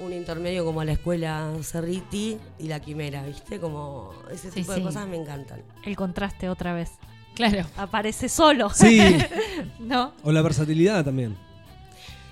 [0.00, 3.60] un intermedio como la escuela Cerriti y la Quimera, ¿viste?
[3.60, 4.80] Como ese Sí, tipo sí.
[4.80, 5.62] de cosas me encantan.
[5.84, 6.90] El contraste otra vez.
[7.34, 7.64] Claro.
[7.76, 8.70] Aparece solo.
[8.70, 9.00] Sí.
[9.78, 10.12] ¿No?
[10.24, 11.36] O la versatilidad también.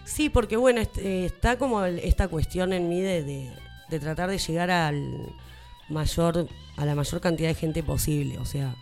[0.05, 3.53] Sí, porque bueno, est- eh, está como el- esta cuestión en mí de, de-
[3.91, 5.29] de tratar de llegar al
[5.89, 8.39] mayor, a la mayor cantidad de gente posible.
[8.39, 8.75] O sea,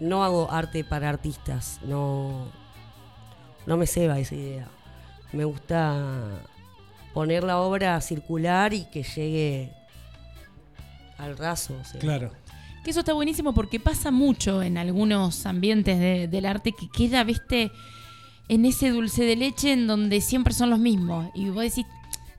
[0.00, 2.46] no hago arte para artistas, no,
[3.66, 4.68] no me ceba esa idea.
[5.32, 6.42] Me gusta
[7.14, 9.72] poner la obra a circular y que llegue
[11.18, 11.76] al raso.
[11.80, 12.00] o sea.
[12.00, 12.30] Claro.
[12.84, 17.22] Que eso está buenísimo porque pasa mucho en algunos ambientes de- del arte que queda,
[17.22, 17.70] viste,
[18.48, 21.30] en ese dulce de leche en donde siempre son los mismos.
[21.34, 21.86] Y vos decís,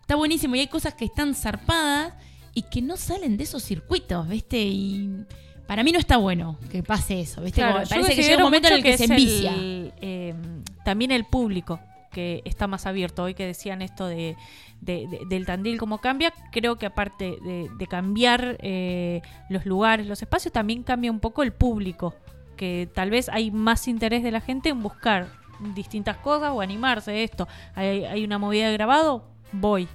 [0.02, 2.14] está buenísimo y hay cosas que están zarpadas
[2.54, 5.24] y que no salen de esos circuitos, viste, y
[5.66, 8.68] para mí no está bueno que pase eso, viste, Claro, parece que llega un momento
[8.68, 9.54] en el que, se envicia.
[9.56, 10.36] el, eh,
[10.84, 11.80] también el público
[12.14, 13.24] que está más abierto.
[13.24, 14.38] Hoy que decían esto de,
[14.80, 20.08] de- de- del Tandil, cómo cambia, creo que aparte de, de cambiar eh, los lugares,
[20.08, 22.14] los espacios, también cambia un poco el público.
[22.56, 25.28] Que tal vez hay más interés de la gente en buscar
[25.76, 27.48] distintas cosas o animarse esto.
[27.76, 29.88] Hay, hay una movida de grabado, voy.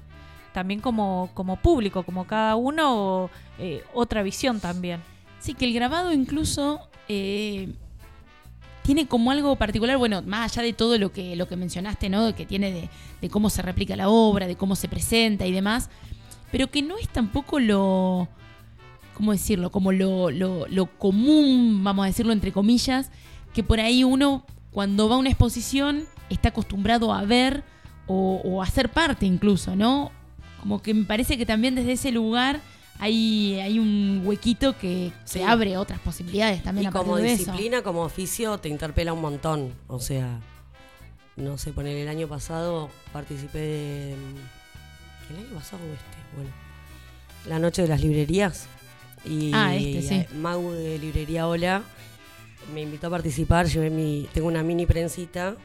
[0.53, 5.01] También como, como público, como cada uno, eh, otra visión también.
[5.39, 7.73] Sí, que el grabado incluso eh,
[8.89, 12.35] tiene como algo particular, bueno, más allá de todo lo que, lo que mencionaste, ¿no?
[12.35, 12.89] Que tiene de,
[13.21, 15.91] de cómo se replica la obra, de cómo se presenta y demás,
[16.51, 18.29] pero que no es tampoco lo,
[19.13, 19.71] ¿cómo decirlo?
[19.71, 23.11] Como lo, lo, lo común, vamos a decirlo entre comillas,
[23.53, 27.65] que por ahí uno cuando va a una exposición está acostumbrado a ver
[28.07, 30.13] o, o a ser parte incluso, ¿no?
[30.63, 32.63] Como que me parece que también desde ese lugar
[32.99, 37.45] hay, hay un huequito que se abre otras posibilidades también Y a como de eso.
[37.53, 39.73] disciplina, como oficio, te interpela un montón.
[39.87, 40.41] O sea,
[41.37, 44.13] no sé, poner el año pasado participé de.
[45.31, 46.19] ¿El año pasado o este?
[46.37, 46.51] Bueno,
[47.47, 48.67] la noche de las librerías.
[49.25, 50.35] Y Ah, este, sí.
[50.37, 51.83] Mau de Librería Hola
[52.73, 53.67] me invitó a participar.
[53.67, 54.29] Llevé mi.
[54.33, 55.57] Tengo una mini prensita.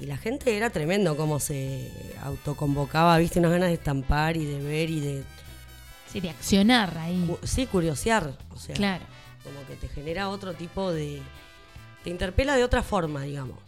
[0.00, 1.90] Y la gente era tremendo cómo se
[2.22, 5.24] autoconvocaba, viste, unas ganas de estampar y de ver y de.
[6.10, 7.36] Sí, de accionar ahí.
[7.44, 8.32] Sí, curiosear.
[8.54, 9.04] O sea, Claro.
[9.44, 11.20] como que te genera otro tipo de...
[12.04, 13.58] Te interpela de otra forma, digamos.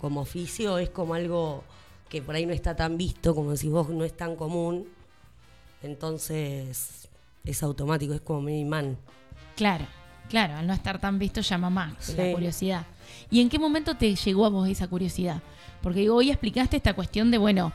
[0.00, 1.64] Como oficio es como algo
[2.08, 4.86] que por ahí no está tan visto, como decís vos, no es tan común.
[5.82, 7.08] Entonces
[7.44, 8.96] es automático, es como un imán.
[9.56, 9.86] Claro,
[10.28, 12.86] claro, al no estar tan visto llama más la curiosidad.
[13.30, 15.42] ¿Y en qué momento te llegó a vos esa curiosidad?
[15.82, 17.72] Porque digo, hoy explicaste esta cuestión de, bueno,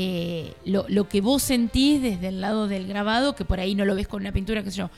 [0.00, 3.84] eh, lo, lo que vos sentís desde el lado del grabado, que por ahí no
[3.84, 4.90] lo ves con una pintura, qué sé yo.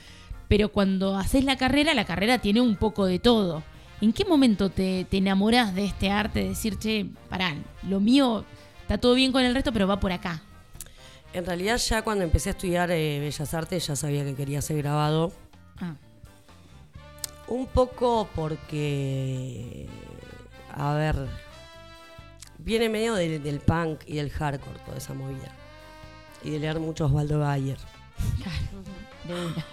[0.47, 3.62] Pero cuando haces la carrera, la carrera tiene un poco de todo.
[4.02, 6.40] ¿En qué momento te, te enamorás de este arte?
[6.40, 7.55] De decir, che, pará,
[7.89, 8.44] lo mío
[8.82, 10.43] está todo bien con el resto, pero va por acá.
[11.32, 14.77] En realidad ya cuando empecé a estudiar eh, Bellas Artes ya sabía que quería ser
[14.77, 15.32] grabado.
[15.78, 15.94] Ah.
[17.48, 19.89] Un poco porque,
[20.74, 21.16] a ver,
[22.65, 25.53] viene medio del, del punk y del hardcore toda esa movida.
[26.43, 27.78] Y de leer mucho Osvaldo Bayer.
[29.27, 29.65] De una.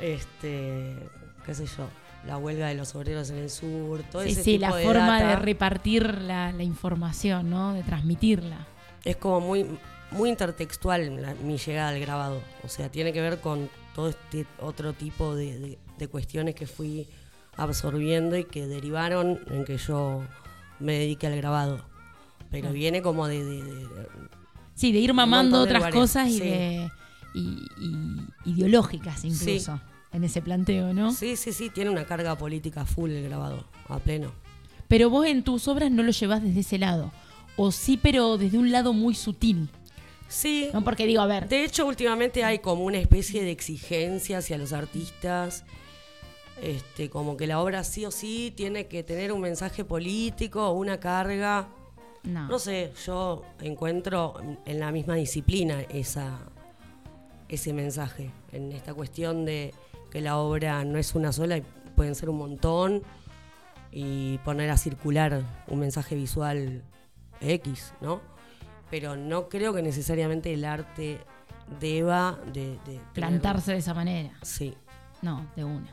[0.00, 0.96] Este,
[1.44, 1.88] qué sé yo,
[2.26, 4.84] la huelga de los obreros en el sur, todo Sí, ese sí, tipo la de
[4.84, 7.74] forma de repartir la, la información, ¿no?
[7.74, 8.66] De transmitirla.
[9.04, 9.66] es como muy,
[10.10, 12.40] muy intertextual la- mi llegada al grabado.
[12.64, 16.66] O sea, tiene que ver con todo este otro tipo de, de- de cuestiones que
[16.66, 17.06] fui
[17.56, 20.22] absorbiendo y que derivaron en que yo
[20.78, 21.84] me dedique al grabado.
[22.50, 22.72] Pero Ah.
[22.72, 23.44] viene como de...
[23.44, 23.88] de- de-
[24.74, 26.40] Sí, de ir mamando otras lugares, cosas y sí.
[26.40, 26.90] de.
[27.34, 27.40] Y,
[27.80, 29.80] y ideológicas incluso.
[30.12, 31.12] En ese planteo, ¿no?
[31.12, 34.32] Sí, sí, sí, tiene una carga política full el grabado, a pleno.
[34.86, 37.12] Pero vos en tus obras no lo llevas desde ese lado.
[37.56, 39.68] O sí, pero desde un lado muy sutil.
[40.28, 41.48] Sí, No, porque digo, a ver.
[41.48, 45.64] De hecho, últimamente hay como una especie de exigencia hacia los artistas,
[46.62, 51.00] este, como que la obra sí o sí tiene que tener un mensaje político una
[51.00, 51.68] carga.
[52.24, 52.48] No.
[52.48, 54.34] No sé, yo encuentro
[54.66, 56.38] en la misma disciplina esa,
[57.48, 59.72] ese mensaje, en esta cuestión de
[60.10, 61.62] que la obra no es una sola, y
[61.96, 63.02] pueden ser un montón,
[63.90, 66.82] y poner a circular un mensaje visual
[67.40, 68.20] X, ¿no?
[68.90, 71.18] Pero no creo que necesariamente el arte
[71.80, 72.70] deba de...
[72.70, 74.32] de tener- Plantarse de esa manera.
[74.42, 74.74] Sí.
[75.22, 75.88] No, de una.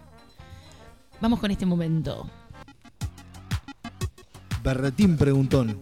[1.21, 2.29] Vamos con este momento.
[4.63, 5.81] Berretín preguntón.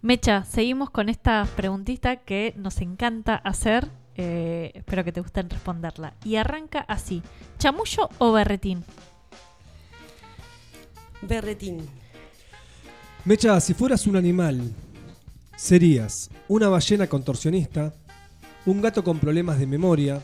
[0.00, 3.88] Mecha, seguimos con esta preguntita que nos encanta hacer.
[4.20, 6.14] eh, espero que te gusten responderla.
[6.24, 7.22] Y arranca así:
[7.58, 8.84] ¿chamullo o berretín?
[11.22, 11.88] Berretín.
[13.24, 14.72] Mecha, si fueras un animal,
[15.56, 17.92] serías una ballena contorsionista,
[18.66, 20.22] un gato con problemas de memoria,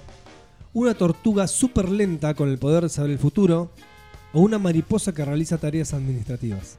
[0.72, 3.72] una tortuga súper lenta con el poder de saber el futuro,
[4.32, 6.78] o una mariposa que realiza tareas administrativas.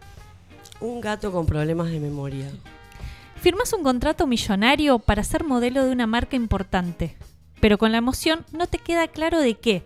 [0.79, 2.51] Un gato con problemas de memoria.
[3.41, 7.15] Firmas un contrato millonario para ser modelo de una marca importante,
[7.59, 9.83] pero con la emoción no te queda claro de qué.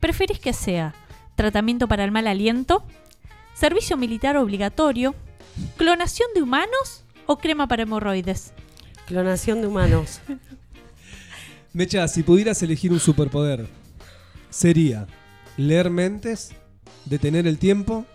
[0.00, 0.94] ¿Preferís que sea
[1.34, 2.84] tratamiento para el mal aliento,
[3.54, 5.14] servicio militar obligatorio,
[5.76, 8.52] clonación de humanos o crema para hemorroides?
[9.06, 10.20] Clonación de humanos.
[11.72, 13.66] Mecha, si pudieras elegir un superpoder,
[14.50, 15.06] sería
[15.56, 16.52] leer mentes,
[17.04, 18.06] detener el tiempo,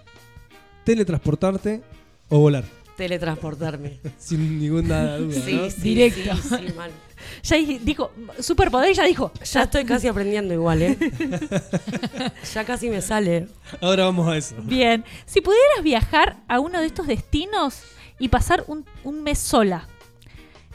[0.83, 1.83] teletransportarte
[2.29, 2.80] o volar.
[3.02, 3.99] Teletransportarme.
[4.19, 5.41] Sin ninguna duda.
[5.41, 5.69] Sí, ¿no?
[5.72, 6.36] sí, Directo.
[6.38, 6.91] sí, sí, mal.
[7.44, 9.32] Ya dij- dijo, superpoder, ya dijo.
[9.44, 10.98] Ya estoy casi aprendiendo igual, ¿eh?
[12.53, 13.48] ya casi me sale.
[13.80, 14.56] Ahora vamos a eso.
[14.64, 17.84] Bien, si pudieras viajar a uno de estos destinos
[18.19, 19.88] y pasar un, un mes sola,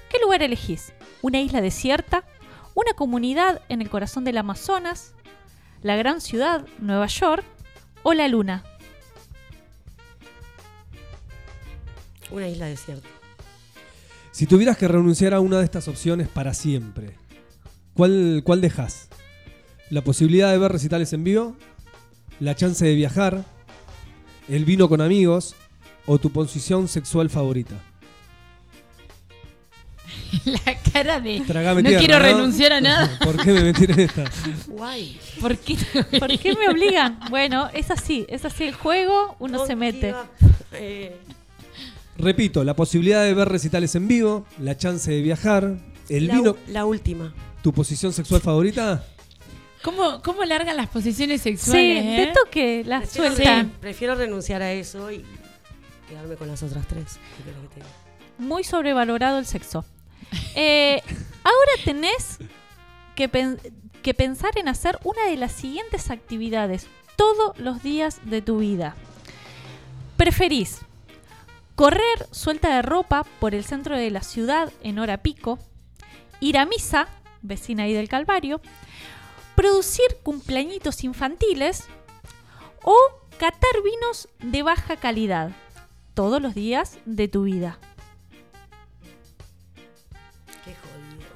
[0.08, 0.92] ¿qué lugar elegís?
[1.22, 2.24] ¿Una isla desierta?
[2.74, 5.14] ¿Una comunidad en el corazón del Amazonas?
[5.82, 7.44] ¿La gran ciudad, Nueva York?
[8.02, 8.64] ¿O la luna?
[12.30, 13.08] Una isla desierta.
[14.32, 17.14] Si tuvieras que renunciar a una de estas opciones para siempre,
[17.94, 19.08] ¿cuál, cuál dejas?
[19.90, 21.56] ¿La posibilidad de ver recitales en vivo?
[22.40, 23.44] ¿La chance de viajar?
[24.48, 25.54] ¿El vino con amigos?
[26.06, 27.74] ¿O tu posición sexual favorita?
[30.44, 31.40] La cara de.
[31.40, 32.24] Tragame no tierra, quiero ¿no?
[32.24, 33.18] renunciar a nada.
[33.24, 34.24] ¿Por qué me metí en esta?
[34.68, 35.18] Guay.
[35.40, 35.76] ¿Por qué?
[36.18, 37.18] ¿Por qué me obligan?
[37.30, 40.14] Bueno, es así, es así el juego, uno se mete.
[40.72, 41.16] Eh,
[42.18, 45.76] Repito, la posibilidad de ver recitales en vivo, la chance de viajar,
[46.08, 47.34] el la, vino, la última.
[47.62, 49.04] tu posición sexual favorita.
[49.82, 52.04] ¿Cómo, ¿Cómo largan las posiciones Sí, sexuales?
[52.04, 52.32] de eh?
[52.34, 53.72] toque, la Prefiero, sueltan.
[53.80, 55.24] prefiero renunciar a eso y
[56.08, 57.18] quedarme con las otras tres.
[58.38, 59.84] Muy sobrevalorado el sexo.
[60.58, 61.02] Eh,
[61.44, 62.38] ahora tenés
[63.14, 63.58] que, pen-
[64.02, 68.96] que pensar en hacer una de las siguientes actividades todos los días de tu vida.
[70.16, 70.78] ¿Preferís
[71.76, 75.58] correr suelta de ropa por el centro de la ciudad en hora pico?
[76.40, 77.06] ¿Ir a misa,
[77.42, 78.60] vecina ahí del Calvario?
[79.54, 81.84] ¿Producir cumpleañitos infantiles?
[82.82, 82.94] ¿O
[83.38, 85.50] catar vinos de baja calidad
[86.14, 87.78] todos los días de tu vida?
[90.64, 91.28] Qué jodido.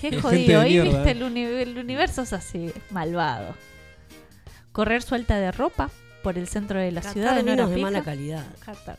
[0.00, 0.60] Qué jodido.
[0.60, 1.10] Ahí viste, eh.
[1.12, 3.54] el, uni- el universo es así, malvado.
[4.72, 5.90] Correr suelta de ropa
[6.22, 7.86] por el centro de la Catar ciudad vinos de pico.
[7.86, 8.46] mala calidad.
[8.64, 8.98] Catar.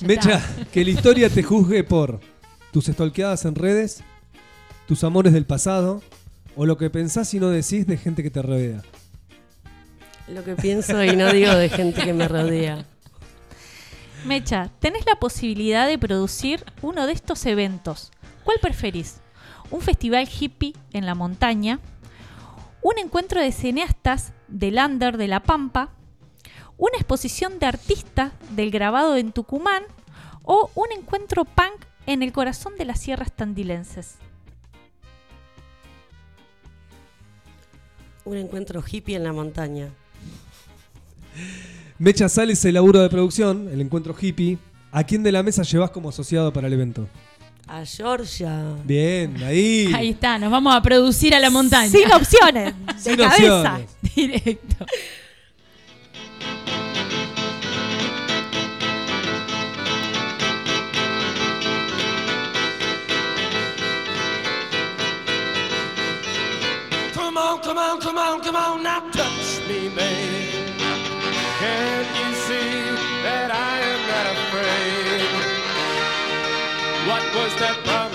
[0.00, 0.42] Mecha,
[0.72, 2.20] que la historia te juzgue por
[2.72, 4.02] tus estolqueadas en redes,
[4.86, 6.02] tus amores del pasado
[6.56, 8.82] o lo que pensás y no decís de gente que te rodea.
[10.28, 12.84] Lo que pienso y no digo de gente que me rodea.
[14.24, 18.10] Mecha, tenés la posibilidad de producir uno de estos eventos.
[18.42, 19.16] ¿Cuál preferís?
[19.70, 21.78] ¿Un festival hippie en la montaña?
[22.82, 25.90] ¿Un encuentro de cineastas del Under de La Pampa?
[26.76, 29.84] ¿Una exposición de artistas del grabado en Tucumán?
[30.42, 34.16] ¿O un encuentro punk en el corazón de las sierras tandilenses?
[38.24, 39.88] Un encuentro hippie en la montaña.
[41.98, 44.58] Mecha sale ese laburo de producción, el encuentro hippie.
[44.90, 47.08] ¿A quién de la mesa llevas como asociado para el evento?
[47.66, 48.74] A Georgia.
[48.84, 49.90] Bien, ahí.
[49.94, 51.88] Ahí está, nos vamos a producir a la montaña.
[51.90, 53.58] Sin opciones, de Sin cabeza.
[53.80, 53.90] opciones.
[54.14, 54.86] Directo.
[67.14, 70.68] Come on, come on, come on, come on, now touch me, babe.
[71.58, 71.93] Can't
[77.06, 78.13] What was that promise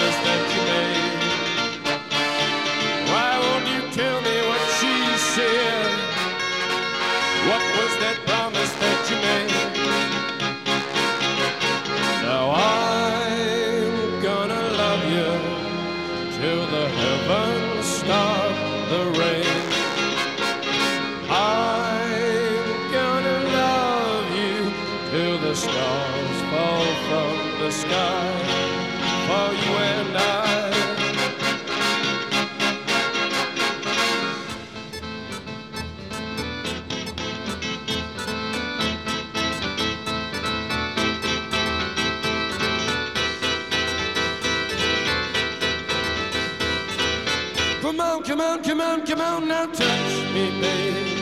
[50.34, 51.18] me, babe.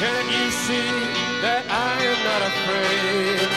[0.00, 0.90] Can you see
[1.42, 3.53] that I am not afraid?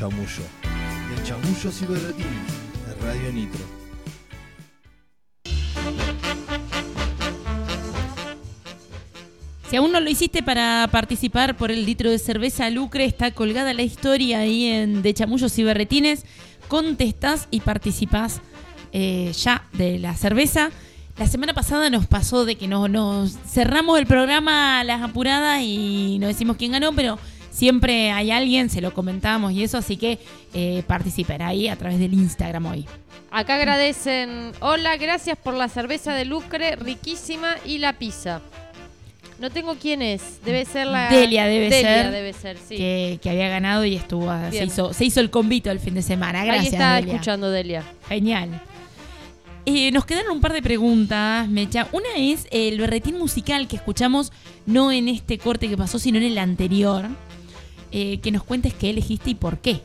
[0.00, 0.44] Chamullo.
[1.10, 2.52] De chamullos y berretines
[2.86, 3.64] de Radio Nitro.
[9.68, 13.72] Si aún no lo hiciste para participar por el litro de cerveza Lucre, está colgada
[13.72, 16.24] la historia ahí en De Chamullos y Berretines.
[16.66, 18.40] Contestás y participás
[18.92, 20.70] eh, ya de la cerveza.
[21.18, 25.60] La semana pasada nos pasó de que no- nos cerramos el programa a las apuradas
[25.62, 27.18] y no decimos quién ganó, pero
[27.60, 30.18] siempre hay alguien, se lo comentamos y eso, así que
[30.54, 32.86] eh, participen ahí a través del Instagram hoy.
[33.30, 34.52] Acá agradecen.
[34.60, 38.40] Hola, gracias por la cerveza de Lucre, riquísima, y la pizza.
[39.38, 40.42] No tengo quién es.
[40.42, 41.10] Debe ser la.
[41.10, 42.10] Delia debe Delia ser.
[42.12, 42.76] debe ser, sí.
[42.78, 44.64] Que, que había ganado y estuvo se Bien.
[44.66, 46.42] hizo, se hizo el convito el fin de semana.
[46.44, 46.64] Gracias.
[46.66, 47.12] Ahí está Delia.
[47.12, 47.84] escuchando Delia.
[48.08, 48.62] Genial.
[49.66, 51.88] Eh, nos quedaron un par de preguntas, Mecha.
[51.92, 54.32] Una es el berretín musical que escuchamos
[54.64, 57.04] no en este corte que pasó, sino en el anterior.
[57.92, 59.80] Eh, que nos cuentes qué elegiste y por qué.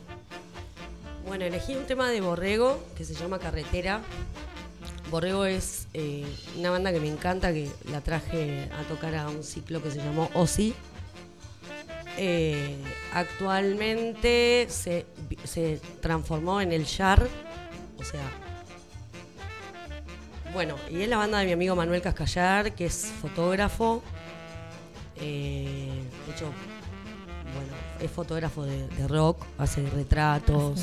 [1.27, 4.01] Bueno, elegí un tema de Borrego que se llama Carretera.
[5.09, 6.25] Borrego es eh,
[6.57, 9.97] una banda que me encanta, que la traje a tocar a un ciclo que se
[9.97, 10.75] llamó Ozzy.
[12.17, 12.77] Eh,
[13.13, 15.05] actualmente se,
[15.43, 17.27] se transformó en el Char,
[17.97, 18.21] o sea...
[20.53, 24.01] Bueno, y es la banda de mi amigo Manuel Cascallar, que es fotógrafo.
[25.19, 25.89] De
[26.31, 26.45] hecho,
[27.53, 30.81] bueno, es fotógrafo de, de rock, hace retratos,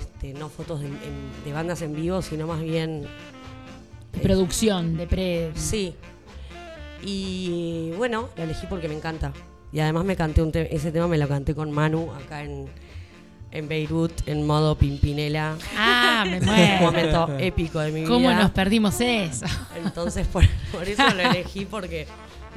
[0.00, 3.06] este, no fotos de, en- de bandas en vivo, sino más bien
[4.12, 5.50] De producción, de pre.
[5.54, 5.94] Sí.
[7.02, 9.32] Y bueno, la elegí porque me encanta.
[9.72, 12.66] Y además me canté un te- ese tema me lo canté con Manu acá en,
[13.52, 15.56] en Beirut en modo Pimpinela.
[15.76, 16.80] Ah, me un muero.
[16.82, 18.42] momento épico de mi ¿Cómo vida.
[18.42, 19.46] nos perdimos eso?
[19.82, 22.06] Entonces por, por eso lo elegí porque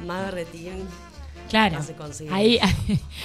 [0.04, 0.72] más berretín
[1.48, 1.76] Claro.
[1.78, 2.30] no se consigue.
[2.32, 2.58] Ahí,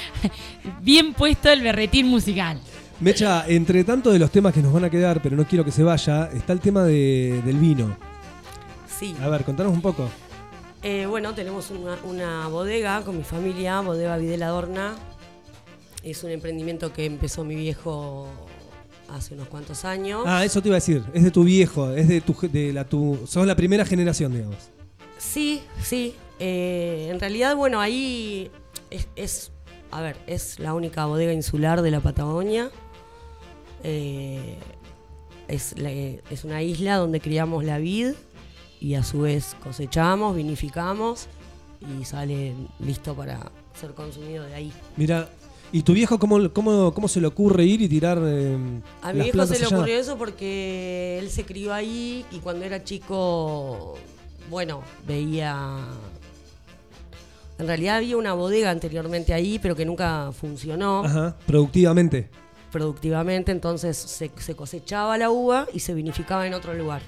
[0.82, 2.60] bien puesto el berretín musical.
[3.00, 5.72] Mecha, entre tanto de los temas que nos van a quedar, pero no quiero que
[5.72, 7.96] se vaya, está el tema de- del vino.
[9.00, 9.16] Sí.
[9.22, 10.10] A ver, contanos un poco.
[10.84, 14.96] Eh, bueno, tenemos una, una bodega con mi familia, Bodega Videla Adorna.
[16.04, 18.28] Es un emprendimiento que empezó mi viejo
[19.10, 20.24] hace unos cuantos años.
[20.26, 21.04] Ah, eso te iba a decir.
[21.14, 23.20] Es de tu viejo, es de tu, de la tu.
[23.28, 24.58] Sos la primera generación, digamos.
[25.18, 26.16] Sí, sí.
[26.40, 28.50] Eh, en realidad, bueno, ahí
[28.90, 29.52] es, es-
[29.92, 32.70] a ver, es la única bodega insular de la Patagonia.
[33.84, 34.56] Eh,
[35.48, 38.14] es, la- es una isla donde criamos la vid
[38.80, 41.28] y a su vez cosechamos, vinificamos
[42.00, 44.74] y sale listo para ser consumido de ahí.
[44.96, 45.30] Mira,
[45.72, 48.58] ¿y tu viejo cómo, cómo, cómo se le ocurre ir y tirar eh,
[49.02, 49.76] A mi viejo se le allá?
[49.78, 53.96] ocurrió eso porque él se crió ahí y cuando era chico,
[54.50, 55.78] bueno, veía...
[57.60, 62.30] En realidad había una bodega anteriormente ahí, pero que nunca funcionó Ajá, productivamente.
[62.72, 67.02] productivamente, entonces se, se cosechaba la uva y se vinificaba en otro lugar.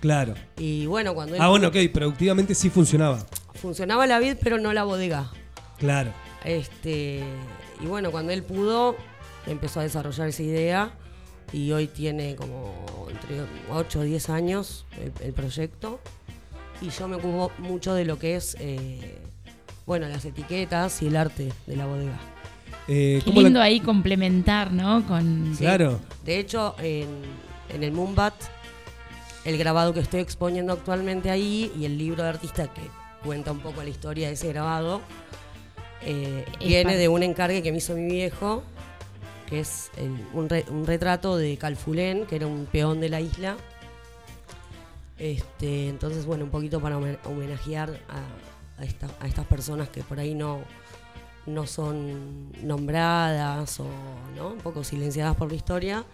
[0.00, 0.34] Claro.
[0.58, 3.24] Y bueno, cuando Ah, bueno, ok, productivamente sí funcionaba.
[3.54, 5.30] funcionaba la vid, pero no la bodega.
[5.78, 6.12] Claro.
[6.44, 7.24] Este,
[7.80, 8.96] y bueno, cuando él pudo,
[9.46, 10.92] empezó a desarrollar esa idea
[11.52, 13.40] y hoy tiene como entre
[13.70, 16.00] 8 o 10 años el, el proyecto.
[16.82, 19.16] Y yo me ocupo mucho de lo que es, eh,
[19.86, 22.18] bueno, las etiquetas y el arte de la bodega.
[22.88, 25.06] Eh, Qué ¿cómo la- lindo ahí complementar, ¿no?
[25.06, 25.54] Con.
[25.58, 26.00] Claro.
[26.24, 27.08] De hecho, en,
[27.70, 28.34] en el Moonbat,
[29.44, 32.82] el grabado que estoy exponiendo actualmente ahí y el libro de artista que
[33.24, 35.00] cuenta un poco la historia de ese grabado,
[36.02, 38.62] eh, viene de un encargue que me hizo mi viejo,
[39.48, 43.20] que es el- un, re- un retrato de Calfulén, que era un peón de la
[43.22, 43.56] isla.
[45.18, 48.22] Este, entonces, bueno, un poquito para homen- homenajear a,
[48.78, 50.60] a esta- a estas personas que por ahí no,
[51.46, 53.86] no son nombradas o
[54.36, 54.48] ¿no?
[54.48, 56.04] un poco silenciadas por la historia.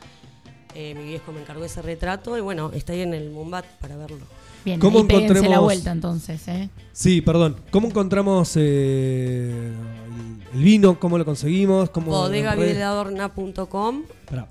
[0.75, 3.97] Eh, mi viejo me encargó ese retrato y bueno, está ahí en el Mumbat para
[3.97, 4.19] verlo.
[4.65, 6.69] Bien, ¿Cómo péguense la encontremos- vuelta entonces, ¿eh?
[6.93, 7.57] Sí, perdón.
[7.71, 9.73] ¿Cómo encontramos eh,
[10.55, 11.01] el, vino?
[11.01, 11.89] ¿Cómo lo conseguimos?
[11.91, 14.03] ¿Cómo Bodegavideladorna.com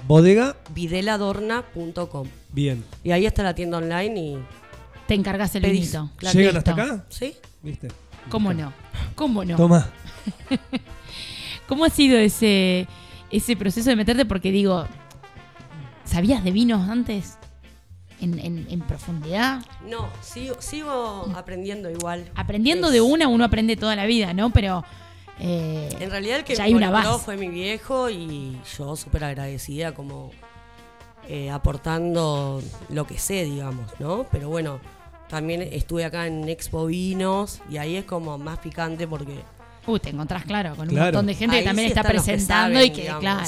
[0.08, 2.84] Bodega, videladorna.com bien.
[3.04, 4.38] Y ahí está la tienda online y
[5.08, 5.92] Te encargas el pedís.
[5.94, 6.10] vinito.
[6.18, 6.72] Claro, ¿Llegan listo.
[6.72, 7.06] hasta acá?
[7.10, 7.36] ¿Sí?
[7.62, 7.88] ¿Viste?
[8.30, 8.72] ¿Cómo no?
[9.16, 9.56] ¿Cómo no?
[9.56, 9.90] Toma.
[11.68, 12.88] ¿Cómo ha sido ese,
[13.32, 14.26] ese proceso de meterte?
[14.26, 14.86] Porque digo,
[16.06, 17.38] ¿sabías de vinos antes?
[18.22, 19.62] En, en- en profundidad.
[19.90, 22.30] No, sigo, sigo aprendiendo igual.
[22.36, 24.50] Aprendiendo Es- de una, uno aprende toda la vida, ¿no?
[24.50, 24.84] Pero.
[25.40, 27.24] eh, En realidad el que ya me hay una involucró base.
[27.26, 30.32] fue mi viejo y yo súper agradecida como
[31.30, 34.26] eh, aportando lo que sé, digamos, ¿no?
[34.32, 34.82] Pero bueno,
[35.30, 39.40] también estuve acá en Expo Vinos y ahí es como más picante porque...
[39.88, 42.76] uh, te encontrás, claro, con un montón de gente ahí que también sí está presentando
[42.80, 43.22] saben, y que, digamos.
[43.22, 43.48] claro.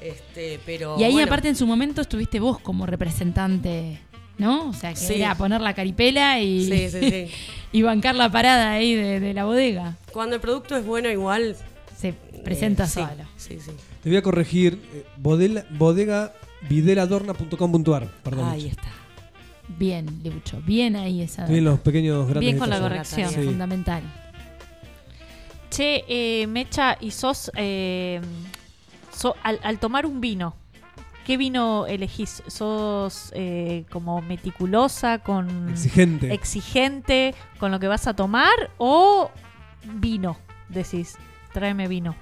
[0.00, 4.00] Este, pero Y ahí, bueno, aparte, en su momento estuviste vos como representante,
[4.36, 4.70] ¿no?
[4.70, 5.14] O sea, que Sí.
[5.14, 7.28] era poner la caripela y, Sí, sí, sí.
[7.72, 9.94] y bancar la parada ahí de, de la bodega.
[10.12, 11.56] Cuando el producto es bueno igual...
[11.96, 13.08] Se presenta eh, sí, solo.
[13.36, 13.70] Sí, sí.
[14.02, 14.80] Te voy a corregir.
[14.92, 18.08] eh, bodela- bodegavideladorna.com.ar.
[18.24, 18.48] Perdón.
[18.50, 18.82] Ahí está.
[19.68, 20.60] Bien, Lucho.
[20.66, 21.42] Bien ahí esa.
[21.42, 23.30] Estoy en los pequeños grandes Bien con la corrección.
[23.30, 23.42] Sí.
[23.44, 24.02] Fundamental.
[25.70, 28.20] Che, eh, Mecha, y sos, eh,
[29.10, 30.54] so- al, al tomar un vino,
[31.24, 32.42] ¿qué vino elegís?
[32.46, 36.34] ¿Sos eh, como meticulosa, con Exigente.
[36.34, 39.30] exigente con lo que vas a tomar o
[39.94, 40.36] vino?
[40.68, 41.16] Decís,
[41.54, 42.14] tráeme vino.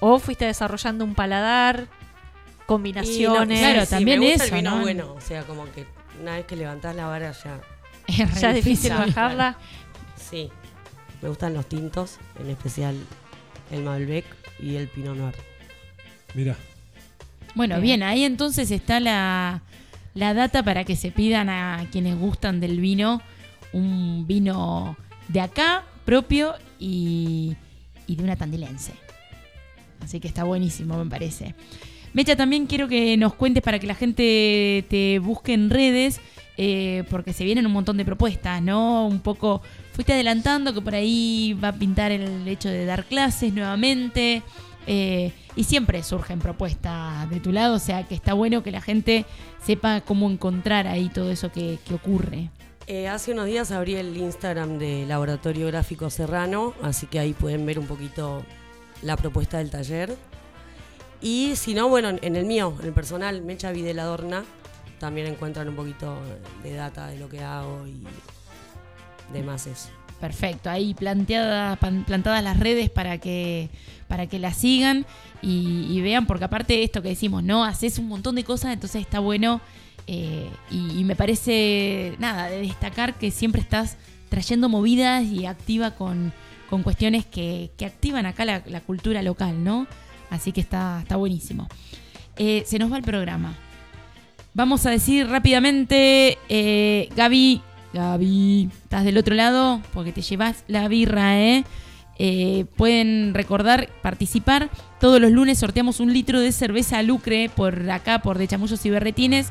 [0.00, 1.88] O fuiste desarrollando un paladar,
[2.68, 3.58] Y no- combinaciones.
[3.60, 4.82] claro, sí, también me gusta eso, el vino ¿no?
[4.82, 5.86] bueno, o sea, como que
[6.20, 7.60] una vez que levantás la vara ya...
[8.08, 9.56] Es ya es difícil bajarla.
[10.16, 10.50] Sí,
[11.22, 12.96] me gustan los tintos, en especial
[13.70, 14.24] el Malbec
[14.60, 15.34] y el Pinot Noir.
[16.34, 16.56] Mira.
[17.54, 17.82] Bueno, Bien.
[18.00, 19.62] bien, ahí entonces está la,
[20.14, 23.20] la data para que se pidan a quienes gustan del vino
[23.72, 24.96] un vino
[25.28, 27.56] de acá, propio y,
[28.06, 28.92] y de una tandilense.
[30.02, 31.54] Así que está buenísimo, me parece.
[32.12, 36.20] Mecha, también quiero que nos cuentes para que la gente te busque en redes,
[36.56, 39.06] eh, porque se vienen un montón de propuestas, ¿no?
[39.06, 39.62] Un poco,
[39.92, 44.42] fuiste adelantando que por ahí va a pintar el hecho de dar clases nuevamente,
[44.90, 48.80] eh, y siempre surgen propuestas de tu lado, o sea que está bueno que la
[48.80, 49.26] gente
[49.62, 52.48] sepa cómo encontrar ahí todo eso que, ocurre.
[52.86, 57.66] Eh, hace unos días abrí el Instagram de Laboratorio Gráfico Serrano, así que ahí pueden
[57.66, 58.42] ver un poquito
[59.02, 60.16] la propuesta del taller.
[61.20, 64.44] Y si no, bueno, en el mío, en el personal, Mecha Videl Adorna,
[64.98, 66.16] también encuentran un poquito
[66.62, 68.04] de data de lo que hago y
[69.32, 69.88] demás eso.
[70.20, 73.70] Perfecto, ahí planteadas, plantadas las redes para que,
[74.08, 75.06] para que la sigan
[75.42, 77.64] y, vean, porque aparte de esto que decimos, ¿no?
[77.64, 79.60] Haces un montón de cosas, entonces está bueno
[80.08, 83.96] eh, y, me parece, nada, de destacar que siempre estás
[84.28, 86.32] trayendo movidas y activa con,
[86.68, 89.86] con cuestiones que, que activan acá la cultura local, ¿no?
[90.30, 91.68] Así que está, está buenísimo.
[92.36, 93.56] Eh, se nos va el programa.
[94.54, 97.60] Vamos a decir rápidamente, eh, Gaby,
[97.92, 99.80] Gaby, ¿estás del otro lado?
[99.92, 101.64] Porque te llevas la birra, ¿eh?
[102.18, 104.70] Eh, pueden recordar, participar.
[105.00, 108.90] Todos los lunes sorteamos un litro de cerveza Lucre por acá, por De Chamullos y
[108.90, 109.48] Berretines.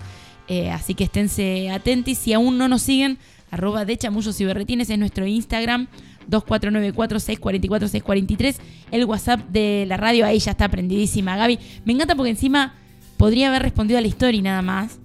[0.50, 2.18] Eh, así que esténse atentos.
[2.18, 3.18] Si aún no nos siguen,
[3.52, 5.88] arroba De Chamullos y Berretines es nuestro Instagram.
[6.30, 8.56] 2494-644-643.
[8.92, 11.60] El WhatsApp de la radio, ahí ya está prendidísima Gaby.
[11.86, 12.74] Me encanta porque encima
[13.18, 15.00] podría haber respondido a la historia y nada más.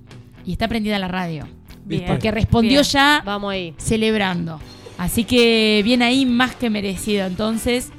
[0.44, 1.47] Y está prendida la radio.
[1.85, 2.05] Bien.
[2.07, 2.85] Porque respondió Bien.
[2.85, 3.74] ya Vamos ahí.
[3.77, 4.61] celebrando.
[4.99, 7.27] Así que bien ahí, más que merecido.
[7.27, 7.90] Entonces,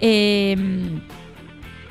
[0.00, 0.56] eh,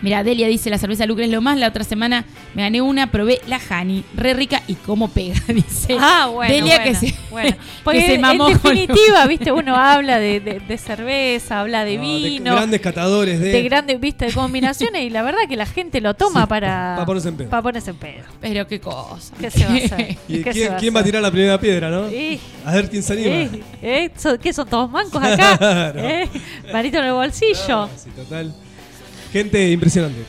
[0.02, 1.58] mira, Delia dice, la cerveza Lucre es lo más.
[1.58, 5.98] La otra semana me gané una, probé la Hani, re rica y cómo pega, dice.
[6.00, 6.54] Ah, bueno.
[6.54, 7.50] Delia bueno, que se, bueno.
[7.56, 11.84] que Porque se mamó en con- definitiva, viste, uno habla de, de- de cerveza, habla
[11.86, 13.50] de No, de vino, grandes catadores de.
[13.52, 16.96] de grandes, viste, de combinaciones y la verdad que la gente lo toma Sí, para,
[16.98, 17.50] pa ponerse en pedo.
[17.50, 18.24] pa ponerse en pedo.
[18.42, 19.34] Pero qué cosa.
[19.40, 20.18] ¿Qué se va a hacer?
[20.28, 21.12] ¿Y ¿Qué se quién, va a quién va a hacer?
[21.12, 22.06] tirar la primera piedra, no?
[22.66, 23.30] A ver quién se anima.
[23.36, 23.50] Eh,
[23.82, 25.58] eh, ¿son- ¿Qué son todos mancos acá?
[25.58, 26.00] Claro.
[26.00, 26.30] ¿Eh?
[26.74, 27.90] Manito en el bolsillo.
[27.96, 28.54] Sí, total.
[29.36, 30.22] Gente impresionante.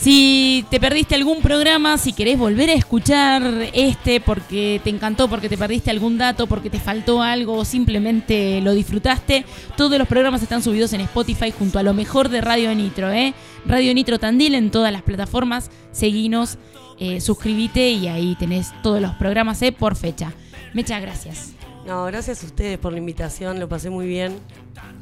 [0.00, 3.42] Si te perdiste algún programa, si querés volver a escuchar
[3.74, 8.62] este porque te encantó, porque te perdiste algún dato, porque te faltó algo o simplemente
[8.62, 9.44] lo disfrutaste,
[9.76, 13.34] todos los programas están subidos en Spotify junto a lo mejor de Radio Nitro, ¿eh?
[13.66, 16.56] Radio Nitro Tandil en todas las plataformas, seguinos,
[16.98, 19.72] eh, suscríbete y ahí tenés todos los programas ¿eh?
[19.72, 20.32] por fecha.
[20.72, 21.52] Mecha, gracias.
[21.86, 24.38] No, gracias a ustedes por la invitación, lo pasé muy bien.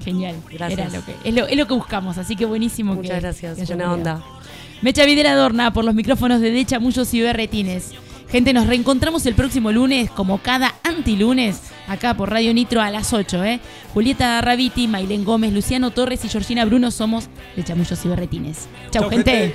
[0.04, 0.36] Genial.
[0.50, 0.80] Gracias.
[0.80, 2.94] Era lo que, es, lo, es lo que buscamos, así que buenísimo.
[2.94, 4.22] Muchas que- gracias, que buena onda.
[4.82, 7.92] Mecha Videla Adorna por los micrófonos de Decha, Mullos y Berretines.
[8.28, 13.12] Gente, nos reencontramos el próximo lunes, como cada antilunes, acá por Radio Nitro a las
[13.12, 13.60] 8, ¿eh?
[13.92, 18.66] Julieta Raviti, Mailén Gómez, Luciano Torres y Georgina Bruno somos de Chamullos y Berretines.
[18.90, 19.30] Chau, Chau, gente.
[19.30, 19.54] gente.